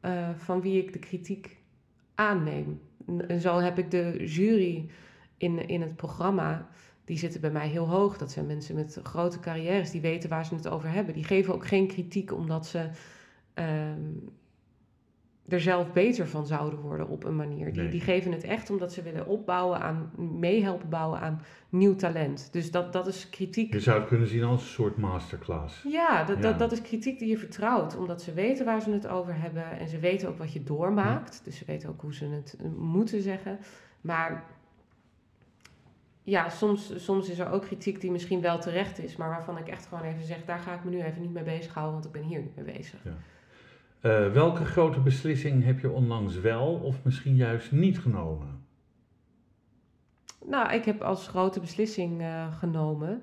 eh, 0.00 0.30
van 0.34 0.60
wie 0.60 0.82
ik 0.82 0.92
de 0.92 0.98
kritiek 0.98 1.59
aanneem. 2.20 2.80
En- 3.06 3.40
zo 3.40 3.58
heb 3.58 3.78
ik 3.78 3.90
de 3.90 4.24
jury 4.26 4.90
in, 5.36 5.68
in 5.68 5.80
het 5.80 5.96
programma. 5.96 6.68
Die 7.04 7.18
zitten 7.18 7.40
bij 7.40 7.50
mij 7.50 7.68
heel 7.68 7.88
hoog. 7.88 8.18
Dat 8.18 8.30
zijn 8.30 8.46
mensen 8.46 8.74
met 8.74 9.00
grote 9.02 9.40
carrières. 9.40 9.90
Die 9.90 10.00
weten 10.00 10.28
waar 10.30 10.44
ze 10.44 10.54
het 10.54 10.68
over 10.68 10.90
hebben. 10.90 11.14
Die 11.14 11.24
geven 11.24 11.54
ook 11.54 11.66
geen 11.66 11.86
kritiek 11.86 12.32
omdat 12.32 12.66
ze 12.66 12.90
ehm, 13.54 14.02
er 15.52 15.60
zelf 15.60 15.92
beter 15.92 16.28
van 16.28 16.46
zouden 16.46 16.78
worden 16.78 17.08
op 17.08 17.24
een 17.24 17.36
manier. 17.36 17.72
Die, 17.72 17.82
Nee. 17.82 17.90
die 17.90 18.00
geven 18.00 18.32
het 18.32 18.44
echt 18.44 18.70
omdat 18.70 18.92
ze 18.92 19.02
willen 19.02 19.26
opbouwen 19.26 19.80
aan, 19.80 20.10
meehelpen 20.16 20.88
bouwen 20.88 21.20
aan 21.20 21.42
nieuw 21.68 21.96
talent. 21.96 22.48
Dus 22.52 22.70
dat, 22.70 22.92
dat 22.92 23.06
is 23.06 23.30
kritiek. 23.30 23.72
Je 23.72 23.80
zou 23.80 23.98
het 23.98 24.08
kunnen 24.08 24.28
zien 24.28 24.44
als 24.44 24.60
een 24.62 24.68
soort 24.68 24.96
masterclass. 24.96 25.82
Ja, 25.88 26.24
dat, 26.24 26.36
Ja. 26.36 26.42
Dat, 26.42 26.58
dat 26.58 26.72
is 26.72 26.82
kritiek 26.82 27.18
die 27.18 27.28
je 27.28 27.38
vertrouwt, 27.38 27.96
omdat 27.96 28.22
ze 28.22 28.32
weten 28.32 28.64
waar 28.64 28.82
ze 28.82 28.90
het 28.90 29.06
over 29.06 29.40
hebben 29.40 29.78
en 29.78 29.88
ze 29.88 29.98
weten 29.98 30.28
ook 30.28 30.38
wat 30.38 30.52
je 30.52 30.62
doormaakt. 30.62 31.40
Dus 31.44 31.56
ze 31.56 31.64
weten 31.66 31.88
ook 31.88 32.00
hoe 32.00 32.14
ze 32.14 32.24
het 32.24 32.56
eh, 32.60 32.66
moeten 32.76 33.22
zeggen. 33.22 33.58
Maar 34.00 34.44
ja, 36.22 36.48
soms, 36.48 37.04
soms 37.04 37.28
is 37.28 37.38
er 37.38 37.50
ook 37.50 37.62
kritiek 37.62 38.00
die 38.00 38.10
misschien 38.10 38.40
wel 38.40 38.58
terecht 38.58 38.98
is, 38.98 39.16
maar 39.16 39.28
waarvan 39.28 39.58
ik 39.58 39.68
echt 39.68 39.86
gewoon 39.86 40.04
even 40.04 40.24
zeg: 40.24 40.44
daar 40.44 40.58
ga 40.58 40.74
ik 40.74 40.84
me 40.84 40.90
nu 40.90 41.02
even 41.02 41.22
niet 41.22 41.32
mee 41.32 41.42
bezighouden, 41.44 41.92
want 41.92 42.04
ik 42.04 42.12
ben 42.12 42.22
hier 42.22 42.40
niet 42.40 42.56
mee 42.56 42.76
bezig. 42.76 43.00
Eh, 44.00 44.32
welke 44.32 44.64
grote 44.64 45.00
beslissing 45.00 45.64
heb 45.64 45.80
je 45.80 45.90
onlangs 45.90 46.40
wel 46.40 46.74
of 46.74 47.04
misschien 47.04 47.36
juist 47.36 47.72
niet 47.72 47.98
genomen? 47.98 48.64
Nou, 50.44 50.72
ik 50.72 50.84
heb 50.84 51.02
als 51.02 51.28
grote 51.28 51.60
beslissing 51.60 52.20
eh, 52.20 52.56
genomen 52.56 53.22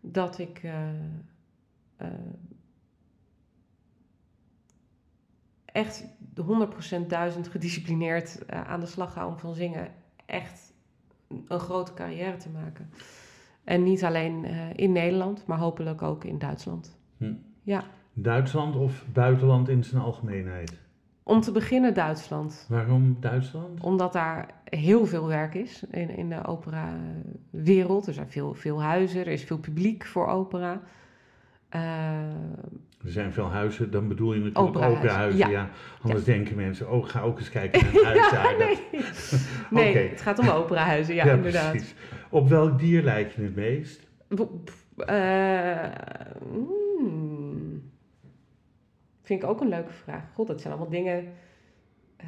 dat 0.00 0.38
ik 0.38 0.60
eh, 0.62 2.08
echt 5.64 6.04
100% 7.04 7.06
duizend 7.06 7.48
gedisciplineerd 7.48 8.50
aan 8.50 8.80
de 8.80 8.86
slag 8.86 9.12
ga 9.12 9.26
om 9.26 9.38
van 9.38 9.54
zingen 9.54 9.94
echt 10.26 10.72
een 11.48 11.60
grote 11.60 11.94
carrière 11.94 12.36
te 12.36 12.50
maken. 12.50 12.90
En 13.64 13.82
niet 13.82 14.04
alleen 14.04 14.44
in 14.76 14.92
Nederland, 14.92 15.46
maar 15.46 15.58
hopelijk 15.58 16.02
ook 16.02 16.24
in 16.24 16.38
Duitsland. 16.38 16.98
Hm. 17.16 17.34
Ja. 17.62 17.84
Duitsland 18.12 18.76
of 18.76 19.04
buitenland 19.12 19.68
in 19.68 19.84
zijn 19.84 20.02
algemeenheid? 20.02 20.78
Om 21.22 21.40
te 21.40 21.52
beginnen 21.52 21.94
Duitsland. 21.94 22.66
Waarom 22.68 23.16
Duitsland? 23.20 23.80
Omdat 23.80 24.12
daar 24.12 24.46
heel 24.64 25.06
veel 25.06 25.26
werk 25.26 25.54
is 25.54 25.82
in, 25.90 26.16
in 26.16 26.28
de 26.28 26.44
opera-wereld. 26.46 28.06
Er 28.06 28.14
zijn 28.14 28.30
veel, 28.30 28.54
veel 28.54 28.82
huizen, 28.82 29.20
er 29.20 29.26
is 29.32 29.44
veel 29.44 29.58
publiek 29.58 30.04
voor 30.06 30.26
opera. 30.26 30.80
Eh, 31.68 31.80
Er 33.04 33.10
zijn 33.10 33.32
veel 33.32 33.50
huizen, 33.50 33.90
dan 33.90 34.08
bedoel 34.08 34.32
je 34.32 34.38
natuurlijk 34.40 34.66
Operahuizen, 34.68 35.02
operahuizen. 35.04 35.40
Ja. 35.40 35.48
ja. 35.50 35.68
Anders 36.02 36.24
denken 36.24 36.56
mensen, 36.56 36.90
oh, 36.90 37.08
ga 37.08 37.20
ook 37.20 37.38
eens 37.38 37.50
kijken 37.50 37.82
naar 37.84 37.94
een 37.94 38.04
huis 38.04 38.30
daar. 38.30 38.52
ja, 38.52 38.58
Dat- 38.58 38.78
nee, 39.70 39.94
nee 39.94 40.08
het 40.08 40.20
gaat 40.20 40.38
om 40.38 40.48
operahuizen, 40.48 41.14
ja, 41.14 41.24
inderdaad. 41.24 41.70
precies. 41.70 41.94
Op 42.30 42.48
welk 42.48 42.78
dier 42.78 43.02
lijkt 43.02 43.34
je 43.34 43.42
het 43.42 43.54
meest? 43.54 44.08
Hmm. 44.28 44.62
Vind 49.22 49.42
ik 49.42 49.48
ook 49.48 49.60
een 49.60 49.68
leuke 49.68 49.92
vraag. 49.92 50.32
God, 50.34 50.46
dat 50.46 50.60
zijn 50.60 50.72
allemaal 50.72 50.90
dingen 50.92 51.32
eh, 52.16 52.26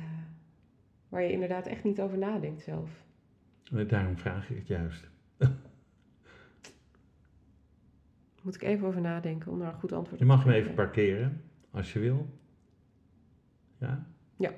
waar 1.08 1.22
je 1.22 1.32
inderdaad 1.32 1.66
echt 1.66 1.84
niet 1.84 2.00
over 2.00 2.18
nadenkt 2.18 2.62
zelf. 2.62 2.90
Daarom 3.86 4.18
vraag 4.18 4.50
ik 4.50 4.56
het 4.56 4.66
juist. 4.66 5.10
Moet 8.42 8.54
ik 8.54 8.62
even 8.62 8.86
over 8.86 9.00
nadenken 9.00 9.52
om 9.52 9.58
daar 9.58 9.72
een 9.72 9.78
goed 9.80 9.92
antwoord 9.92 10.18
Je 10.20 10.24
op 10.24 10.30
te 10.30 10.36
mag 10.36 10.44
hem 10.44 10.52
geven. 10.52 10.64
even 10.70 10.84
parkeren, 10.84 11.42
als 11.70 11.92
je 11.92 11.98
wil. 11.98 12.26
Ja? 13.78 14.06
Ja. 14.36 14.50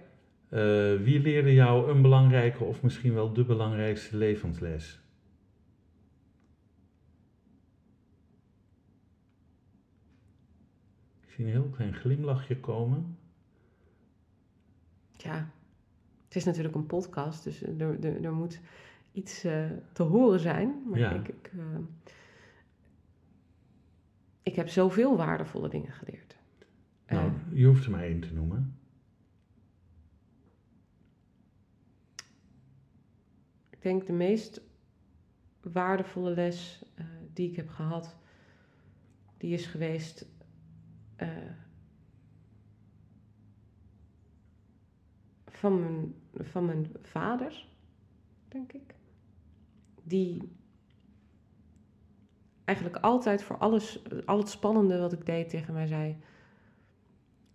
Eh, 0.48 1.02
wie 1.02 1.20
leerde 1.20 1.54
jou 1.54 1.90
een 1.90 2.02
belangrijke 2.02 2.64
of 2.64 2.82
misschien 2.82 3.14
wel 3.14 3.32
de 3.32 3.44
belangrijkste 3.44 4.16
levensles? 4.16 5.00
Zie 11.36 11.44
een 11.44 11.50
heel 11.50 11.68
klein 11.70 11.94
glimlachje 11.94 12.60
komen. 12.60 13.16
Ja, 15.16 15.50
het 16.24 16.36
is 16.36 16.44
natuurlijk 16.44 16.74
een 16.74 16.86
podcast, 16.86 17.44
dus 17.44 17.62
er, 17.62 18.04
er, 18.04 18.24
er 18.24 18.32
moet 18.32 18.60
iets 19.12 19.44
eh, 19.44 19.70
te 19.92 20.02
horen 20.02 20.40
zijn. 20.40 20.82
Maar 20.90 20.98
Ja. 20.98 21.10
ik, 21.10 21.28
ik, 21.28 21.50
eh, 21.52 21.78
ik 24.42 24.54
heb 24.54 24.68
zoveel 24.68 25.16
waardevolle 25.16 25.68
dingen 25.68 25.92
geleerd. 25.92 26.36
Nou, 27.06 27.26
Eh, 27.28 27.58
je 27.58 27.66
hoeft 27.66 27.84
er 27.84 27.90
maar 27.90 28.02
één 28.02 28.20
te 28.20 28.32
noemen. 28.34 28.74
denk 33.86 34.06
de 34.06 34.12
meest 34.12 34.60
waardevolle 35.62 36.30
les 36.34 36.82
die 37.32 37.50
ik 37.50 37.56
heb 37.56 37.68
gehad, 37.68 38.16
die 39.36 39.52
is 39.52 39.66
geweest. 39.66 40.26
Eh, 41.16 41.28
van, 45.46 45.80
mijn, 45.80 46.14
van 46.34 46.64
mijn 46.64 46.92
vader, 47.02 47.66
denk 48.48 48.72
ik. 48.72 48.94
Die 50.02 50.56
eigenlijk 52.64 52.96
altijd 52.96 53.42
voor 53.42 53.58
alles, 53.58 54.02
al 54.24 54.38
het 54.38 54.48
spannende 54.48 54.98
wat 54.98 55.12
ik 55.12 55.26
deed 55.26 55.48
tegen 55.48 55.74
mij 55.74 55.86
zei. 55.86 56.16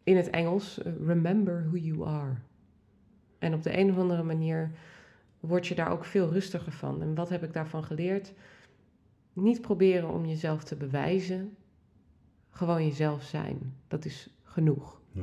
In 0.03 0.17
het 0.17 0.29
Engels, 0.29 0.81
eh, 0.81 0.93
remember 1.05 1.63
who 1.69 1.77
you 1.77 2.07
are. 2.07 2.35
En 3.39 3.53
op 3.53 3.63
de 3.63 3.77
een 3.77 3.89
of 3.89 3.97
andere 3.97 4.23
manier 4.23 4.71
word 5.39 5.67
je 5.67 5.75
daar 5.75 5.91
ook 5.91 6.05
veel 6.05 6.29
rustiger 6.29 6.71
van. 6.71 7.01
En 7.01 7.15
wat 7.15 7.29
heb 7.29 7.43
ik 7.43 7.53
daarvan 7.53 7.83
geleerd? 7.83 8.33
Niet 9.33 9.61
proberen 9.61 10.09
om 10.09 10.25
jezelf 10.25 10.63
te 10.63 10.75
bewijzen. 10.75 11.55
Gewoon 12.51 12.85
jezelf 12.85 13.23
zijn. 13.23 13.73
Dat 13.87 14.05
is 14.05 14.29
genoeg. 14.43 14.99
Ja. 15.11 15.21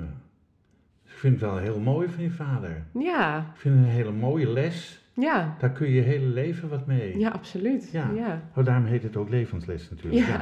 Dus 1.04 1.12
ik 1.12 1.18
vind 1.18 1.40
het 1.40 1.50
wel 1.50 1.56
heel 1.58 1.80
mooi 1.80 2.08
van 2.08 2.22
je 2.22 2.30
vader. 2.30 2.84
Ja, 2.98 3.38
Ik 3.54 3.60
vind 3.60 3.74
het 3.74 3.84
een 3.84 3.90
hele 3.90 4.12
mooie 4.12 4.48
les. 4.48 5.02
ja, 5.14 5.56
Daar 5.58 5.70
kun 5.72 5.86
je 5.88 5.94
je 5.94 6.00
hele 6.02 6.26
leven 6.26 6.68
wat 6.68 6.86
mee. 6.86 7.18
ja, 7.18 7.28
absoluut. 7.30 7.90
Ja. 7.92 8.10
ja. 8.14 8.42
Oh, 8.54 8.64
daarom 8.64 8.84
heet 8.84 9.02
het 9.02 9.16
ook 9.16 9.28
levensles 9.28 9.90
natuurlijk. 9.90 10.26
Ja. 10.26 10.40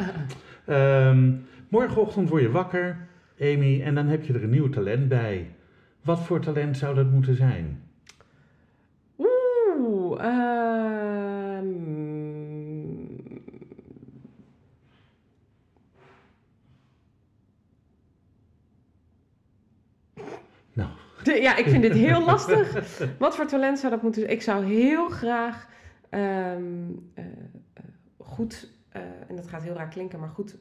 Ehm, 0.67 1.33
morgenochtend 1.69 2.29
word 2.29 2.43
je 2.43 2.51
wakker, 2.51 2.97
Amy, 3.41 3.83
en 3.83 3.95
dan 3.95 4.07
heb 4.07 4.25
je 4.25 4.33
er 4.33 4.43
een 4.43 4.51
nieuw 4.51 4.69
talent 4.69 5.09
bij. 5.09 5.51
Wat 6.03 6.21
voor 6.21 6.41
talent 6.41 6.77
zou 6.77 6.95
dat 6.95 7.11
moeten 7.11 7.37
zijn? 7.37 7.83
Oeh, 9.19 10.21
ehm, 10.25 11.75
Nou. 20.73 20.89
Ja, 21.35 21.57
ik 21.57 21.67
vind 21.69 21.83
dit 21.83 21.93
heel 21.93 22.25
lastig. 22.25 22.99
Wat 23.19 23.37
voor 23.37 23.47
talent 23.47 23.79
zou 23.79 23.93
dat 23.93 24.03
moeten 24.03 24.21
zijn? 24.21 24.35
Ik 24.35 24.43
zou 24.43 24.65
heel 24.65 25.09
graag 25.09 25.69
ehm, 26.09 26.23
eh, 27.15 27.25
eh, 27.73 27.85
goed, 28.17 28.71
eh, 28.89 29.03
en 29.29 29.37
dat 29.37 29.49
gaat 29.49 29.63
heel 29.63 29.75
raar 29.75 29.89
klinken, 29.89 30.21
maar 30.21 30.29
goed 30.29 30.57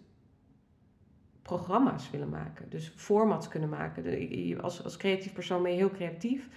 programma's 1.41 2.09
willen 2.09 2.29
maken. 2.29 2.69
Dus 2.69 2.93
formats 2.95 3.47
kunnen 3.47 3.69
maken. 3.69 4.03
De- 4.03 4.57
als, 4.61 4.83
als 4.83 4.97
creatief 4.97 5.33
persoon 5.33 5.63
ben 5.63 5.71
je 5.71 5.77
heel 5.77 5.91
creatief. 5.91 6.49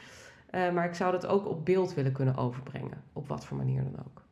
maar 0.51 0.85
ik 0.85 0.95
zou 0.95 1.13
dat 1.13 1.27
ook 1.27 1.47
op 1.47 1.65
beeld 1.65 1.95
willen 1.95 2.13
kunnen 2.13 2.37
overbrengen. 2.37 3.03
Op 3.13 3.29
wat 3.29 3.47
voor 3.47 3.57
manier 3.57 3.83
dan 3.83 4.05
ook. 4.07 4.23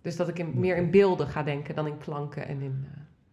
Dus 0.00 0.16
dat 0.16 0.28
ik 0.28 0.54
meer 0.54 0.76
in 0.76 0.90
beelden 0.90 1.26
ga 1.26 1.42
denken 1.42 1.74
dan 1.74 1.86
in 1.86 1.98
klanken 1.98 2.46
en 2.46 2.60
in... 2.60 2.86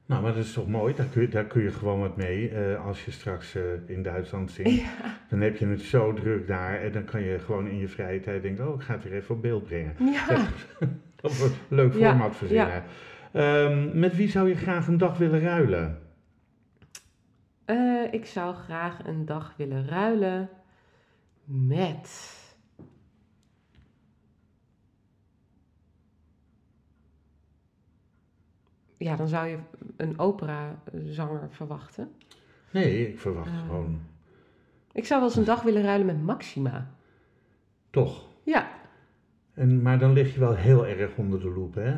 Nou, 0.10 0.22
maar 0.22 0.34
dat 0.34 0.44
is 0.44 0.54
toch 0.54 0.68
mooi? 0.68 0.96
Daar 0.96 1.06
kun 1.06 1.22
je, 1.22 1.28
daar 1.28 1.46
kun 1.46 1.62
je 1.64 1.72
gewoon 1.72 2.00
wat 2.00 2.16
mee. 2.18 2.50
eh, 2.50 2.86
als 2.86 3.06
je 3.06 3.12
straks 3.12 3.56
eh, 3.56 3.64
in 3.86 4.04
Duitsland 4.04 4.52
zingt, 4.52 4.84
dan 5.30 5.42
heb 5.42 5.58
je 5.58 5.68
het 5.68 5.82
zo 5.82 6.14
druk 6.14 6.48
daar. 6.48 6.82
En 6.82 6.92
dan 6.92 7.04
kan 7.04 7.22
je 7.22 7.40
gewoon 7.40 7.68
in 7.68 7.78
je 7.78 7.88
vrije 7.88 8.20
tijd 8.20 8.42
denken, 8.42 8.68
oh, 8.70 8.76
ik 8.76 8.82
ga 8.82 8.94
het 8.94 9.04
weer 9.04 9.14
even 9.14 9.36
op 9.36 9.42
beeld 9.42 9.64
brengen. 9.64 9.96
ja. 10.00 10.48
Dat 11.16 11.38
wordt 11.40 11.54
een 11.70 11.76
leuk 11.76 11.94
Ja, 11.94 12.10
format 12.10 12.36
verzinnen. 12.36 12.84
Ehm, 13.32 14.00
met 14.00 14.16
wie 14.16 14.30
zou 14.30 14.48
je 14.50 14.56
graag 14.56 14.88
een 14.88 14.98
dag 14.98 15.18
willen 15.18 15.40
ruilen? 15.40 16.00
Eh, 17.66 18.04
ik 18.12 18.26
zou 18.26 18.56
graag 18.56 19.00
een 19.08 19.26
dag 19.26 19.54
willen 19.58 19.88
ruilen 19.88 20.50
met. 21.44 22.38
Ja, 29.00 29.16
dan 29.16 29.28
zou 29.28 29.48
je 29.48 29.58
een 29.98 30.20
operazanger 30.20 31.48
verwachten. 31.50 32.12
Nee, 32.72 33.08
ik 33.08 33.20
verwacht 33.20 33.48
Ah. 33.52 33.60
gewoon 33.66 34.00
Ik 34.92 35.06
zou 35.06 35.20
wel 35.20 35.30
eens 35.30 35.38
een 35.38 35.44
dag 35.46 35.62
willen 35.62 35.82
ruilen 35.84 36.06
met 36.06 36.24
Maxima. 36.24 36.88
toch. 37.90 38.28
Ja, 38.44 38.68
En, 39.54 39.82
maar 39.82 40.00
dan 40.00 40.14
lig 40.14 40.34
je 40.34 40.40
wel 40.40 40.56
heel 40.56 40.88
erg 40.88 41.16
onder 41.16 41.40
de 41.40 41.50
loep, 41.50 41.76
hè? 41.76 41.96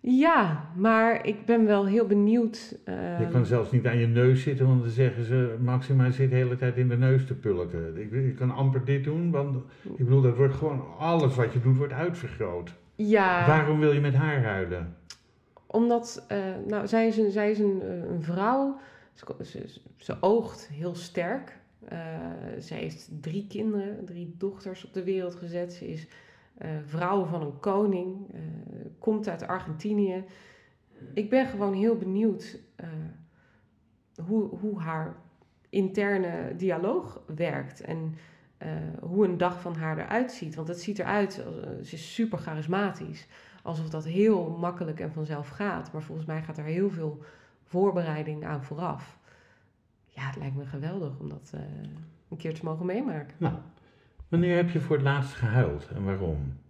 ja 0.00 0.68
maar 0.76 1.26
ik 1.26 1.44
ben 1.46 1.66
wel 1.66 1.86
heel 1.86 2.06
benieuwd. 2.06 2.78
eh, 2.84 3.20
Je 3.20 3.28
kan 3.28 3.46
zelfs 3.46 3.70
niet 3.70 3.86
aan 3.86 3.98
je 3.98 4.06
neus 4.06 4.42
zitten, 4.42 4.66
want 4.66 4.80
dan 4.82 4.90
zeggen 4.90 5.24
ze, 5.24 5.56
Maxima 5.60 6.10
zit 6.10 6.30
de 6.30 6.36
hele 6.36 6.56
tijd 6.56 6.76
in 6.76 6.88
de 6.88 6.96
neus 6.96 7.26
te 7.26 7.34
pulken. 7.34 7.96
Ik, 8.02 8.12
ik 8.12 8.36
kan 8.36 8.50
amper 8.50 8.84
dit 8.84 9.04
doen, 9.04 9.30
want 9.30 9.56
ik 9.82 9.96
bedoel, 10.04 10.20
dat 10.20 10.36
wordt 10.36 10.54
gewoon, 10.54 10.84
alles 10.98 11.34
wat 11.34 11.52
je 11.52 11.60
doet 11.60 11.76
wordt 11.76 11.92
uitvergroot. 11.92 12.74
ja, 12.94 13.46
Waarom 13.46 13.78
wil 13.80 13.92
je 13.92 14.00
met 14.00 14.14
haar 14.14 14.42
ruilen? 14.42 14.96
Omdat, 15.72 16.24
eh, 16.28 16.38
nou, 16.66 16.86
zij 16.86 17.06
is 17.06 17.16
een, 17.16 17.30
zij 17.30 17.50
is 17.50 17.58
een, 17.58 17.82
eh, 17.82 18.10
een 18.10 18.22
vrouw. 18.22 18.78
Ze, 19.96 20.16
oogt 20.20 20.68
heel 20.68 20.94
sterk. 20.94 21.60
Eh, 21.88 21.98
zij 22.58 22.78
heeft 22.78 23.10
drie 23.20 23.46
kinderen, 23.46 24.04
drie 24.04 24.34
dochters 24.38 24.84
op 24.84 24.92
de 24.92 25.04
wereld 25.04 25.34
gezet. 25.34 25.72
Ze 25.72 25.88
is 25.88 26.06
vrouw 26.86 27.24
van 27.24 27.42
een 27.42 27.60
koning, 27.60 28.26
komt 28.98 29.28
uit 29.28 29.46
Argentinië. 29.46 30.24
Ik 31.14 31.30
ben 31.30 31.46
gewoon 31.46 31.74
heel 31.74 31.96
benieuwd 31.96 32.60
hoe, 34.26 34.58
hoe 34.58 34.80
haar 34.80 35.16
interne 35.68 36.56
dialoog 36.56 37.22
werkt. 37.36 37.80
En 37.80 38.14
hoe 39.00 39.24
een 39.24 39.38
dag 39.38 39.60
van 39.60 39.74
haar 39.74 39.98
eruit 39.98 40.32
ziet. 40.32 40.54
Want 40.54 40.68
het 40.68 40.80
ziet 40.80 40.98
eruit, 40.98 41.32
ze 41.82 41.94
is 41.94 42.14
super 42.14 42.38
charismatisch 42.38 43.26
alsof 43.62 43.88
dat 43.88 44.04
heel 44.04 44.56
makkelijk 44.60 45.00
en 45.00 45.12
vanzelf 45.12 45.48
gaat. 45.48 45.92
Maar 45.92 46.02
volgens 46.02 46.26
mij 46.26 46.42
gaat 46.42 46.58
er 46.58 46.64
heel 46.64 46.90
veel 46.90 47.22
voorbereiding 47.64 48.44
aan 48.44 48.64
vooraf. 48.64 49.18
Ja, 50.04 50.26
het 50.26 50.36
lijkt 50.36 50.56
me 50.56 50.66
geweldig 50.66 51.18
om 51.18 51.28
dat 51.28 51.50
eh, 51.54 51.60
een 52.28 52.36
keer 52.36 52.54
te 52.54 52.64
mogen 52.64 52.86
meemaken. 52.86 53.34
Nou, 53.38 53.54
wanneer 54.28 54.56
heb 54.56 54.70
je 54.70 54.80
voor 54.80 54.96
het 54.96 55.04
laatst 55.04 55.34
gehuild 55.34 55.88
en 55.88 56.04
waarom? 56.04 56.60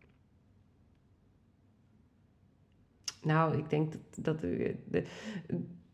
Nou, 3.22 3.56
ik 3.56 3.70
denk 3.70 3.92
dat, 3.92 4.24
dat 4.24 4.40
de, 4.40 4.76
de, 4.84 5.04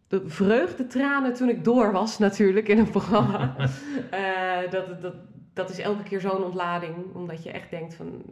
de 0.09 0.29
vreugdetranen 0.29 1.35
toen 1.35 1.49
ik 1.49 1.65
door 1.65 1.93
was 1.93 2.19
natuurlijk 2.19 2.69
in 2.69 2.79
een 2.79 2.91
programma. 2.91 3.57
eh, 4.11 4.71
dat, 4.71 5.03
dat, 5.03 5.15
dat 5.53 5.71
is 5.71 5.79
elke 5.79 6.03
keer 6.03 6.21
zo'n 6.21 6.45
ontlading. 6.45 7.15
Omdat 7.15 7.43
je 7.43 7.51
echt 7.51 7.71
denkt 7.71 7.95
van... 7.95 8.23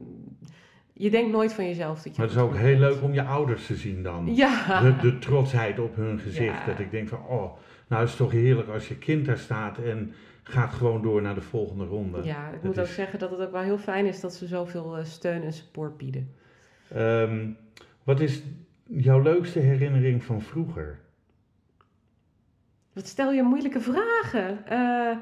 Je 0.99 1.11
denkt 1.11 1.31
nooit 1.31 1.53
van 1.53 1.65
jezelf 1.65 2.03
dat 2.03 2.05
je... 2.05 2.21
Maar 2.21 2.29
het 2.29 2.37
is 2.37 2.43
ook 2.43 2.57
heel 2.57 2.79
leuk 2.79 3.03
om 3.03 3.13
je 3.13 3.23
ouders 3.23 3.67
te 3.67 3.75
zien 3.75 4.03
dan. 4.03 4.35
Ja. 4.35 4.81
De, 4.81 4.97
de 4.97 5.19
trotsheid 5.19 5.79
op 5.79 5.97
hun 5.97 6.19
gezicht. 6.19 6.59
Ja. 6.59 6.67
Dat 6.67 6.79
ik 6.79 6.91
denk 6.91 7.09
van, 7.09 7.27
oh, 7.27 7.53
nou 7.87 8.03
is 8.03 8.09
het 8.09 8.19
toch 8.19 8.31
heerlijk 8.31 8.69
als 8.69 8.89
je 8.89 8.99
kind 8.99 9.27
daar 9.27 9.39
staat 9.39 9.79
en 9.79 10.15
gaat 10.43 10.73
gewoon 10.73 11.03
door 11.03 11.23
naar 11.23 11.35
de 11.35 11.41
volgende 11.41 11.85
ronde. 11.85 12.23
Ja, 12.23 12.47
ik 12.47 12.53
Dat 12.53 12.63
moet 12.63 12.81
ook 12.81 12.87
zeggen 12.87 13.19
dat 13.19 13.31
het 13.31 13.41
ook 13.41 13.53
wel 13.53 13.63
heel 13.63 13.79
fijn 13.79 14.07
is 14.07 14.21
dat 14.21 14.35
ze 14.35 14.47
zoveel 14.47 14.97
eh, 14.97 15.05
steun 15.05 15.43
en 15.43 15.53
support 15.53 15.97
bieden. 15.97 16.35
Ehm, 16.89 17.51
wat 18.03 18.21
is 18.21 18.43
jouw 18.87 19.23
leukste 19.23 19.59
herinnering 19.59 20.25
van 20.25 20.43
vroeger? 20.43 20.99
Wat 22.93 23.07
stel 23.07 23.33
je 23.33 23.43
moeilijke 23.43 23.81
vragen? 23.81 24.67
Eh, 24.67 25.17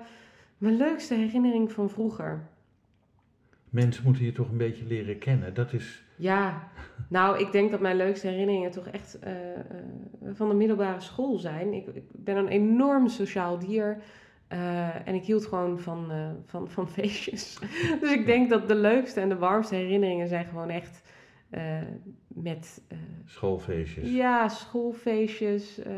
mijn 0.58 0.76
leukste 0.76 1.14
herinnering 1.14 1.72
van 1.72 1.90
vroeger. 1.90 2.48
Mensen 3.74 4.04
moeten 4.04 4.24
je 4.24 4.32
toch 4.32 4.50
een 4.50 4.56
beetje 4.56 4.84
leren 4.86 5.18
kennen. 5.18 5.54
Dat 5.54 5.72
is, 5.72 6.04
Ja, 6.16 6.68
nou, 7.08 7.38
ik 7.38 7.52
denk 7.52 7.70
dat 7.70 7.80
mijn 7.80 7.96
leukste 7.96 8.26
herinneringen 8.26 8.70
toch 8.70 8.86
echt 8.86 9.18
eh, 9.18 9.32
eh, 9.54 9.60
van 10.32 10.48
de 10.48 10.54
middelbare 10.54 11.00
school 11.00 11.38
zijn. 11.38 11.72
Ik, 11.72 11.86
ik 11.86 12.02
ben 12.12 12.36
een 12.36 12.48
enorm 12.48 13.08
sociaal 13.08 13.58
dier. 13.58 14.02
eh, 14.48 15.08
en 15.08 15.14
ik 15.14 15.24
hield 15.24 15.46
gewoon 15.46 15.78
van, 15.80 16.12
van, 16.46 16.70
van 16.70 16.88
feestjes. 16.98 17.58
dus 18.00 18.12
ik 18.12 18.26
denk 18.26 18.50
dat 18.50 18.68
de 18.68 18.74
leukste 18.74 19.20
en 19.20 19.28
de 19.28 19.36
warmste 19.38 19.74
herinneringen 19.74 20.28
zijn 20.28 20.44
gewoon 20.46 20.70
echt 20.70 21.02
met 22.34 22.82
eh, 22.88 22.98
schoolfeestjes. 23.24 24.10
Ja, 24.10 24.48
schoolfeestjes. 24.48 25.78
eh, 25.78 25.92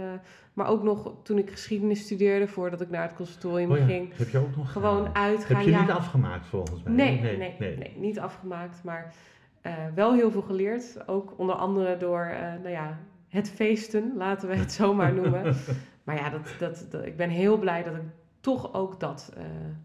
maar 0.53 0.67
ook 0.69 0.83
nog 0.83 1.15
toen 1.23 1.39
ik 1.39 1.51
geschiedenis 1.51 2.01
studeerde, 2.01 2.49
voordat 2.49 2.81
ik 2.81 2.91
naar 2.91 3.03
het 3.03 3.15
conservatorium 3.15 3.71
Oh 3.71 3.79
ja, 3.79 3.85
ging. 3.85 4.17
heb 4.17 4.29
je 4.29 4.39
ook 4.39 4.57
nog 4.57 4.73
Gewoon 4.73 4.97
gedaan? 5.07 5.15
uitgaan. 5.15 5.57
Heb 5.57 5.65
je 5.65 5.71
ja. 5.71 5.81
niet 5.81 5.91
afgemaakt 5.91 6.47
volgens 6.47 6.83
mij? 6.83 6.93
Nee, 6.93 7.21
nee, 7.21 7.55
nee, 7.59 7.93
niet 7.97 8.19
afgemaakt. 8.19 8.85
Maar 8.85 9.15
eh, 9.61 9.73
wel 9.95 10.15
heel 10.15 10.31
veel 10.31 10.43
geleerd. 10.43 11.09
Ook 11.09 11.35
onder 11.37 11.55
andere 11.55 11.97
door, 11.97 12.25
eh, 12.25 12.41
nou 12.41 12.69
ja, 12.69 12.99
het 13.29 13.51
feesten, 13.51 14.13
laten 14.17 14.49
we 14.49 14.55
het 14.57 14.73
zo 14.83 14.95
maar 14.95 15.13
noemen. 15.15 15.55
maar 16.05 16.17
ja, 16.17 16.31
dat, 16.31 16.55
dat, 16.59 16.87
dat- 16.91 17.05
ik 17.07 17.17
ben 17.17 17.29
heel 17.31 17.59
blij 17.59 17.83
dat 17.83 17.95
ik 17.95 18.03
toch 18.41 18.75
ook 18.75 19.01
dat 19.01 19.33
eh, 19.37 19.43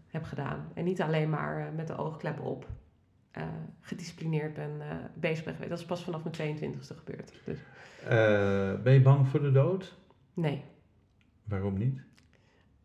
heb 0.08 0.24
gedaan. 0.24 0.68
En 0.74 0.84
niet 0.84 1.02
alleen 1.02 1.30
maar 1.30 1.58
eh, 1.60 1.64
met 1.76 1.86
de 1.86 1.96
oogkleppen 1.96 2.44
op. 2.44 2.66
eh, 3.32 3.42
gedisciplineerd 3.80 4.54
ben 4.54 4.70
eh, 4.80 4.96
bezig 5.14 5.44
ben 5.44 5.52
geweest. 5.52 5.70
Dat 5.70 5.78
is 5.78 5.84
pas 5.84 6.04
vanaf 6.04 6.22
mijn 6.24 6.34
22e 6.58 6.96
gebeurd. 6.96 7.32
Dus 7.44 7.58
Eh, 8.08 8.82
ben 8.82 8.92
je 8.92 9.00
bang 9.02 9.28
voor 9.28 9.40
de 9.42 9.52
dood? 9.52 9.96
nee. 10.34 10.62
Waarom 11.44 11.78
niet? 11.78 12.00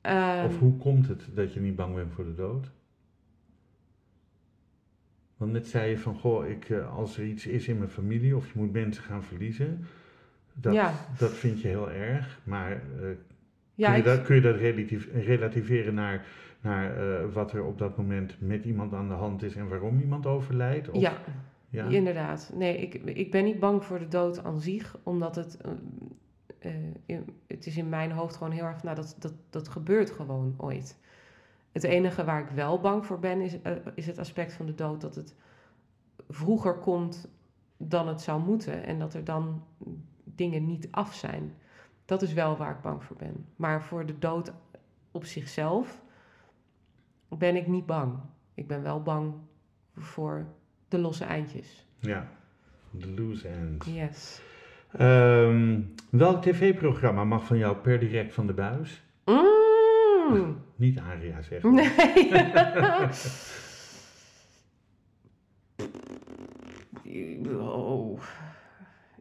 Ehm, 0.02 0.46
of 0.46 0.60
hoe 0.60 0.78
komt 0.78 1.08
het 1.08 1.28
dat 1.34 1.54
je 1.54 1.60
niet 1.60 1.76
bang 1.76 1.96
bent 1.96 2.14
voor 2.14 2.24
de 2.26 2.36
dood? 2.36 2.72
Want 5.38 5.52
net 5.52 5.68
zei 5.68 5.90
je 5.90 5.98
van, 5.98 6.16
goh, 6.16 6.48
ik, 6.48 6.72
als 6.72 7.18
er 7.18 7.26
iets 7.26 7.46
is 7.46 7.68
in 7.68 7.78
mijn 7.78 7.90
familie 7.90 8.36
of 8.36 8.46
je 8.46 8.60
moet 8.60 8.72
mensen 8.72 9.04
gaan 9.04 9.24
verliezen, 9.24 9.86
dat, 10.54 10.74
Ja. 10.74 10.94
dat 11.18 11.32
vind 11.34 11.62
je 11.62 11.68
heel 11.68 11.92
erg. 11.92 12.40
Maar 12.44 12.70
Ja, 13.76 13.88
kun, 13.88 13.92
je 13.94 13.98
ik- 13.98 14.04
dat, 14.06 14.22
kun 14.26 14.36
je 14.36 14.42
dat 14.42 14.56
relativeren 15.26 15.94
naar, 15.94 16.26
naar 16.62 16.98
eh, 16.98 17.34
wat 17.34 17.52
er 17.52 17.64
op 17.64 17.78
dat 17.78 17.98
moment 17.98 18.42
met 18.42 18.66
iemand 18.66 18.94
aan 18.94 19.08
de 19.08 19.14
hand 19.14 19.44
is 19.44 19.56
en 19.56 19.68
waarom 19.70 20.00
iemand 20.00 20.26
overlijdt? 20.26 20.90
Of- 20.90 21.02
ja, 21.02 21.18
ja? 21.70 21.86
inderdaad. 21.86 22.52
Nee, 22.54 22.78
ik, 22.78 22.94
ik 22.94 23.32
ben 23.32 23.44
niet 23.44 23.60
bang 23.60 23.84
voor 23.84 24.00
de 24.00 24.08
dood 24.08 24.44
aan 24.44 24.60
zich, 24.60 24.98
omdat 25.04 25.36
het, 25.36 25.58
eh, 25.62 25.72
eh, 26.60 26.74
in- 27.06 27.26
het 27.48 27.66
is 27.66 27.78
in 27.78 27.90
mijn 27.90 28.12
hoofd 28.12 28.36
gewoon 28.36 28.54
heel 28.54 28.66
erg, 28.66 28.84
nou, 28.84 28.96
dat, 28.96 29.16
dat, 29.20 29.34
dat 29.50 29.68
gebeurt 29.68 30.12
gewoon 30.12 30.54
ooit. 30.58 30.98
Het 31.72 31.84
enige 31.84 32.24
waar 32.24 32.42
ik 32.42 32.50
wel 32.50 32.80
bang 32.80 33.06
voor 33.06 33.20
ben, 33.20 33.42
is, 33.42 33.58
is 33.96 34.08
het 34.08 34.18
aspect 34.20 34.54
van 34.54 34.66
de 34.66 34.76
dood 34.76 35.02
dat 35.02 35.16
het 35.16 35.36
vroeger 36.30 36.74
komt 36.74 37.30
dan 37.78 38.08
het 38.08 38.22
zou 38.22 38.42
moeten 38.42 38.84
en 38.86 39.00
dat 39.00 39.14
er 39.14 39.24
dan 39.24 39.64
dingen 40.24 40.66
niet 40.66 40.88
af 40.92 41.14
zijn. 41.14 41.54
Dat 42.06 42.22
is 42.22 42.34
wel 42.34 42.58
waar 42.58 42.72
ik 42.72 42.82
bang 42.82 43.04
voor 43.04 43.16
ben. 43.16 43.46
Maar 43.56 43.84
voor 43.84 44.06
de 44.06 44.20
dood 44.20 44.54
op 45.12 45.26
zichzelf 45.26 46.02
ben 47.30 47.56
ik 47.56 47.68
niet 47.68 47.86
bang. 47.86 48.20
Ik 48.54 48.68
ben 48.68 48.84
wel 48.84 49.02
bang 49.02 49.34
voor 49.96 50.46
de 50.88 50.98
losse 50.98 51.24
eindjes. 51.24 51.88
Ja, 52.00 52.32
de 52.92 53.12
loose 53.12 53.48
end. 53.48 53.86
Yes. 53.86 54.42
Ehm, 54.92 55.82
welk 56.10 56.42
tv-programma 56.42 57.24
mag 57.24 57.46
van 57.46 57.58
jou 57.58 57.76
per 57.76 58.00
direct 58.00 58.34
van 58.34 58.48
de 58.48 58.54
buis? 58.54 59.04
Mm. 59.26 60.58
Niet 60.76 61.00
Aria 61.00 61.42
zeggen. 61.42 61.74
Nee. 61.74 61.92
oh. 67.60 68.22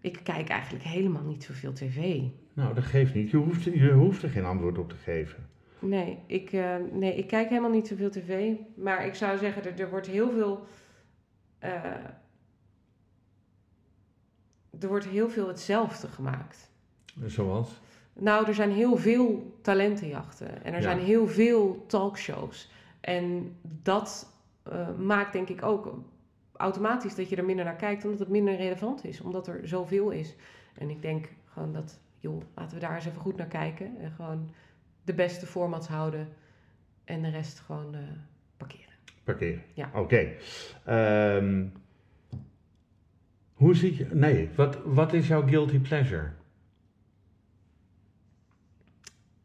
Ik 0.00 0.20
kijk 0.22 0.48
eigenlijk 0.48 0.84
helemaal 0.84 1.24
niet 1.24 1.44
zoveel 1.44 1.72
tv. 1.72 2.20
Nou, 2.52 2.74
dat 2.74 2.84
geeft 2.84 3.14
niet. 3.14 3.30
Je 3.30 3.36
hoeft, 3.36 3.64
je 3.64 3.90
hoeft 3.90 4.22
er 4.22 4.30
geen 4.30 4.44
antwoord 4.44 4.78
op 4.78 4.88
te 4.88 4.96
geven. 4.96 5.46
Nee 5.78 6.18
ik, 6.26 6.52
eh, 6.52 6.74
nee, 6.92 7.14
ik 7.16 7.26
kijk 7.26 7.48
helemaal 7.48 7.70
niet 7.70 7.86
zoveel 7.86 8.10
tv. 8.10 8.52
Maar 8.76 9.06
ik 9.06 9.14
zou 9.14 9.38
zeggen, 9.38 9.64
er, 9.64 9.80
er 9.80 9.90
wordt 9.90 10.06
heel 10.06 10.30
veel. 10.30 10.64
eh, 11.58 11.94
er 14.80 14.88
wordt 14.88 15.06
heel 15.06 15.28
veel 15.30 15.48
hetzelfde 15.48 16.08
gemaakt. 16.08 16.70
Zoals? 17.24 17.80
Nou, 18.12 18.46
er 18.46 18.54
zijn 18.54 18.70
heel 18.70 18.96
veel 18.96 19.58
talentenjachten 19.62 20.64
en 20.64 20.72
er 20.72 20.78
Ja. 20.78 20.82
zijn 20.82 20.98
heel 20.98 21.28
veel 21.28 21.84
talkshows. 21.86 22.70
En 23.00 23.56
dat 23.82 24.32
eh, 24.62 24.96
maakt 24.98 25.32
denk 25.32 25.48
ik 25.48 25.62
ook 25.62 25.98
automatisch 26.52 27.14
dat 27.14 27.28
je 27.28 27.36
er 27.36 27.44
minder 27.44 27.64
naar 27.64 27.76
kijkt, 27.76 28.04
omdat 28.04 28.18
het 28.18 28.28
minder 28.28 28.56
relevant 28.56 29.04
is, 29.04 29.20
omdat 29.20 29.46
er 29.46 29.68
zoveel 29.68 30.10
is. 30.10 30.34
En 30.74 30.90
ik 30.90 31.02
denk 31.02 31.28
gewoon 31.46 31.72
dat, 31.72 31.98
joh, 32.18 32.40
laten 32.54 32.74
we 32.78 32.84
daar 32.84 32.94
eens 32.94 33.06
even 33.06 33.20
goed 33.20 33.36
naar 33.36 33.46
kijken 33.46 33.96
en 34.00 34.10
gewoon 34.10 34.50
de 35.06 35.14
beste 35.14 35.46
formats 35.46 35.86
houden 35.88 36.28
en 37.04 37.22
de 37.22 37.28
rest 37.30 37.58
gewoon 37.60 37.94
eh, 37.94 38.00
parkeren. 38.56 38.94
Parkeren. 39.24 39.62
Ja. 39.74 39.90
Oké. 39.94 40.32
Ehm, 40.84 41.64
hoe 43.52 43.74
zie 43.74 43.96
je... 43.96 44.06
Nee, 44.12 44.48
wat, 44.56 44.78
wat 44.84 45.12
is 45.12 45.28
jouw 45.28 45.46
guilty 45.48 45.78
pleasure? 45.78 46.30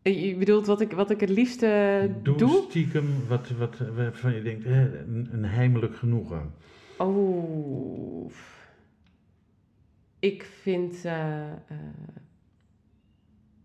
Eh, 0.01 0.24
Je 0.30 0.36
bedoelt 0.36 0.66
wat 0.66 0.82
ik, 0.82 0.91
wat 0.91 1.09
ik 1.09 1.20
het 1.20 1.30
liefste 1.30 2.09
Doe, 2.24 2.38
doe? 2.38 2.66
stiekem 2.70 3.28
wat, 3.28 3.49
wat 3.49 3.78
waarvan 3.78 4.34
je 4.34 4.41
denkt, 4.41 4.64
hè, 4.64 4.99
een, 4.99 5.30
een 5.32 5.45
heimelijk 5.45 5.95
genoegen. 5.95 6.53
Oh. 6.97 8.32
Ik 10.20 10.43
vind. 10.62 11.05
eh, 11.05 11.51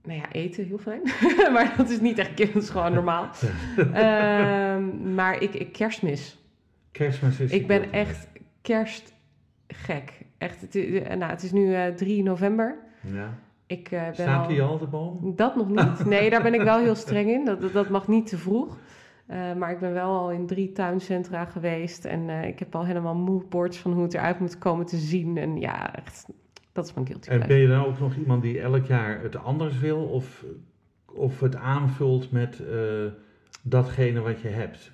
nou 0.07 0.19
ja, 0.19 0.33
eten 0.33 0.65
heel 0.65 0.79
fijn. 0.79 1.03
maar 1.55 1.75
dat 1.77 1.91
is 1.91 2.01
niet 2.01 2.19
echt 2.19 2.35
kind, 2.35 2.53
dat 2.53 2.63
is 2.63 2.71
gewoon 2.71 2.93
normaal. 2.93 3.29
Ehm, 3.93 5.15
maar 5.15 5.43
ik, 5.43 5.55
ik 5.55 5.73
kerstmis. 5.73 6.39
Kerstmis 6.93 7.41
is... 7.41 7.51
Ik 7.51 7.67
ben 7.67 7.93
echt 7.93 8.29
kerstgek. 8.63 10.13
Echt, 10.39 10.61
het, 10.61 10.75
is- 10.75 11.03
eh, 11.03 11.17
nou, 11.17 11.31
het 11.31 11.43
is 11.43 11.53
nu 11.53 11.75
eh 11.75 11.87
3 11.95 12.23
november. 12.23 12.79
Ja. 13.01 13.39
Ik 13.67 13.91
eh, 13.91 14.03
ben 14.05 14.15
Staat 14.15 14.43
al... 14.43 14.49
die 14.49 14.63
al, 14.63 14.79
de 14.79 14.87
boom? 14.87 15.33
Dat 15.37 15.57
nog 15.57 15.69
niet. 15.69 16.05
Nee, 16.15 16.31
daar 16.31 16.43
ben 16.43 16.55
ik 16.55 16.63
wel 16.63 16.79
heel 16.79 16.95
streng 16.95 17.31
in. 17.31 17.45
Dat, 17.45 17.61
dat, 17.61 17.73
dat 17.73 17.89
mag 17.89 18.09
niet 18.09 18.27
te 18.27 18.39
vroeg. 18.39 18.77
Maar 19.57 19.71
ik 19.71 19.79
ben 19.79 19.93
wel 19.93 20.11
al 20.19 20.31
in 20.31 20.47
drie 20.47 20.73
tuincentra 20.73 21.45
geweest. 21.45 22.05
En 22.05 22.29
ik 22.31 22.59
heb 22.59 22.75
al 22.75 22.85
helemaal 22.85 23.15
moodboards 23.15 23.79
van 23.79 23.93
hoe 23.93 24.03
het 24.03 24.15
eruit 24.15 24.41
moet 24.41 24.59
komen 24.59 24.87
te 24.87 24.97
zien. 24.97 25.37
En 25.37 25.57
ja, 25.61 25.95
echt, 25.95 26.27
dat 26.77 26.87
is 26.87 26.95
mijn 26.95 27.07
guilty 27.07 27.29
En 27.29 27.47
ben 27.47 27.57
je 27.57 27.68
dan 27.68 27.85
ook 27.85 27.99
nog 27.99 28.16
iemand 28.16 28.43
die 28.43 28.61
elk 28.61 28.87
jaar 28.87 29.22
het 29.22 29.37
anders 29.37 29.79
wil? 29.79 29.99
Of, 29.99 30.45
of 31.14 31.41
het 31.41 31.57
aanvult 31.57 32.31
met 32.31 32.61
eh, 32.61 32.79
datgene 33.62 34.20
wat 34.20 34.41
je 34.41 34.49
hebt? 34.49 34.93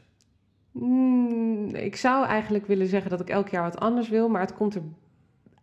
Mm, 0.72 1.74
ik 1.74 1.97
zou 1.97 2.26
eigenlijk 2.26 2.66
willen 2.66 2.87
zeggen 2.87 3.11
dat 3.11 3.20
ik 3.20 3.28
elk 3.28 3.49
jaar 3.49 3.62
wat 3.62 3.80
anders 3.80 4.09
wil. 4.09 4.28
Maar 4.28 4.41
het 4.41 4.55
komt 4.55 4.74
er 4.74 4.83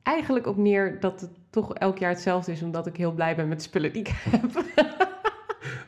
eigenlijk 0.03 0.47
op 0.47 0.57
neer 0.57 0.99
dat 0.99 1.21
het 1.21 1.31
toch 1.49 1.73
elk 1.73 1.97
jaar 1.97 2.09
hetzelfde 2.11 2.51
is. 2.51 2.63
Omdat 2.63 2.87
ik 2.87 2.97
heel 2.97 3.13
blij 3.13 3.35
ben 3.35 3.47
met 3.47 3.57
de 3.57 3.63
spullen 3.63 3.93
die 3.93 4.01
ik 4.01 4.07
heb. 4.29 4.63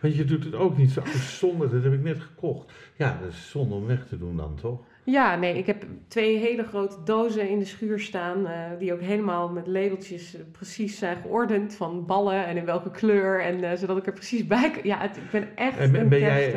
Want 0.02 0.16
je 0.16 0.26
doet 0.26 0.44
het 0.44 0.56
ook 0.56 0.78
niet 0.78 0.92
zo 0.92 1.00
oh, 1.00 1.08
zonde, 1.08 1.70
dat 1.70 1.84
heb 1.84 1.94
ik 1.94 2.04
net 2.04 2.20
gekocht. 2.20 2.72
Ja, 2.98 3.18
dat 3.22 3.32
is 3.32 3.50
zonde 3.50 3.76
om 3.76 3.86
weg 3.86 4.08
te 4.08 4.18
doen 4.18 4.38
dan, 4.38 4.56
toch? 4.56 4.80
Ja, 5.04 5.36
nee, 5.36 5.58
ik 5.58 5.66
heb 5.66 5.86
twee 6.08 6.38
hele 6.38 6.64
grote 6.64 6.96
dozen 7.04 7.50
in 7.50 7.60
de 7.60 7.66
schuur 7.66 8.00
staan. 8.00 8.48
eh, 8.48 8.60
die 8.80 8.94
ook 8.94 9.02
helemaal 9.02 9.50
met 9.50 9.68
labeltjes 9.68 10.36
eh, 10.36 10.42
precies 10.52 10.98
zijn 10.98 11.18
geordend. 11.22 11.76
Van 11.76 12.06
ballen 12.06 12.46
en 12.46 12.58
in 12.58 12.66
welke 12.66 12.92
kleur. 12.92 13.42
En 13.42 13.64
eh, 13.64 13.78
zodat 13.78 13.98
ik 13.98 14.06
er 14.06 14.14
precies 14.14 14.48
bij 14.48 14.72
kan. 14.72 14.82
Ja, 14.84 14.98
het, 15.00 15.18
ik 15.18 15.30
ben 15.32 15.48
echt. 15.56 15.78
En 15.78 15.92
ben, 15.92 16.02
een 16.02 16.10
ben 16.10 16.20
jij 16.20 16.54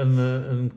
een, 0.00 0.16
een, 0.18 0.72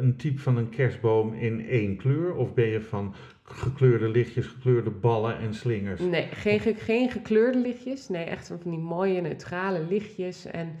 een 0.00 0.16
type 0.16 0.38
van 0.40 0.56
een 0.56 0.68
kerstboom 0.68 1.34
in 1.34 1.66
één 1.68 1.96
kleur? 1.96 2.34
Of 2.34 2.54
ben 2.54 2.66
je 2.66 2.80
van 2.80 3.14
gekleurde 3.42 4.08
lichtjes, 4.08 4.46
gekleurde 4.46 4.90
ballen 4.90 5.38
en 5.38 5.54
slingers? 5.54 6.00
Nee, 6.00 6.28
geen, 6.32 6.60
ge- 6.60 6.74
geen 6.74 7.10
gekleurde 7.10 7.58
lichtjes. 7.58 8.08
Nee, 8.08 8.24
echt 8.24 8.46
van 8.46 8.58
die 8.64 8.78
mooie 8.78 9.20
neutrale 9.20 9.80
lichtjes. 9.88 10.46
En 10.46 10.72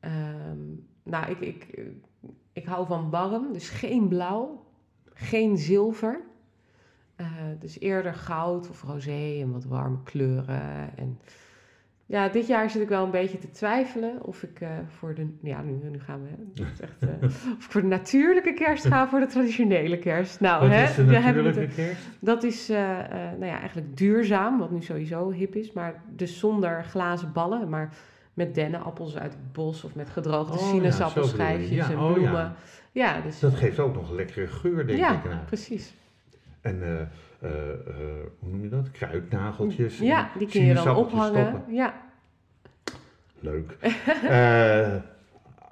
ehm, 0.00 0.58
nou, 1.02 1.30
ik, 1.30 1.40
ik, 1.40 1.82
ik 2.52 2.64
hou 2.64 2.86
van 2.86 3.10
warm, 3.10 3.52
dus 3.52 3.68
geen 3.68 4.08
blauw, 4.08 4.63
geen 5.14 5.56
zilver. 5.56 6.20
Eh, 7.16 7.26
dus 7.60 7.80
eerder 7.80 8.14
goud 8.14 8.70
of 8.70 8.82
roze 8.82 9.38
en 9.40 9.52
wat 9.52 9.64
warme 9.64 10.02
kleuren. 10.04 10.96
En 10.96 11.18
ja, 12.06 12.28
dit 12.28 12.46
jaar 12.46 12.70
zit 12.70 12.82
ik 12.82 12.88
wel 12.88 13.04
een 13.04 13.10
beetje 13.10 13.38
te 13.38 13.50
twijfelen 13.50 14.24
of 14.24 14.42
ik 14.42 14.60
eh, 14.60 14.68
voor 14.88 15.14
de... 15.14 15.28
Ja, 15.42 15.62
nu, 15.62 15.78
nu 15.90 16.00
gaan 16.00 16.22
we... 16.22 16.28
hè. 16.28 16.62
Het 16.64 16.72
is 16.72 16.80
echt, 16.80 17.02
eh, 17.02 17.08
of 17.56 17.64
ik 17.64 17.70
voor 17.70 17.80
de 17.80 17.86
natuurlijke 17.86 18.52
kerst 18.52 18.86
ga 18.86 19.02
of 19.02 19.08
voor 19.08 19.20
de 19.20 19.26
traditionele 19.26 19.98
kerst. 19.98 20.40
Nou, 20.40 20.60
Wat 20.60 20.70
hè, 20.70 20.84
is 20.84 20.94
de 20.94 21.04
we 21.04 21.12
natuurlijke 21.12 21.68
kerst? 21.74 22.08
dat 22.18 22.42
is 22.42 22.68
nou 22.68 23.44
ja, 23.44 23.58
eigenlijk 23.58 23.96
duurzaam, 23.96 24.58
wat 24.58 24.70
nu 24.70 24.82
sowieso 24.82 25.30
hip 25.30 25.54
is. 25.54 25.72
Maar 25.72 26.02
dus 26.08 26.38
zonder 26.38 26.84
glazen 26.84 27.32
ballen, 27.32 27.68
maar 27.68 27.94
met 28.34 28.54
dennenappels 28.54 29.16
uit 29.16 29.32
het 29.32 29.52
bos 29.52 29.84
of 29.84 29.94
met 29.94 30.10
gedroogde 30.10 30.58
Oh 30.58 30.70
sinaasappelschijfjes. 30.70 31.86
Ja, 31.86 31.90
en 31.90 31.98
oh 31.98 32.20
ja. 32.20 32.56
Ja, 32.94 33.20
dus, 33.20 33.40
Dat 33.40 33.54
geeft 33.54 33.78
ook 33.78 33.94
nog 33.94 34.08
een 34.08 34.14
lekkere 34.14 34.46
geur, 34.46 34.86
denk 34.86 34.98
ja 34.98 35.18
ik. 35.18 35.24
Nou. 35.24 35.44
precies. 35.44 35.94
En 36.60 36.82
eh, 36.82 37.00
eh, 37.00 37.70
eh, 37.70 38.26
hoe 38.38 38.50
noem 38.50 38.62
je 38.62 38.68
dat? 38.68 38.90
Kruidnageltjes. 38.90 39.98
Ja, 39.98 40.30
die 40.38 40.48
kun 40.48 40.64
je 40.64 40.74
dan 40.74 40.96
ophangen. 40.96 41.46
stoppen. 41.48 41.74
Ja. 41.74 42.02
Leuk. 43.40 43.76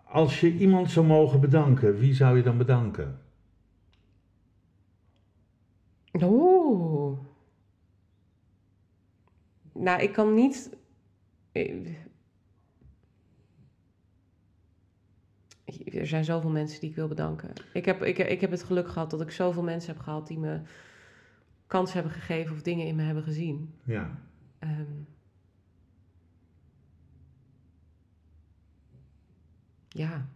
Als 0.08 0.40
je 0.40 0.52
iemand 0.52 0.90
zou 0.90 1.06
mogen 1.06 1.40
bedanken, 1.40 1.96
wie 1.98 2.14
zou 2.14 2.36
je 2.36 2.42
dan 2.42 2.58
bedanken? 2.58 3.20
Oeh. 6.22 7.18
Nou, 9.72 10.02
ik 10.02 10.12
kan 10.12 10.34
niet. 10.34 10.76
eh, 11.52 11.86
Er 15.94 16.06
zijn 16.06 16.24
zoveel 16.24 16.50
mensen 16.50 16.80
die 16.80 16.88
ik 16.90 16.96
wil 16.96 17.08
bedanken. 17.08 17.52
Ik 17.72 17.84
heb, 17.84 18.02
ik, 18.02 18.18
ik 18.18 18.40
heb 18.40 18.50
het 18.50 18.62
geluk 18.62 18.88
gehad 18.88 19.10
dat 19.10 19.20
ik 19.20 19.30
zoveel 19.30 19.62
mensen 19.62 19.92
heb 19.92 20.02
gehad 20.02 20.26
die 20.26 20.38
me 20.38 20.60
kans 21.66 21.92
hebben 21.92 22.12
gegeven 22.12 22.54
of 22.54 22.62
dingen 22.62 22.86
in 22.86 22.96
me 22.96 23.02
hebben 23.02 23.22
gezien. 23.22 23.74
Ja. 23.84 24.18
Ehm, 24.58 24.82
ja. 29.88 30.28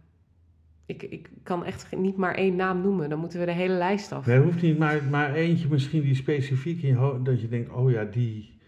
Ik, 0.85 1.03
ik 1.03 1.29
kan 1.43 1.65
echt 1.65 1.95
niet 1.95 2.17
maar 2.17 2.35
één 2.35 2.55
naam 2.55 2.81
noemen. 2.81 3.09
Dan 3.09 3.19
moeten 3.19 3.39
we 3.39 3.45
de 3.45 3.51
hele 3.51 3.73
lijst 3.73 4.11
af. 4.11 4.25
Nee, 4.25 4.39
hoeft 4.39 4.61
niet, 4.61 4.77
maar, 4.77 5.03
maar 5.03 5.33
eentje 5.33 5.67
misschien 5.67 6.01
die 6.01 6.15
specifiek 6.15 6.81
in 6.81 6.87
je 6.87 6.95
hoofd, 6.95 7.25
dat 7.25 7.41
je 7.41 7.47
denkt, 7.47 7.69
oh 7.71 7.91
ja, 7.91 8.03
die, 8.03 8.59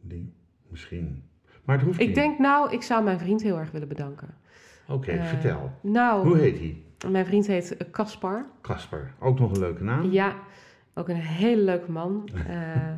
die, 0.00 0.32
misschien. 0.68 1.22
Maar 1.64 1.76
het 1.76 1.84
hoeft 1.84 2.00
Ik 2.00 2.06
niet. 2.06 2.14
denk 2.14 2.38
nou, 2.38 2.72
ik 2.72 2.82
zou 2.82 3.04
mijn 3.04 3.18
vriend 3.18 3.42
heel 3.42 3.58
erg 3.58 3.70
willen 3.70 3.88
bedanken. 3.88 4.34
Oké, 4.88 5.10
Eh, 5.10 5.26
vertel. 5.26 5.70
Nou, 5.80 6.26
Hoe 6.26 6.38
heet 6.38 6.58
hij? 6.58 6.82
mijn 7.10 7.26
vriend 7.26 7.46
heet 7.46 7.76
Caspar. 7.90 8.46
Kasper. 8.60 9.12
Ook 9.20 9.38
nog 9.38 9.52
een 9.52 9.58
leuke 9.58 9.84
naam. 9.84 10.10
Ja, 10.10 10.34
ook 10.94 11.08
een 11.08 11.16
hele 11.16 11.62
leuke 11.62 11.90
man. 11.92 12.28
Eh, 12.48 12.92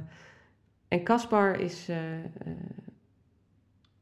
en 0.89 1.05
Caspar 1.05 1.61
is 1.61 1.89
eh, 1.89 1.97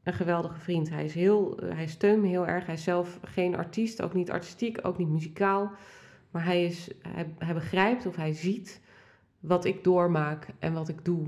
een 0.03 0.13
geweldige 0.13 0.59
vriend. 0.59 0.89
Hij, 0.89 1.03
is 1.05 1.13
heel, 1.13 1.59
hij 1.65 1.87
steunt 1.87 2.21
me 2.21 2.27
heel 2.27 2.47
erg. 2.47 2.65
Hij 2.65 2.75
is 2.75 2.83
zelf 2.83 3.19
geen 3.23 3.55
artiest, 3.57 4.01
ook 4.01 4.13
niet 4.13 4.31
artistiek, 4.31 4.79
ook 4.81 4.97
niet 4.97 5.09
muzikaal. 5.09 5.71
Maar 6.31 6.45
hij, 6.45 6.65
is, 6.65 6.89
hij, 7.07 7.27
hij 7.37 7.53
begrijpt 7.53 8.05
of 8.05 8.15
hij 8.15 8.33
ziet 8.33 8.81
wat 9.39 9.65
ik 9.65 9.83
doormaak 9.83 10.47
en 10.59 10.73
wat 10.73 10.89
ik 10.89 11.05
doe. 11.05 11.27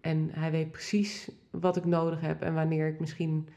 En 0.00 0.28
hij 0.32 0.50
weet 0.50 0.70
precies 0.70 1.30
wat 1.50 1.76
ik 1.76 1.84
nodig 1.84 2.20
heb 2.20 2.42
en 2.42 2.54
wanneer 2.54 2.88
ik 2.88 3.00
misschien 3.00 3.48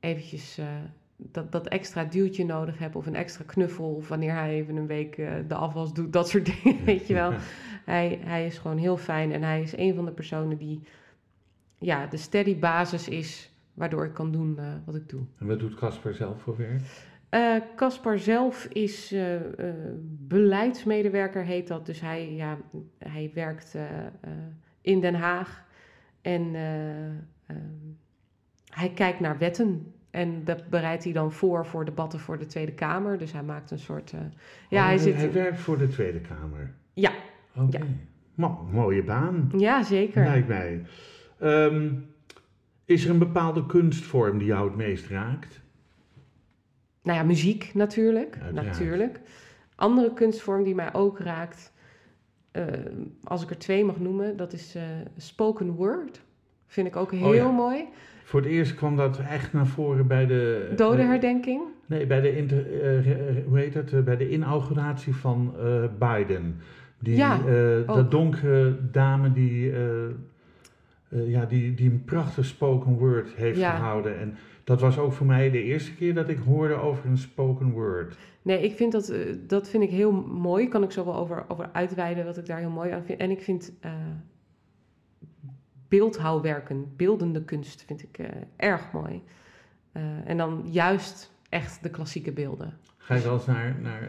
eventjes 0.00 0.60
dat, 1.20 1.52
dat 1.52 1.68
extra 1.68 2.04
duwtje 2.04 2.44
nodig 2.44 2.78
heb 2.78 2.94
of 2.94 3.06
een 3.06 3.14
extra 3.14 3.44
knuffel 3.46 3.94
of 3.94 4.08
wanneer 4.08 4.32
hij 4.32 4.54
even 4.54 4.76
een 4.76 4.86
week 4.86 5.16
uh, 5.16 5.32
de 5.48 5.54
afwas 5.54 5.92
doet, 5.92 6.12
dat 6.12 6.28
soort 6.28 6.46
dingen, 6.62 6.84
weet 6.84 7.06
je 7.06 7.14
wel. 7.14 7.32
Hij, 7.84 8.18
hij 8.22 8.46
is 8.46 8.58
gewoon 8.58 8.78
heel 8.78 8.96
fijn 8.96 9.32
en 9.32 9.42
hij 9.42 9.62
is 9.62 9.76
een 9.76 9.94
van 9.94 10.04
de 10.04 10.12
personen 10.12 10.56
die 10.56 10.82
ja, 11.78 12.06
de 12.06 12.16
steady 12.16 12.58
basis 12.58 13.08
is 13.08 13.52
waardoor 13.74 14.04
ik 14.04 14.12
kan 14.12 14.32
doen 14.32 14.56
uh, 14.58 14.72
wat 14.84 14.94
ik 14.94 15.08
doe. 15.08 15.20
En 15.38 15.46
wat 15.46 15.58
doet 15.58 15.74
Casper 15.74 16.14
zelf 16.14 16.42
voor 16.42 16.56
werk? 16.56 16.82
Caspar 17.76 18.14
uh, 18.14 18.20
zelf 18.20 18.64
is 18.64 19.12
uh, 19.12 19.36
beleidsmedewerker, 20.18 21.44
heet 21.44 21.68
dat. 21.68 21.86
Dus 21.86 22.00
hij, 22.00 22.34
ja, 22.34 22.58
hij 22.98 23.30
werkt 23.34 23.76
in 24.80 25.00
Den 25.00 25.14
Haag 25.14 25.64
en 26.22 26.54
hij 28.68 28.90
kijkt 28.94 29.20
naar 29.20 29.38
wetten. 29.38 29.92
En 30.18 30.44
dat 30.44 30.68
bereidt 30.68 31.04
hij 31.04 31.12
dan 31.12 31.32
voor 31.32 31.66
voor 31.66 31.84
debatten 31.84 32.20
voor 32.20 32.38
de 32.38 32.46
Tweede 32.46 32.72
Kamer. 32.72 33.18
Dus 33.18 33.32
hij 33.32 33.42
maakt 33.42 33.70
een 33.70 33.78
soort. 33.78 34.12
Uh, 34.12 34.20
ja, 34.68 34.80
oh, 34.80 34.86
hij, 34.86 34.98
zit... 34.98 35.14
hij 35.14 35.32
werkt 35.32 35.60
voor 35.60 35.78
de 35.78 35.88
Tweede 35.88 36.20
Kamer. 36.20 36.74
Ja. 36.92 37.12
Oké. 37.56 37.78
Ja. 38.34 38.48
mooie 38.70 39.02
baan. 39.02 39.50
Ja, 39.56 39.82
zeker. 39.82 40.24
Lijkt 40.24 40.48
mij. 40.48 40.84
Um, 41.42 42.06
is 42.84 43.04
er 43.04 43.10
een 43.10 43.18
bepaalde 43.18 43.66
kunstvorm 43.66 44.38
die 44.38 44.46
jou 44.46 44.68
het 44.68 44.76
meest 44.76 45.06
raakt? 45.06 45.60
Nou 47.02 47.18
ja, 47.18 47.24
muziek 47.24 47.70
natuurlijk. 47.74 48.38
Natuurlijk. 48.52 49.20
Andere 49.74 50.12
kunstvorm 50.12 50.62
die 50.62 50.74
mij 50.74 50.94
ook 50.94 51.18
raakt, 51.18 51.72
uh, 52.52 52.64
als 53.24 53.42
ik 53.42 53.50
er 53.50 53.58
twee 53.58 53.84
mag 53.84 53.98
noemen, 53.98 54.36
dat 54.36 54.52
is 54.52 54.76
uh, 54.76 54.82
spoken 55.16 55.70
word. 55.70 56.20
Vind 56.66 56.86
ik 56.86 56.96
ook 56.96 57.12
heel 57.12 57.28
oh, 57.28 57.34
ja. 57.34 57.50
mooi. 57.50 57.88
Voor 58.28 58.40
het 58.40 58.48
eerst 58.48 58.74
kwam 58.74 58.96
dat 58.96 59.18
echt 59.18 59.52
naar 59.52 59.66
voren 59.66 60.06
bij 60.06 60.26
de... 60.26 60.72
Dodenherdenking? 60.76 61.62
nee, 61.86 62.06
bij 62.06 62.20
de, 62.20 62.36
inter, 62.36 62.66
uh, 63.06 63.46
hoe 63.46 63.58
heet 63.58 63.74
het, 63.74 64.04
bij 64.04 64.16
de 64.16 64.30
inauguratie 64.30 65.14
van 65.14 65.54
Biden. 65.98 66.56
Die, 66.98 67.16
ja, 67.16 67.40
dat 67.86 68.10
donkere 68.10 68.76
dame 68.90 69.32
die, 69.32 69.72
ja, 71.08 71.44
die, 71.44 71.74
die 71.74 71.90
een 71.90 72.04
prachtig 72.04 72.44
spoken 72.44 72.92
word 72.92 73.34
heeft 73.34 73.58
gehouden. 73.58 74.18
En 74.18 74.36
dat 74.64 74.80
was 74.80 74.98
ook 74.98 75.12
voor 75.12 75.26
mij 75.26 75.50
de 75.50 75.62
eerste 75.62 75.94
keer 75.94 76.14
dat 76.14 76.28
ik 76.28 76.38
hoorde 76.38 76.74
over 76.74 77.06
een 77.06 77.18
spoken 77.18 77.70
word. 77.70 78.16
Nee, 78.42 78.62
ik 78.62 78.76
vind 78.76 78.92
dat, 78.92 79.12
dat 79.46 79.68
vind 79.68 79.82
ik 79.82 79.90
heel 79.90 80.12
mooi. 80.26 80.68
Kan 80.68 80.82
ik 80.82 80.90
zo 80.90 81.04
wel 81.04 81.16
over, 81.16 81.44
over 81.48 81.68
uitweiden 81.72 82.24
wat 82.24 82.36
ik 82.36 82.46
daar 82.46 82.58
heel 82.58 82.70
mooi 82.70 82.90
aan 82.90 83.04
vind. 83.04 83.20
En 83.20 83.30
ik 83.30 83.40
vind 83.40 83.72
beeldhouwwerken, 85.88 86.92
beeldende 86.96 87.44
kunst 87.44 87.84
vind 87.86 88.02
ik 88.02 88.18
uh, 88.18 88.26
erg 88.56 88.92
mooi. 88.92 89.22
Uh, 89.96 90.02
en 90.24 90.36
dan 90.36 90.68
juist 90.70 91.32
echt 91.48 91.82
de 91.82 91.90
klassieke 91.90 92.32
beelden. 92.32 92.78
Ga 92.96 93.14
je 93.14 93.22
wel 93.22 93.34
eens 93.34 93.46
naar, 93.46 93.76
naar 93.80 94.02
uh, 94.02 94.08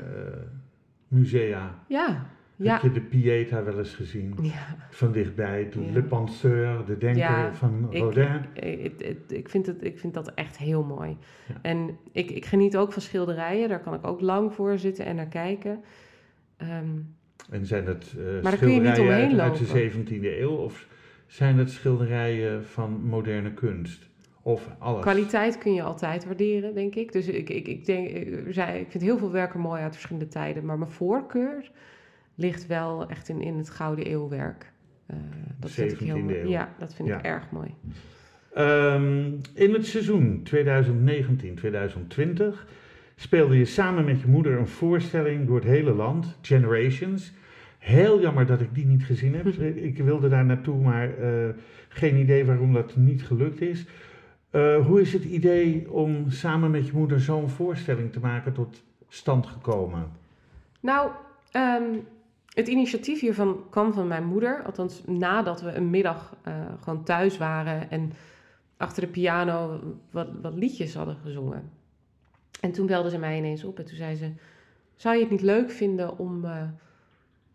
musea? 1.07 1.83
Ja. 1.87 2.27
Heb 2.55 2.67
ja. 2.67 2.79
je 2.81 2.91
de 2.91 3.01
Pieta 3.01 3.63
wel 3.63 3.77
eens 3.77 3.95
gezien? 3.95 4.35
Ja. 4.41 4.87
Van 4.89 5.11
dichtbij, 5.11 5.69
de 5.69 5.85
ja. 5.85 5.91
Le 5.91 6.03
Penseur, 6.03 6.85
de 6.85 6.97
denker 6.97 7.21
ja, 7.21 7.53
van 7.53 7.87
Rodin. 7.91 8.45
Ik, 8.53 8.79
ik, 8.79 9.01
ik, 9.01 9.17
ik, 9.27 9.49
vind 9.49 9.65
het, 9.65 9.83
ik 9.83 9.99
vind 9.99 10.13
dat 10.13 10.33
echt 10.33 10.57
heel 10.57 10.83
mooi. 10.83 11.17
En 11.61 11.97
ik, 12.11 12.31
ik 12.31 12.45
geniet 12.45 12.77
ook 12.77 12.93
van 12.93 13.01
schilderijen, 13.01 13.69
daar 13.69 13.81
kan 13.81 13.93
ik 13.93 14.07
ook 14.07 14.21
lang 14.21 14.53
voor 14.53 14.77
zitten 14.77 15.05
en 15.05 15.15
naar 15.15 15.27
kijken. 15.27 15.83
Um, 16.61 17.15
en 17.49 17.65
zijn 17.65 17.85
het 17.85 18.15
uh, 18.17 18.51
schilderijen 18.51 19.41
uit, 19.41 19.71
uit 19.71 19.71
de 19.71 19.91
17e 19.91 20.23
eeuw? 20.23 20.55
Of 20.55 20.87
zijn 21.29 21.57
het 21.57 21.71
schilderijen 21.71 22.65
van 22.65 23.01
moderne 23.03 23.53
kunst? 23.53 24.09
Of 24.41 24.69
alles? 24.77 25.01
Kwaliteit 25.01 25.57
kun 25.57 25.73
je 25.73 25.81
altijd 25.81 26.25
waarderen, 26.25 26.73
denk 26.73 26.95
ik. 26.95 27.11
Dus 27.11 27.27
ik, 27.27 27.49
ik, 27.49 27.67
ik, 27.67 27.85
denk, 27.85 28.09
ik 28.09 28.87
vind 28.89 29.03
heel 29.03 29.17
veel 29.17 29.31
werken 29.31 29.59
mooi 29.59 29.81
uit 29.81 29.93
verschillende 29.93 30.27
tijden. 30.27 30.65
Maar 30.65 30.77
mijn 30.77 30.91
voorkeur 30.91 31.71
ligt 32.35 32.67
wel 32.67 33.09
echt 33.09 33.29
in, 33.29 33.41
in 33.41 33.57
het 33.57 33.69
Gouden 33.69 34.05
Eeuwwerk. 34.05 34.71
Uh, 35.11 35.17
dat 35.59 35.71
vind 35.71 35.91
ik 35.91 35.99
heel 35.99 36.17
mooi. 36.17 36.47
Ja, 36.47 36.73
dat 36.77 36.93
vind 36.93 37.07
ja. 37.07 37.17
ik 37.17 37.23
erg 37.23 37.51
mooi. 37.51 37.75
Um, 38.57 39.41
in 39.53 39.73
het 39.73 39.85
seizoen 39.85 40.47
2019-2020 40.49 40.53
speelde 43.15 43.57
je 43.57 43.65
samen 43.65 44.05
met 44.05 44.21
je 44.21 44.27
moeder 44.27 44.57
een 44.57 44.67
voorstelling 44.67 45.47
door 45.47 45.55
het 45.55 45.65
hele 45.65 45.93
land, 45.93 46.37
Generations. 46.41 47.33
Heel 47.79 48.21
jammer 48.21 48.45
dat 48.45 48.61
ik 48.61 48.75
die 48.75 48.85
niet 48.85 49.03
gezien 49.03 49.35
heb. 49.35 49.45
ik 49.89 49.97
wilde 49.97 50.29
daar 50.29 50.45
naartoe, 50.45 50.81
maar 50.81 51.19
uh, 51.19 51.49
geen 51.89 52.15
idee 52.15 52.45
waarom 52.45 52.73
dat 52.73 52.95
niet 52.95 53.23
gelukt 53.23 53.61
is. 53.61 53.85
Uh, 54.51 54.85
hoe 54.85 55.01
is 55.01 55.13
het 55.13 55.23
idee 55.23 55.91
om 55.91 56.29
samen 56.29 56.71
met 56.71 56.85
je 56.87 56.93
moeder 56.93 57.19
zo'n 57.19 57.49
voorstelling 57.49 58.11
te 58.11 58.19
maken 58.19 58.53
tot 58.53 58.83
stand 59.07 59.47
gekomen? 59.47 60.11
Nou, 60.79 61.11
um, 61.53 62.07
het 62.53 62.67
initiatief 62.67 63.19
hiervan 63.19 63.63
kwam 63.69 63.93
van 63.93 64.07
mijn 64.07 64.25
moeder. 64.25 64.63
Althans, 64.63 65.03
nadat 65.05 65.61
we 65.61 65.71
een 65.71 65.89
middag 65.89 66.35
uh, 66.47 66.53
gewoon 66.79 67.03
thuis 67.03 67.37
waren 67.37 67.91
en 67.91 68.11
achter 68.77 69.01
de 69.01 69.09
piano 69.09 69.79
wat, 70.11 70.27
wat 70.41 70.53
liedjes 70.53 70.93
hadden 70.93 71.17
gezongen. 71.23 71.69
En 72.61 72.71
toen 72.71 72.85
belde 72.85 73.09
ze 73.09 73.17
mij 73.17 73.37
ineens 73.37 73.63
op 73.63 73.79
en 73.79 73.85
toen 73.85 73.97
zei 73.97 74.15
ze: 74.15 74.31
Zou 74.95 75.15
je 75.15 75.21
het 75.21 75.31
niet 75.31 75.41
leuk 75.41 75.71
vinden 75.71 76.17
om 76.17 76.45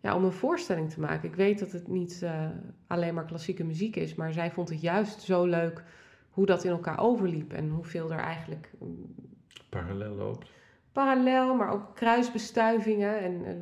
ja, 0.05 0.17
om 0.17 0.25
een 0.25 0.33
voorstelling 0.33 0.91
te 0.91 1.01
maken. 1.01 1.29
Ik 1.29 1.35
weet 1.35 1.59
dat 1.59 1.73
het 1.73 1.89
niet 1.89 2.21
uh, 2.25 2.47
alleen 2.87 3.15
maar 3.15 3.25
klassieke 3.25 3.65
muziek 3.65 3.97
is, 3.97 4.15
maar 4.15 4.33
zij 4.33 4.51
vond 4.51 4.69
het 4.69 4.81
juist 4.81 5.21
zo 5.21 5.45
leuk 5.45 5.83
hoe 6.31 6.47
dat 6.47 6.65
in 6.65 6.71
elkaar 6.71 7.01
overliep 7.01 7.53
en 7.53 7.69
hoeveel 7.69 8.13
er 8.13 8.19
eigenlijk. 8.19 8.71
Mm, 8.79 9.15
Parallel 9.69 10.15
loopt. 10.15 10.51
Parallel, 10.93 11.55
maar 11.55 11.73
ook 11.73 11.95
kruisbestuivingen 11.95 13.21
en 13.21 13.33
uh, 13.33 13.53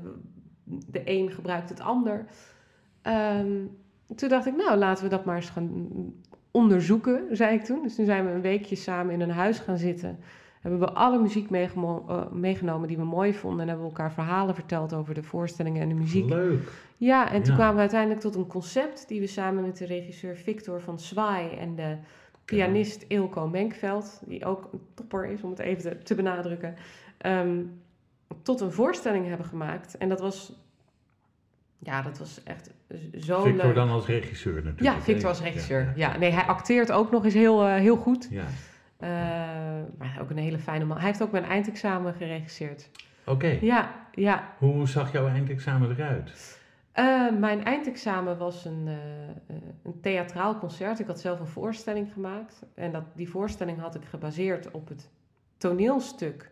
de 0.64 1.02
een 1.04 1.30
gebruikt 1.30 1.68
het 1.68 1.80
ander. 1.80 2.26
Um, 3.02 3.78
toen 4.16 4.28
dacht 4.28 4.46
ik, 4.46 4.56
nou 4.56 4.78
laten 4.78 5.04
we 5.04 5.10
dat 5.10 5.24
maar 5.24 5.36
eens 5.36 5.50
gaan 5.50 5.90
onderzoeken, 6.50 7.36
zei 7.36 7.54
ik 7.54 7.64
toen. 7.64 7.82
Dus 7.82 7.94
toen 7.94 8.04
zijn 8.04 8.26
we 8.26 8.32
een 8.32 8.40
weekje 8.40 8.76
samen 8.76 9.14
in 9.14 9.20
een 9.20 9.30
huis 9.30 9.58
gaan 9.58 9.78
zitten 9.78 10.18
hebben 10.62 10.80
we 10.80 10.92
alle 10.92 11.18
muziek 11.18 11.50
uh, 11.50 12.30
meegenomen 12.30 12.88
die 12.88 12.96
we 12.96 13.04
mooi 13.04 13.34
vonden. 13.34 13.60
En 13.60 13.68
hebben 13.68 13.84
we 13.84 13.90
elkaar 13.90 14.12
verhalen 14.12 14.54
verteld 14.54 14.94
over 14.94 15.14
de 15.14 15.22
voorstellingen 15.22 15.82
en 15.82 15.88
de 15.88 15.94
muziek. 15.94 16.28
Leuk. 16.28 16.72
Ja, 16.96 17.32
en 17.32 17.42
toen 17.42 17.54
kwamen 17.54 17.74
we 17.74 17.80
uiteindelijk 17.80 18.20
tot 18.20 18.34
een 18.34 18.46
concept 18.46 19.08
die 19.08 19.20
we 19.20 19.26
samen 19.26 19.62
met 19.62 19.76
de 19.76 19.86
regisseur 19.86 20.36
Victor 20.36 20.80
van 20.80 20.98
Zwaai 20.98 21.56
en 21.56 21.74
de 21.74 21.96
pianist 22.44 23.04
Ilko 23.08 23.48
Menkveld, 23.48 24.22
die 24.26 24.44
ook 24.44 24.68
een 24.72 24.80
topper 24.94 25.26
is 25.26 25.42
om 25.42 25.50
het 25.50 25.58
even 25.58 25.82
te, 25.82 25.98
te 25.98 26.14
benadrukken, 26.14 26.74
um, 27.26 27.80
tot 28.42 28.60
een 28.60 28.72
voorstelling 28.72 29.26
hebben 29.26 29.46
gemaakt. 29.46 29.96
En 29.96 30.08
dat 30.08 30.20
was 30.20 30.52
ja, 31.78 32.02
dat 32.02 32.18
was 32.18 32.42
echt 32.42 32.70
zo 33.20 33.42
Victor 33.42 33.66
leuk. 33.66 33.74
dan 33.74 33.88
als 33.88 34.06
regisseur 34.06 34.54
natuurlijk. 34.54 34.80
Ja, 34.80 35.00
Victor 35.00 35.28
als 35.28 35.40
regisseur. 35.40 35.80
Ja, 35.80 36.12
ja. 36.12 36.18
nee, 36.18 36.30
hij 36.30 36.44
acteert 36.44 36.92
ook 36.92 37.10
nog 37.10 37.24
eens 37.24 37.34
heel, 37.34 37.66
uh, 37.66 37.74
heel 37.74 37.96
goed. 37.96 38.28
Ja. 38.30 38.44
Uh, 39.02 39.08
maar 39.98 40.18
ook 40.20 40.30
een 40.30 40.36
hele 40.36 40.58
fijne 40.58 40.84
man. 40.84 40.96
Hij 40.96 41.06
heeft 41.06 41.22
ook 41.22 41.32
mijn 41.32 41.44
eindexamen 41.44 42.14
geregisseerd. 42.14 42.90
Oké. 43.24 43.30
Okay. 43.30 43.58
Ja, 43.60 43.90
ja. 44.12 44.54
Hoe 44.58 44.88
zag 44.88 45.12
jouw 45.12 45.28
eindexamen 45.28 45.90
eruit? 45.90 46.60
Uh, 46.94 47.38
mijn 47.38 47.64
eindexamen 47.64 48.38
was 48.38 48.64
een, 48.64 48.86
uh, 48.86 49.56
een 49.82 50.00
theatraal 50.00 50.58
concert. 50.58 50.98
Ik 50.98 51.06
had 51.06 51.20
zelf 51.20 51.40
een 51.40 51.46
voorstelling 51.46 52.12
gemaakt. 52.12 52.62
En 52.74 52.92
dat, 52.92 53.04
die 53.14 53.28
voorstelling 53.28 53.80
had 53.80 53.94
ik 53.94 54.04
gebaseerd 54.04 54.70
op 54.70 54.88
het 54.88 55.10
toneelstuk 55.56 56.50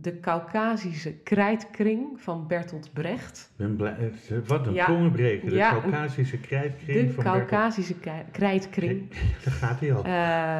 de 0.00 0.20
Caucasische 0.20 1.12
krijtkring 1.12 2.20
van 2.20 2.46
Bertolt 2.46 2.92
Brecht. 2.92 3.52
Ben 3.56 3.76
blij, 3.76 4.12
wat 4.46 4.66
een 4.66 4.74
ja, 4.74 4.86
tongenbreker, 4.86 5.50
de 5.50 5.56
ja, 5.56 5.70
Caucasische 5.70 6.38
krijtkring 6.38 7.06
de 7.06 7.12
van 7.12 7.24
Caucasische 7.24 7.94
Bertolt... 7.94 8.30
krijtkring. 8.30 9.10
Daar 9.44 9.54
gaat 9.54 9.80
hij 9.80 9.94
al. 9.94 10.04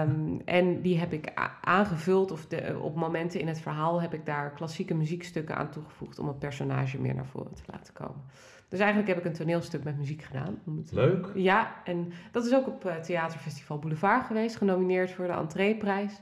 Um, 0.08 0.40
en 0.44 0.80
die 0.80 0.98
heb 0.98 1.12
ik 1.12 1.32
aangevuld, 1.60 2.30
of 2.30 2.46
de, 2.46 2.78
op 2.80 2.96
momenten 2.96 3.40
in 3.40 3.48
het 3.48 3.60
verhaal 3.60 4.00
heb 4.00 4.14
ik 4.14 4.26
daar 4.26 4.50
klassieke 4.50 4.94
muziekstukken 4.94 5.56
aan 5.56 5.70
toegevoegd 5.70 6.18
om 6.18 6.28
het 6.28 6.38
personage 6.38 7.00
meer 7.00 7.14
naar 7.14 7.26
voren 7.26 7.54
te 7.54 7.62
laten 7.66 7.94
komen. 7.94 8.22
Dus 8.68 8.78
eigenlijk 8.78 9.08
heb 9.08 9.18
ik 9.18 9.24
een 9.24 9.38
toneelstuk 9.38 9.84
met 9.84 9.98
muziek 9.98 10.22
gedaan. 10.22 10.58
Om 10.66 10.76
het, 10.76 10.92
Leuk. 10.92 11.30
Ja, 11.34 11.74
en 11.84 12.12
dat 12.32 12.44
is 12.44 12.54
ook 12.54 12.66
op 12.66 12.84
uh, 12.84 12.94
Theaterfestival 12.94 13.78
Boulevard 13.78 14.26
geweest, 14.26 14.56
genomineerd 14.56 15.10
voor 15.10 15.26
de 15.26 15.32
entreeprijs. 15.32 16.20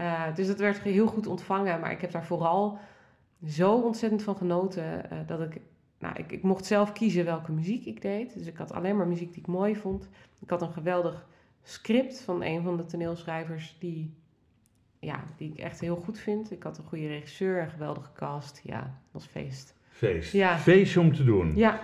Uh, 0.00 0.34
dus 0.34 0.46
dat 0.46 0.58
werd 0.58 0.80
heel 0.80 1.06
goed 1.06 1.26
ontvangen. 1.26 1.80
Maar 1.80 1.90
ik 1.90 2.00
heb 2.00 2.10
daar 2.10 2.24
vooral 2.24 2.78
zo 3.46 3.74
ontzettend 3.74 4.22
van 4.22 4.36
genoten 4.36 5.02
uh, 5.12 5.18
dat 5.26 5.40
ik 5.40 5.60
nou, 5.98 6.14
ik, 6.16 6.32
ik 6.32 6.42
mocht 6.42 6.64
zelf 6.64 6.92
kiezen 6.92 7.24
welke 7.24 7.52
muziek 7.52 7.84
ik 7.84 8.02
deed. 8.02 8.34
Dus 8.34 8.46
ik 8.46 8.56
had 8.56 8.72
alleen 8.72 8.96
maar 8.96 9.06
muziek 9.06 9.32
die 9.32 9.42
ik 9.42 9.48
mooi 9.48 9.76
vond. 9.76 10.08
Ik 10.40 10.50
had 10.50 10.62
een 10.62 10.72
geweldig 10.72 11.26
script 11.62 12.20
van 12.20 12.42
een 12.42 12.62
van 12.62 12.76
de 12.76 12.84
toneelschrijvers 12.84 13.76
die, 13.78 14.14
ja, 14.98 15.24
die 15.36 15.52
ik 15.52 15.58
echt 15.58 15.80
heel 15.80 15.96
goed 15.96 16.18
vind. 16.18 16.50
Ik 16.50 16.62
had 16.62 16.78
een 16.78 16.84
goede 16.84 17.06
regisseur, 17.06 17.62
een 17.62 17.70
geweldige 17.70 18.12
cast. 18.14 18.60
Ja, 18.64 18.78
het 18.78 19.12
was 19.12 19.26
feest. 19.26 19.74
Feest. 19.88 20.32
Ja. 20.32 20.58
Feest 20.58 20.96
om 20.96 21.14
te 21.14 21.24
doen. 21.24 21.52
Ja, 21.56 21.80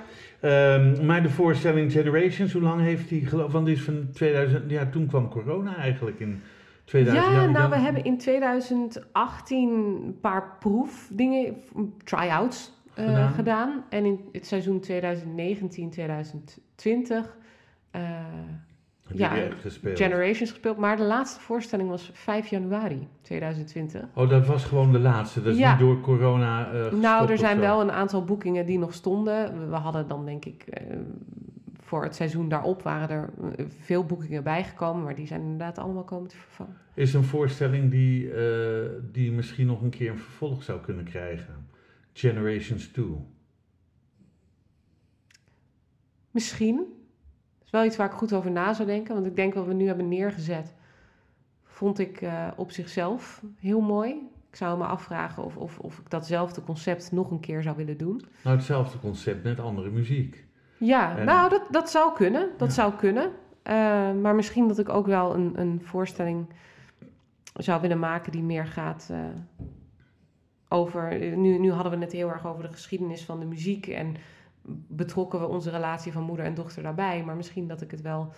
Ehm, 0.47 1.07
maar 1.07 1.23
de 1.23 1.31
voorstelling 1.31 1.93
Generations, 1.93 2.53
hoe 2.53 2.63
lang 2.63 2.81
heeft 2.81 3.09
die 3.09 3.27
geloof? 3.27 3.53
Want 3.53 3.67
die 3.67 3.75
is 3.75 3.83
van 3.83 4.09
2000. 4.13 4.71
Ja, 4.71 4.87
toen 4.87 5.07
kwam 5.07 5.29
corona 5.29 5.77
eigenlijk 5.77 6.21
in 6.21 6.43
2000. 6.87 7.25
ja 7.35 7.47
nou, 7.47 7.71
we 7.71 7.77
hebben 7.77 8.05
in 8.05 8.19
2018 8.19 9.69
een 10.05 10.19
paar 10.21 10.57
proefdingen, 10.59 11.57
try-outs 12.05 12.73
eh, 12.95 13.05
Gedaan. 13.05 13.33
gedaan. 13.33 13.85
En 13.89 14.05
in 14.05 14.21
het 14.33 14.47
seizoen 14.47 14.81
2019, 14.81 15.91
2020 15.91 17.37
eh, 17.91 18.01
Heb 19.09 19.19
ja, 19.19 19.33
gespeeld? 19.61 19.99
Generations 19.99 20.51
gespeeld. 20.51 20.77
Maar 20.77 20.97
de 20.97 21.03
laatste 21.03 21.41
voorstelling 21.41 21.89
was 21.89 22.11
5 22.15 22.47
januari 22.47 23.09
2020. 23.23 24.03
Oh, 24.15 24.29
dat 24.29 24.47
was 24.47 24.65
gewoon 24.65 24.93
de 24.93 24.99
laatste. 24.99 25.43
Dat 25.43 25.53
is 25.53 25.59
Ja. 25.59 25.71
niet 25.71 25.81
door 25.81 26.01
corona. 26.01 26.65
gestopt 26.65 27.01
Nou, 27.03 27.31
er 27.31 27.39
zijn 27.39 27.59
wel 27.61 27.81
een 27.81 27.93
aantal 27.93 28.25
boekingen 28.25 28.67
die 28.67 28.79
nog 28.79 28.95
stonden. 28.95 29.59
We- 29.59 29.67
We 29.67 29.77
hadden 29.77 30.09
dan 30.09 30.25
denk 30.25 30.45
ik 30.45 30.63
eh, 30.63 30.97
voor 31.87 32.03
het 32.03 32.15
seizoen 32.15 32.49
daarop 32.49 32.83
waren 32.83 33.09
er 33.09 33.31
eh, 33.57 33.67
veel 33.69 34.05
boekingen 34.05 34.43
bijgekomen, 34.43 35.03
maar 35.03 35.15
die 35.15 35.27
zijn 35.27 35.41
inderdaad 35.41 35.79
allemaal 35.79 36.05
komen 36.05 36.29
te 36.29 36.37
vervangen. 36.37 36.77
Is 36.95 37.15
een 37.15 37.25
voorstelling 37.25 37.91
die, 37.91 38.33
eh, 38.33 38.91
die 39.13 39.33
misschien 39.33 39.67
nog 39.67 39.83
een 39.83 39.91
keer 39.91 40.11
een 40.11 40.19
vervolg 40.19 40.63
zou 40.63 40.81
kunnen 40.81 41.05
krijgen. 41.05 41.69
Generations 42.13 42.87
2. 42.87 43.07
Misschien. 46.31 46.77
Dat 46.77 47.65
is 47.65 47.71
wel 47.71 47.85
iets 47.85 47.97
waar 47.97 48.07
ik 48.07 48.17
goed 48.17 48.33
over 48.33 48.51
na 48.51 48.75
zou 48.75 48.89
denken, 48.89 49.15
want 49.15 49.27
ik 49.27 49.37
denk 49.37 49.55
wat 49.55 49.67
we 49.67 49.75
nu 49.75 49.87
hebben 49.87 50.09
neergezet, 50.09 50.75
vond 51.65 51.99
ik 51.99 52.21
eh, 52.21 52.49
op 52.57 52.71
zichzelf 52.71 53.43
heel 53.57 53.81
mooi. 53.81 54.11
Ik 54.51 54.57
zou 54.57 54.79
me 54.79 54.85
afvragen 54.85 55.45
of, 55.45 55.57
of, 55.57 55.79
of 55.79 55.99
ik 55.99 56.11
datzelfde 56.11 56.63
concept 56.63 57.13
nog 57.13 57.31
een 57.31 57.41
keer 57.41 57.63
zou 57.63 57.77
willen 57.77 57.97
doen. 57.97 58.23
Nou, 58.45 58.57
hetzelfde 58.57 58.99
concept, 58.99 59.45
net 59.45 59.61
andere 59.61 59.91
muziek. 59.91 60.46
Ja, 60.79 61.17
En- 61.19 61.25
nou, 61.25 61.51
dat, 61.51 61.63
dat 61.71 61.91
zou 61.91 62.15
kunnen. 62.15 62.49
Dat 62.57 62.69
Ja. 62.69 62.75
zou 62.75 62.93
kunnen. 62.95 63.31
Eh, 63.63 63.75
maar 64.13 64.35
misschien 64.35 64.69
dat 64.69 64.79
ik 64.79 64.89
ook 64.89 65.07
wel 65.07 65.35
een, 65.35 65.61
een 65.61 65.81
voorstelling 65.85 66.47
zou 67.55 67.81
willen 67.81 67.99
maken 67.99 68.33
die 68.33 68.43
meer 68.43 68.67
gaat 68.67 69.09
eh, 69.11 69.19
over. 70.69 71.19
Nu, 71.37 71.59
nu 71.59 71.73
hadden 71.73 71.93
we 71.93 72.05
het 72.05 72.13
heel 72.13 72.29
erg 72.31 72.47
over 72.47 72.63
de 72.63 72.73
geschiedenis 72.73 73.25
van 73.25 73.41
de 73.41 73.47
muziek 73.47 73.87
en 73.87 74.15
betrokken 74.89 75.41
we 75.41 75.47
onze 75.47 75.71
relatie 75.71 76.13
van 76.13 76.23
moeder 76.23 76.45
en 76.47 76.55
dochter 76.55 76.83
daarbij. 76.83 77.23
Maar 77.25 77.37
misschien 77.37 77.69
dat 77.69 77.81
ik 77.81 77.91
het 77.91 78.01
wel 78.03 78.33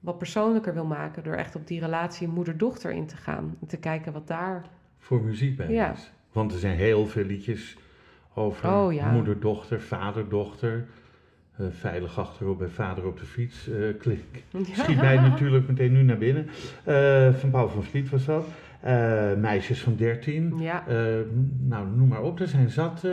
wat 0.00 0.18
persoonlijker 0.18 0.74
wil 0.74 0.84
maken 0.84 1.22
door 1.24 1.34
echt 1.34 1.56
op 1.56 1.66
die 1.66 1.80
relatie 1.80 2.28
moeder-dochter 2.28 2.90
in 2.90 3.06
te 3.06 3.16
gaan. 3.16 3.56
En 3.60 3.66
te 3.66 3.76
kijken 3.78 4.12
wat 4.12 4.26
daar. 4.26 4.64
Voor 4.98 5.20
muziek 5.22 5.56
bij 5.56 5.68
Ja. 5.68 5.92
is. 5.92 6.12
Want 6.32 6.52
er 6.52 6.58
zijn 6.58 6.76
heel 6.76 7.06
veel 7.06 7.24
liedjes 7.24 7.76
over 8.34 8.72
Oh, 8.74 8.92
ja. 8.92 9.10
moeder, 9.10 9.40
dochter, 9.40 9.80
Eh, 11.56 11.66
veilig 11.70 12.18
achterop 12.18 12.58
bij 12.58 12.68
vader 12.68 13.06
op 13.06 13.18
de 13.18 13.24
fiets. 13.24 13.68
eh 13.68 13.98
klink. 13.98 14.24
Schiet 14.78 14.96
mij 15.00 15.16
natuurlijk 15.16 15.68
meteen 15.68 15.92
nu 15.92 16.02
naar 16.02 16.18
binnen. 16.18 16.46
Eh, 16.84 17.34
van 17.34 17.50
Paul 17.50 17.68
van 17.68 17.82
Vliet 17.84 18.10
was 18.10 18.24
dat. 18.24 18.46
Meisjes 19.38 19.80
van 19.82 19.96
13. 19.96 20.58
Ja, 20.58 20.86
Eh, 20.86 20.96
nou, 21.60 21.88
noem 21.96 22.08
maar 22.08 22.22
op. 22.22 22.40
Er 22.40 22.48
zijn 22.48 22.70
zat. 22.70 23.06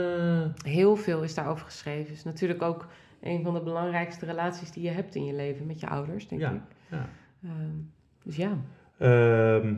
heel 0.66 0.96
veel 0.96 1.24
is 1.24 1.34
daarover 1.34 1.66
geschreven. 1.66 2.14
Is 2.14 2.24
natuurlijk 2.24 2.62
ook 2.62 2.88
een 3.22 3.44
van 3.44 3.54
de 3.54 3.62
belangrijkste 3.62 4.26
relaties 4.26 4.72
die 4.72 4.84
je 4.84 4.90
hebt 4.90 5.16
in 5.16 5.26
je 5.26 5.34
leven 5.34 5.66
met 5.66 5.80
je 5.80 5.88
ouders, 5.90 6.28
denk 6.28 6.42
Ja. 6.42 6.52
ik. 6.52 6.62
ja. 6.90 7.10
Ehm, 7.44 7.76
dus 8.24 8.36
ja. 8.36 8.58
Ehm, 8.98 9.74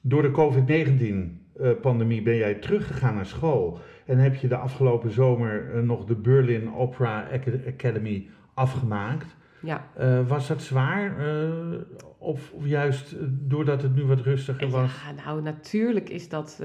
door 0.00 0.22
de 0.22 0.30
COVID-19-pandemie 0.30 2.22
ben 2.22 2.36
jij 2.36 2.54
teruggegaan 2.54 3.14
naar 3.14 3.26
school. 3.26 3.78
En 4.10 4.18
heb 4.18 4.34
je 4.34 4.48
de 4.48 4.56
afgelopen 4.56 5.10
zomer 5.12 5.74
eh, 5.74 5.80
nog 5.82 6.04
de 6.04 6.14
Berlin 6.14 6.74
Opera 6.74 7.28
Aca- 7.32 7.68
Academy 7.68 8.28
afgemaakt. 8.54 9.36
Ja, 9.62 9.86
Eh, 9.94 10.28
was 10.28 10.48
dat 10.48 10.62
zwaar? 10.62 11.18
eh, 11.18 11.80
of, 12.18 12.52
of 12.52 12.66
juist 12.66 13.14
doordat 13.28 13.82
het 13.82 13.94
nu 13.94 14.02
wat 14.04 14.20
rustiger 14.20 14.68
was? 14.68 14.90
ja 15.06 15.24
nou 15.24 15.42
natuurlijk 15.42 16.08
is 16.08 16.28
dat... 16.28 16.62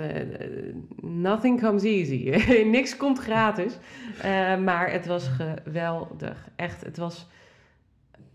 nothing 1.02 1.62
comes 1.62 1.84
easy. 1.84 2.30
Niks 2.78 2.98
komt 2.98 3.20
gratis. 3.20 3.78
Maar 4.64 4.92
het 4.92 5.06
was 5.06 5.28
geweldig. 5.64 6.50
Echt, 6.56 6.86
het 6.86 6.98
was... 6.98 7.28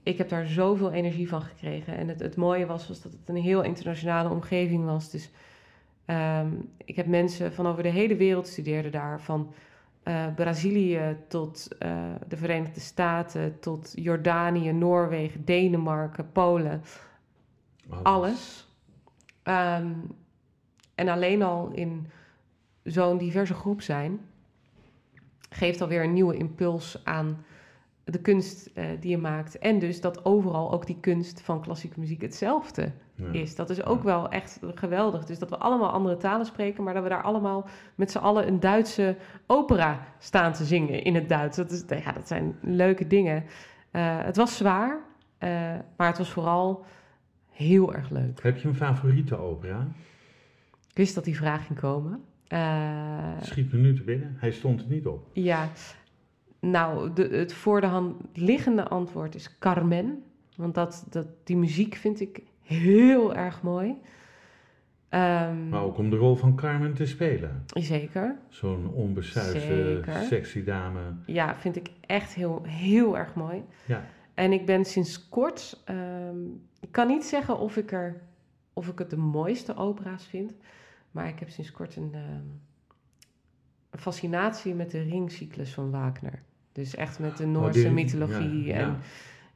Ik 0.02 0.18
heb 0.18 0.28
daar 0.28 0.46
zoveel 0.46 0.92
energie 0.92 1.28
van 1.28 1.42
gekregen. 1.42 1.96
En 1.96 2.08
het, 2.08 2.20
het 2.20 2.36
mooie 2.36 2.66
was, 2.66 2.88
was 2.88 3.02
dat 3.02 3.12
het 3.12 3.28
een 3.28 3.36
heel 3.42 3.62
internationale 3.62 4.28
omgeving 4.28 4.84
was. 4.84 5.10
Dus 5.10 5.30
ehm, 6.10 6.48
ik 6.84 6.96
heb 6.96 7.06
mensen 7.06 7.52
van 7.52 7.66
over 7.66 7.82
de 7.82 7.88
hele 7.88 8.16
wereld 8.16 8.48
studeerden 8.48 8.92
daar. 8.92 9.20
Van 9.20 9.52
eh, 10.02 10.34
Brazilië 10.34 11.16
tot 11.28 11.68
eh, 11.78 12.14
de 12.28 12.36
Verenigde 12.36 12.80
Staten, 12.80 13.60
tot 13.60 13.92
Jordanië, 13.94 14.72
Noorwegen, 14.72 15.44
Denemarken, 15.44 16.32
Polen. 16.32 16.82
alles. 18.02 18.68
Ehm, 19.42 19.92
en 20.94 21.08
alleen 21.08 21.42
al 21.42 21.70
in 21.72 22.06
zo'n 22.82 23.18
diverse 23.18 23.54
groep 23.54 23.82
zijn, 23.82 24.20
geeft 25.50 25.80
alweer 25.80 26.04
een 26.04 26.12
nieuwe 26.12 26.36
impuls 26.36 27.04
aan 27.04 27.44
de 28.04 28.20
kunst 28.20 28.70
eh, 28.74 28.84
die 29.00 29.10
je 29.10 29.18
maakt. 29.18 29.58
En 29.58 29.78
dus 29.78 30.00
dat 30.00 30.24
overal 30.24 30.72
ook 30.72 30.86
die 30.86 31.00
kunst 31.00 31.40
van 31.40 31.60
klassieke 31.60 32.00
muziek 32.00 32.20
hetzelfde 32.20 32.92
Ja. 33.20 33.40
is. 33.40 33.54
Dat 33.54 33.70
is 33.70 33.84
ook 33.84 34.02
wel 34.02 34.28
echt 34.28 34.60
geweldig. 34.74 35.24
Dus 35.24 35.38
dat 35.38 35.50
we 35.50 35.56
allemaal 35.56 35.90
andere 35.90 36.16
talen 36.16 36.46
spreken, 36.46 36.84
maar 36.84 36.94
dat 36.94 37.02
we 37.02 37.08
daar 37.08 37.22
allemaal 37.22 37.68
met 37.94 38.10
z'n 38.10 38.18
allen 38.18 38.46
een 38.46 38.60
Duitse 38.60 39.16
opera 39.46 40.06
staan 40.18 40.52
te 40.52 40.64
zingen 40.64 41.02
in 41.02 41.14
het 41.14 41.28
Duits. 41.28 41.56
Dat, 41.56 41.70
is, 41.70 41.84
ja, 42.04 42.12
dat 42.12 42.28
zijn 42.28 42.56
leuke 42.60 43.06
dingen. 43.06 43.44
Eh, 43.90 44.18
het 44.22 44.36
was 44.36 44.56
zwaar, 44.56 44.98
eh, 45.38 45.50
maar 45.96 46.06
het 46.06 46.18
was 46.18 46.30
vooral 46.30 46.84
heel 47.50 47.94
erg 47.94 48.10
leuk. 48.10 48.42
Heb 48.42 48.56
je 48.56 48.68
een 48.68 48.74
favoriete 48.74 49.36
opera? 49.36 49.86
Ik 50.90 50.96
wist 50.96 51.14
dat 51.14 51.24
die 51.24 51.36
vraag 51.36 51.66
ging 51.66 51.78
komen. 51.78 52.20
Eh, 52.48 53.32
Schiet 53.40 53.72
me 53.72 53.78
nu 53.78 53.94
te 53.94 54.02
binnen. 54.02 54.36
Hij 54.38 54.50
stond 54.50 54.80
er 54.80 54.86
niet 54.88 55.06
op. 55.06 55.26
ja, 55.32 55.68
nou, 56.60 57.12
de, 57.12 57.22
het 57.22 57.52
voor 57.52 57.80
de 57.80 57.86
hand 57.86 58.14
liggende 58.34 58.88
antwoord 58.88 59.34
is 59.34 59.58
Carmen. 59.58 60.22
Want 60.56 60.74
dat, 60.74 61.06
dat, 61.10 61.26
die 61.44 61.56
muziek 61.56 61.94
vind 61.94 62.20
ik 62.20 62.42
heel 62.78 63.34
erg 63.34 63.62
mooi. 63.62 63.94
Ehm, 65.08 65.68
Maar 65.68 65.82
ook 65.82 65.98
om 65.98 66.10
de 66.10 66.16
rol 66.16 66.34
van 66.34 66.56
Carmen 66.56 66.94
te 66.94 67.06
spelen. 67.06 67.64
Zeker. 67.66 68.36
Zo'n 68.48 68.88
onbesuisde, 68.92 70.02
sexy 70.28 70.64
dame. 70.64 71.00
Ja, 71.26 71.56
vind 71.56 71.76
ik 71.76 71.90
echt 72.06 72.34
heel, 72.34 72.62
heel 72.66 73.18
erg 73.18 73.34
mooi. 73.34 73.62
Ja. 73.86 74.04
En 74.34 74.52
ik 74.52 74.66
ben 74.66 74.84
sinds 74.84 75.28
kort... 75.28 75.82
ehm, 75.84 76.44
ik 76.80 76.92
kan 76.92 77.06
niet 77.06 77.24
zeggen 77.24 77.58
of 77.58 77.76
ik, 77.76 77.92
er, 77.92 78.20
of 78.72 78.88
ik 78.88 78.98
het 78.98 79.10
de 79.10 79.16
mooiste 79.16 79.76
opera's 79.76 80.26
vind. 80.26 80.52
Maar 81.10 81.28
ik 81.28 81.38
heb 81.38 81.48
sinds 81.48 81.72
kort 81.72 81.96
een, 81.96 82.10
ehm, 82.14 82.44
een 83.90 83.98
fascinatie 83.98 84.74
met 84.74 84.90
de 84.90 85.02
ringcyclus 85.02 85.74
van 85.74 85.90
Wagner. 85.90 86.42
Dus 86.72 86.94
echt 86.94 87.18
met 87.18 87.36
de 87.36 87.46
Noorse 87.46 87.78
Oh, 87.78 87.84
die- 87.84 87.94
mythologie. 87.94 88.64
ja, 88.64 88.74
en 88.74 88.80
ja. 88.86 88.96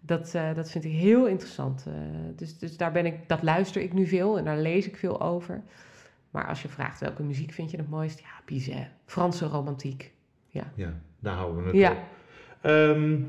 Dat, 0.06 0.34
eh, 0.34 0.54
dat 0.54 0.70
vind 0.70 0.84
ik 0.84 0.92
heel 0.92 1.26
interessant. 1.26 1.84
Eh, 1.86 1.92
dus 2.36 2.58
dus 2.58 2.76
daar 2.76 2.92
ben 2.92 3.06
ik, 3.06 3.28
dat 3.28 3.42
luister 3.42 3.82
ik 3.82 3.92
nu 3.92 4.06
veel 4.06 4.38
en 4.38 4.44
daar 4.44 4.58
lees 4.58 4.86
ik 4.86 4.96
veel 4.96 5.20
over. 5.20 5.62
Maar 6.30 6.46
als 6.48 6.62
je 6.62 6.68
vraagt 6.68 7.00
welke 7.00 7.22
muziek 7.22 7.52
vind 7.52 7.70
je 7.70 7.76
het 7.76 7.88
mooist? 7.90 8.18
Ja, 8.20 8.40
Bizet. 8.44 8.88
Franse 9.04 9.46
romantiek. 9.46 10.12
Ja, 10.48 10.72
daar 11.18 11.34
houden 11.36 11.62
we 11.62 11.68
het 11.68 11.78
Ja. 11.78 11.90
op. 11.90 11.98
Ehm, 12.60 13.20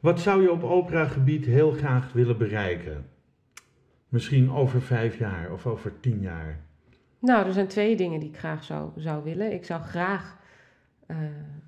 wat 0.00 0.20
zou 0.20 0.42
je 0.42 0.52
op 0.52 0.62
operagebied 0.62 1.44
heel 1.46 1.70
graag 1.72 2.12
willen 2.12 2.38
bereiken? 2.38 3.06
Misschien 4.08 4.50
over 4.50 4.82
vijf 4.82 5.18
jaar 5.18 5.52
of 5.52 5.66
over 5.66 6.00
tien 6.00 6.20
jaar. 6.20 6.60
Nou, 7.18 7.46
er 7.46 7.52
zijn 7.52 7.66
twee 7.66 7.96
dingen 7.96 8.20
die 8.20 8.28
ik 8.28 8.38
graag 8.38 8.64
zou, 8.64 8.90
zou 8.96 9.24
willen. 9.24 9.52
Ik 9.52 9.64
zou 9.64 9.82
graag 9.82 10.36
eh, 11.06 11.16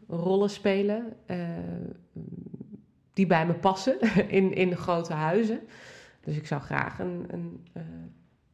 rollen 0.09 0.51
spelen 0.51 1.13
die 3.17 3.27
bij 3.27 3.47
me 3.47 3.55
passen 3.55 4.01
in, 4.39 4.55
in 4.55 4.77
grote 4.77 5.13
huizen. 5.13 5.61
Dus 6.21 6.37
ik 6.37 6.47
zou 6.47 6.61
graag 6.61 6.99
een, 6.99 7.25
een, 7.29 7.67
eh, 7.73 7.83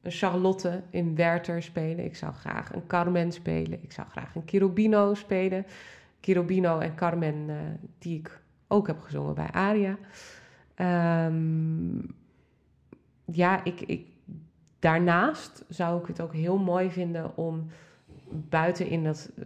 een 0.02 0.10
Charlotte 0.10 0.82
in 0.90 1.14
Werther 1.14 1.62
spelen. 1.62 2.04
Ik 2.04 2.16
zou 2.16 2.32
graag 2.32 2.72
een 2.72 2.86
Carmen 2.86 3.32
spelen. 3.32 3.82
Ik 3.82 3.92
zou 3.92 4.08
graag 4.08 4.34
een 4.34 4.42
Cherubino 4.46 5.14
spelen. 5.14 5.66
Cherubino 6.20 6.78
en 6.78 6.94
Carmen, 6.94 7.44
eh, 7.48 7.56
die 7.98 8.18
ik 8.18 8.40
ook 8.68 8.86
heb 8.86 9.00
gezongen 9.00 9.34
bij 9.34 9.50
Aria. 9.50 9.98
Ehm, 10.74 11.98
ja, 13.24 13.64
ik, 13.64 13.80
ik, 13.80 14.06
daarnaast 14.78 15.64
zou 15.68 16.00
ik 16.00 16.06
het 16.06 16.20
ook 16.20 16.32
heel 16.32 16.58
mooi 16.58 16.90
vinden 16.90 17.36
om 17.36 17.66
buiten 18.30 18.88
in 18.88 19.04
dat, 19.04 19.30
eh, 19.36 19.44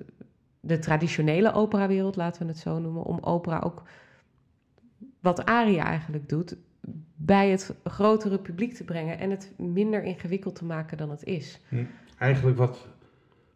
de 0.61 0.79
traditionele 0.79 1.53
operawereld, 1.53 2.17
laten 2.17 2.43
we 2.43 2.49
het 2.49 2.59
zo 2.59 2.79
noemen, 2.79 3.03
om 3.03 3.19
opera 3.21 3.59
ook 3.59 3.83
wat 5.27 5.45
Aria 5.45 5.85
eigenlijk 5.85 6.29
doet, 6.29 6.57
bij 7.17 7.49
het 7.51 7.75
grotere 7.85 8.39
publiek 8.39 8.75
te 8.75 8.85
brengen 8.85 9.19
en 9.19 9.31
het 9.31 9.53
minder 9.59 10.03
ingewikkeld 10.03 10.55
te 10.55 10.65
maken 10.65 10.97
dan 10.97 11.11
het 11.11 11.25
is. 11.25 11.61
Hm. 11.69 11.85
Eigenlijk 12.19 12.59
wat 12.59 12.87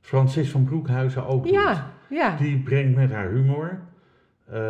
Francis 0.00 0.50
van 0.50 0.64
Broekhuizen 0.64 1.26
ook 1.26 1.42
doet. 1.44 1.52
Ja, 1.52 1.90
ja. 2.10 2.36
Die 2.36 2.58
brengt 2.58 2.96
met 2.96 3.10
haar 3.10 3.28
humor, 3.30 3.80
eh, 4.50 4.60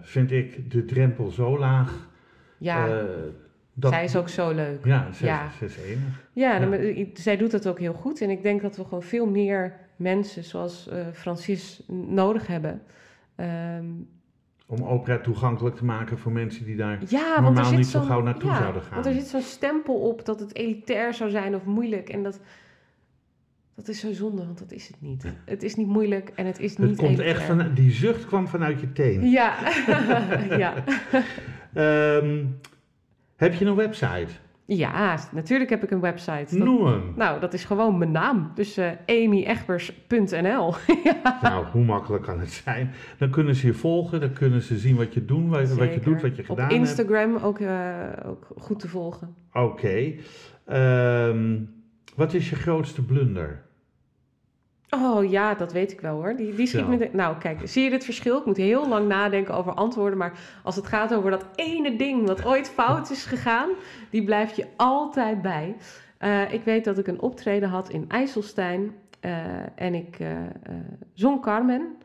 vind 0.00 0.30
ik, 0.30 0.70
de 0.70 0.84
drempel 0.84 1.30
zo 1.30 1.58
laag. 1.58 2.08
ja. 2.58 2.88
eh, 2.88 3.04
dat, 3.74 3.92
zij 3.92 4.04
is 4.04 4.16
ook 4.16 4.28
zo 4.28 4.50
leuk. 4.54 4.84
Ja, 4.84 5.12
ze, 5.12 5.24
Ja. 5.24 5.50
ze 5.58 5.64
is 5.64 5.76
enig. 5.76 6.24
Ja, 6.32 6.56
Ja. 6.56 6.78
i- 6.78 7.10
zij 7.14 7.36
doet 7.36 7.50
dat 7.50 7.68
ook 7.68 7.78
heel 7.78 7.92
goed. 7.92 8.20
En 8.20 8.30
ik 8.30 8.42
denk 8.42 8.62
dat 8.62 8.76
we 8.76 8.84
gewoon 8.84 9.02
veel 9.02 9.26
meer 9.26 9.72
mensen 9.96 10.44
zoals 10.44 10.88
eh 10.88 11.06
Francis 11.12 11.82
nodig 12.08 12.46
hebben. 12.46 12.82
Ehm, 13.36 13.84
Om 14.70 14.84
opera 14.84 15.18
toegankelijk 15.18 15.76
te 15.76 15.84
maken 15.84 16.18
voor 16.18 16.32
mensen 16.32 16.64
die 16.64 16.76
daar... 16.76 16.98
ja, 17.08 17.40
Normaal 17.40 17.72
niet 17.72 17.86
zo 17.86 18.00
gauw 18.00 18.20
naartoe 18.20 18.50
ja, 18.50 18.58
zouden 18.58 18.82
gaan. 18.82 18.94
Want 18.94 19.06
er 19.06 19.12
zit 19.12 19.26
zo'n 19.26 19.40
stempel 19.40 19.94
op 19.94 20.24
dat 20.24 20.40
het 20.40 20.54
elitair 20.54 21.14
zou 21.14 21.30
zijn 21.30 21.54
of 21.54 21.64
moeilijk. 21.64 22.08
En 22.08 22.22
dat, 22.22 22.40
dat 23.74 23.88
is 23.88 24.00
zo 24.00 24.12
zonde, 24.12 24.44
want 24.44 24.58
dat 24.58 24.72
is 24.72 24.86
het 24.86 25.00
niet. 25.00 25.24
Het 25.44 25.62
is 25.62 25.74
niet 25.74 25.86
moeilijk 25.86 26.32
en 26.34 26.46
het 26.46 26.58
is 26.58 26.76
Het 26.76 26.86
niet 26.86 26.96
komt 26.96 27.08
elitair. 27.18 27.36
echt 27.36 27.44
van... 27.44 27.74
Die 27.74 27.90
zucht 27.90 28.26
kwam 28.26 28.48
vanuit 28.48 28.80
je 28.80 28.92
teen. 28.92 29.30
Ja, 29.30 29.54
ja. 30.64 30.74
Ehm, 31.72 32.44
heb 33.36 33.54
je 33.54 33.64
een 33.64 33.74
website? 33.74 34.28
Ja, 34.76 35.18
natuurlijk 35.32 35.70
heb 35.70 35.82
ik 35.82 35.90
een 35.90 36.00
website. 36.00 36.56
Dat- 36.58 36.64
Noem 36.66 36.86
hem. 36.86 37.12
nou, 37.16 37.40
dat 37.40 37.52
is 37.54 37.64
gewoon 37.64 37.98
mijn 37.98 38.10
naam. 38.10 38.50
Dus 38.54 38.76
eh 38.76 38.90
amyegbers.nl. 39.06 40.74
Nou, 41.42 41.66
hoe 41.66 41.84
makkelijk 41.84 42.22
kan 42.24 42.40
het 42.40 42.50
zijn? 42.50 42.90
Dan 43.18 43.30
kunnen 43.30 43.54
ze 43.54 43.66
je 43.66 43.74
volgen, 43.74 44.20
dan 44.20 44.32
kunnen 44.32 44.62
ze 44.62 44.78
zien 44.78 44.96
wat 44.96 45.14
je 45.14 45.24
doet, 45.24 45.48
wat, 45.48 45.60
je 45.94 46.00
doet, 46.00 46.22
wat 46.22 46.36
je 46.36 46.42
gedaan 46.44 46.64
Op 46.64 46.70
hebt. 46.70 46.72
Instagram 46.72 47.36
ook, 47.36 47.58
eh, 47.58 48.06
ook 48.26 48.46
goed 48.58 48.78
te 48.80 48.88
volgen. 48.88 49.34
Oké. 49.52 50.12
Ehm, 50.66 51.56
wat 52.16 52.34
is 52.34 52.50
je 52.50 52.56
grootste 52.56 53.04
blunder? 53.04 53.62
Oh 54.90 55.30
ja, 55.30 55.54
dat 55.54 55.72
weet 55.72 55.92
ik 55.92 56.00
wel 56.00 56.14
hoor. 56.14 56.36
Die, 56.36 56.54
die 56.54 56.66
schiet 56.66 56.88
me 56.88 56.96
de- 56.96 57.08
nou, 57.12 57.36
kijk, 57.38 57.60
zie 57.64 57.84
je 57.84 57.90
dit 57.90 58.04
verschil? 58.04 58.38
Ik 58.38 58.44
moet 58.44 58.56
heel 58.56 58.88
lang 58.88 59.08
nadenken 59.08 59.54
over 59.54 59.72
antwoorden. 59.74 60.18
Maar 60.18 60.32
als 60.62 60.76
het 60.76 60.86
gaat 60.86 61.14
over 61.14 61.30
dat 61.30 61.44
ene 61.54 61.96
ding 61.96 62.26
wat 62.26 62.44
ooit 62.46 62.68
fout 62.70 63.10
is 63.10 63.24
gegaan, 63.24 63.68
die 64.10 64.24
blijft 64.24 64.56
je 64.56 64.66
altijd 64.76 65.42
bij. 65.42 65.76
Eh, 66.18 66.52
ik 66.52 66.64
weet 66.64 66.84
dat 66.84 66.98
ik 66.98 67.06
een 67.06 67.20
optreden 67.20 67.68
had 67.68 67.88
in 67.90 68.04
IJsselstein. 68.08 68.92
eh, 69.20 69.32
en 69.74 69.94
ik 69.94 70.16
eh, 70.20 70.28
zong 71.14 71.42
Carmen. 71.42 71.96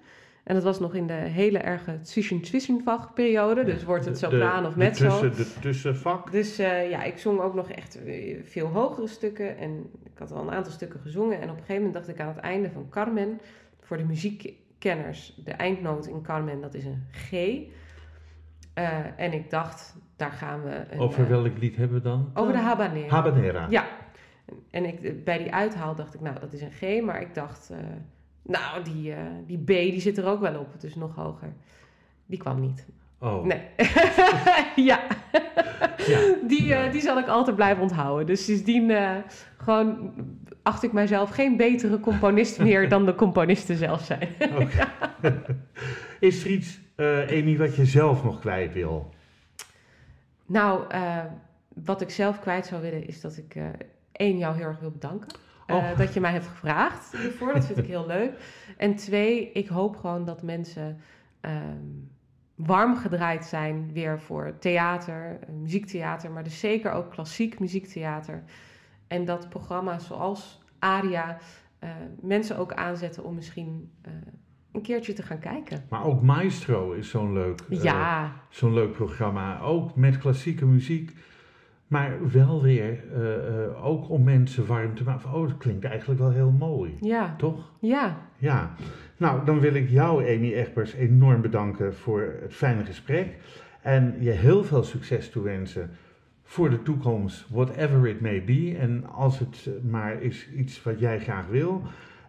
En 0.43 0.53
dat 0.55 0.63
was 0.63 0.79
nog 0.79 0.93
in 0.95 1.07
de 1.07 1.13
hele 1.13 1.57
erge 1.57 1.99
zwischen 2.01 2.41
periode 3.13 3.63
Dus 3.63 3.83
wordt 3.83 4.05
het 4.05 4.17
sopraan 4.17 4.65
of 4.65 4.73
de 4.73 4.77
mezzo. 4.79 5.19
tussen- 5.19 5.35
De 5.35 5.59
tussenvak. 5.59 6.31
Dus 6.31 6.59
eh, 6.59 6.89
ja, 6.89 7.03
ik 7.03 7.17
zong 7.17 7.39
ook 7.39 7.53
nog 7.53 7.69
echt 7.69 8.03
eh, 8.03 8.37
veel 8.43 8.67
hogere 8.67 9.07
stukken. 9.07 9.57
En 9.57 9.89
ik 10.03 10.17
had 10.17 10.31
al 10.31 10.41
een 10.41 10.51
aantal 10.51 10.71
stukken 10.71 10.99
gezongen. 10.99 11.37
En 11.41 11.43
op 11.49 11.49
een 11.57 11.63
gegeven 11.63 11.75
moment 11.75 11.93
dacht 11.93 12.07
ik 12.07 12.19
aan 12.19 12.27
het 12.27 12.37
einde 12.37 12.69
van 12.71 12.89
Carmen... 12.89 13.39
voor 13.81 13.97
de 13.97 14.05
muziekkenners, 14.05 15.41
de 15.45 15.51
eindnoot 15.51 16.05
in 16.07 16.21
Carmen, 16.21 16.61
dat 16.61 16.73
is 16.73 16.85
een 16.85 17.03
G. 17.11 17.31
Eh, 18.73 18.99
en 19.17 19.33
ik 19.33 19.49
dacht, 19.49 19.95
daar 20.15 20.31
gaan 20.31 20.63
we... 20.63 20.83
Een, 20.91 20.99
Over 20.99 21.29
welk 21.29 21.57
lied 21.57 21.75
hebben 21.75 21.97
we 21.97 22.03
dan? 22.03 22.31
over 22.33 22.53
de 22.53 22.59
habanero. 22.59 23.07
Habanera. 23.09 23.67
Ja. 23.69 23.85
En 24.71 24.85
ik, 24.85 25.23
bij 25.23 25.37
die 25.37 25.53
uithaal 25.53 25.95
dacht 25.95 26.13
ik, 26.13 26.21
nou, 26.21 26.39
dat 26.39 26.53
is 26.53 26.61
een 26.61 26.71
G. 26.71 27.01
Maar 27.01 27.21
ik 27.21 27.35
dacht, 27.35 27.71
nou, 28.43 28.83
die, 28.83 29.13
eh, 29.13 29.25
die 29.47 29.57
B 29.63 29.67
die 29.67 30.01
zit 30.01 30.17
er 30.17 30.25
ook 30.25 30.39
wel 30.39 30.59
op. 30.59 30.81
Dus 30.81 30.95
nog 30.95 31.15
hoger. 31.15 31.53
Die 32.25 32.39
kwam 32.39 32.59
niet. 32.59 32.85
Oh, 33.19 33.45
Nee. 33.45 33.61
ja. 34.89 34.99
Ja. 36.07 36.19
Die, 36.47 36.65
Ja. 36.65 36.85
eh, 36.85 36.91
die 36.91 37.01
zal 37.01 37.17
ik 37.17 37.27
altijd 37.27 37.55
blijven 37.55 37.83
onthouden. 37.83 38.25
Dus 38.25 38.45
sindsdien 38.45 38.91
eh, 38.91 39.15
gewoon 39.57 40.13
acht 40.63 40.83
ik 40.83 40.91
mijzelf 40.93 41.29
geen 41.29 41.57
betere 41.57 41.99
componist 41.99 42.59
meer 42.59 42.89
dan 42.89 43.05
de 43.05 43.15
componisten 43.15 43.75
zelf 43.77 44.01
zijn. 44.01 44.29
Oké. 44.39 44.87
is 46.19 46.43
er 46.43 46.49
iets, 46.51 46.79
Amy, 47.29 47.57
wat 47.57 47.75
je 47.75 47.85
zelf 47.85 48.23
nog 48.23 48.39
kwijt 48.39 48.73
wil? 48.73 49.09
nou, 50.45 50.83
wat 51.85 52.01
ik 52.01 52.09
zelf 52.09 52.39
kwijt 52.39 52.65
zou 52.65 52.81
willen 52.81 53.07
is 53.07 53.21
dat 53.21 53.37
ik 53.37 53.55
één 54.11 54.37
jou 54.37 54.55
heel 54.55 54.65
erg 54.65 54.79
wil 54.79 54.91
bedanken. 54.91 55.29
Eh, 55.65 55.75
Oh. 55.75 55.97
Dat 55.97 56.13
je 56.13 56.19
mij 56.19 56.31
hebt 56.31 56.47
gevraagd 56.47 57.17
hiervoor. 57.17 57.53
Dat 57.53 57.65
vind 57.65 57.77
ik 57.77 57.85
heel 57.85 58.07
leuk. 58.07 58.31
En 58.77 58.95
twee, 58.95 59.51
ik 59.51 59.67
hoop 59.67 59.95
gewoon 59.95 60.25
dat 60.25 60.41
mensen 60.41 60.99
ehm, 61.41 61.85
warm 62.55 62.95
gedraaid 62.97 63.45
zijn 63.45 63.89
weer 63.93 64.19
voor 64.19 64.53
theater, 64.59 65.39
eh, 65.41 65.53
muziektheater, 65.53 66.31
maar 66.31 66.43
dus 66.43 66.59
zeker 66.59 66.91
ook 66.91 67.11
klassiek 67.11 67.59
muziektheater. 67.59 68.43
En 69.07 69.25
dat 69.25 69.49
programma's 69.49 70.05
zoals 70.07 70.61
Aria 70.79 71.37
eh, 71.79 71.89
mensen 72.21 72.57
ook 72.57 72.73
aanzetten 72.73 73.23
om 73.23 73.35
misschien 73.35 73.91
eh, 74.01 74.11
een 74.71 74.81
keertje 74.81 75.13
te 75.13 75.23
gaan 75.23 75.39
kijken. 75.39 75.85
Maar 75.89 76.05
ook 76.05 76.21
Maestro 76.21 76.91
is 76.91 77.09
zo'n 77.09 77.33
leuk, 77.33 77.61
eh, 77.69 77.83
ja, 77.83 78.31
zo'n 78.49 78.73
leuk 78.73 78.91
programma. 78.91 79.59
Ook 79.59 79.95
met 79.95 80.17
klassieke 80.17 80.65
muziek. 80.65 81.11
Maar 81.93 82.31
wel 82.31 82.61
weer, 82.61 82.99
eh, 83.13 83.35
eh, 83.35 83.85
ook 83.85 84.09
om 84.09 84.23
mensen 84.23 84.65
warm 84.65 84.95
te 84.95 85.03
maken. 85.03 85.33
Oh, 85.33 85.47
dat 85.47 85.57
klinkt 85.57 85.85
eigenlijk 85.85 86.19
wel 86.19 86.31
heel 86.31 86.51
mooi. 86.51 86.97
ja, 87.01 87.35
Toch? 87.37 87.71
ja. 87.79 88.17
Ja. 88.37 88.73
Nou, 89.17 89.45
dan 89.45 89.59
wil 89.59 89.73
ik 89.73 89.89
jou, 89.89 90.35
Amy 90.35 90.53
Egbers, 90.53 90.93
enorm 90.93 91.41
bedanken 91.41 91.95
voor 91.95 92.35
het 92.41 92.53
fijne 92.53 92.85
gesprek. 92.85 93.27
En 93.81 94.15
je 94.19 94.29
heel 94.29 94.63
veel 94.63 94.83
succes 94.83 95.29
toewensen 95.29 95.89
voor 96.43 96.69
de 96.69 96.83
toekomst, 96.83 97.45
whatever 97.49 98.07
it 98.07 98.21
may 98.21 98.43
be. 98.43 98.75
En 98.79 99.05
als 99.11 99.39
het 99.39 99.69
maar 99.89 100.21
is 100.21 100.49
iets 100.55 100.83
wat 100.83 100.99
jij 100.99 101.19
graag 101.19 101.47
wil. 101.47 101.81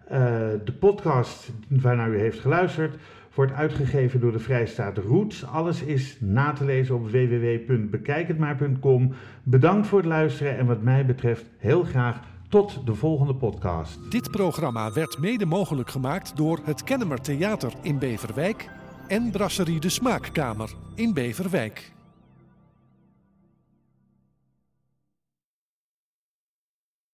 Eh, 0.08 0.18
de 0.64 0.72
podcast 0.78 1.52
waarnaar 1.68 2.10
u 2.10 2.18
heeft 2.18 2.40
geluisterd 2.40 2.96
wordt 3.34 3.52
uitgegeven 3.52 4.20
door 4.20 4.32
de 4.32 4.38
Vrijstaat 4.38 4.98
Roots. 4.98 5.46
Alles 5.46 5.82
is 5.82 6.16
na 6.20 6.52
te 6.52 6.64
lezen 6.64 6.94
op 6.94 7.10
www.bekijkhetmaar.com. 7.10 9.12
Bedankt 9.42 9.86
voor 9.86 9.98
het 9.98 10.08
luisteren 10.08 10.58
en 10.58 10.66
wat 10.66 10.82
mij 10.82 11.06
betreft 11.06 11.44
heel 11.58 11.82
graag 11.82 12.20
tot 12.48 12.86
de 12.86 12.94
volgende 12.94 13.34
podcast. 13.34 14.10
Dit 14.10 14.30
programma 14.30 14.92
werd 14.92 15.18
mede 15.18 15.46
mogelijk 15.46 15.90
gemaakt 15.90 16.36
door 16.36 16.60
het 16.64 16.84
Kennemer 16.84 17.20
Theater 17.20 17.72
in 17.82 17.98
Beverwijk 17.98 18.68
en 19.08 19.30
Brasserie 19.30 19.80
de 19.80 19.88
Smaakkamer 19.88 20.70
in 20.94 21.14
Beverwijk. 21.14 21.93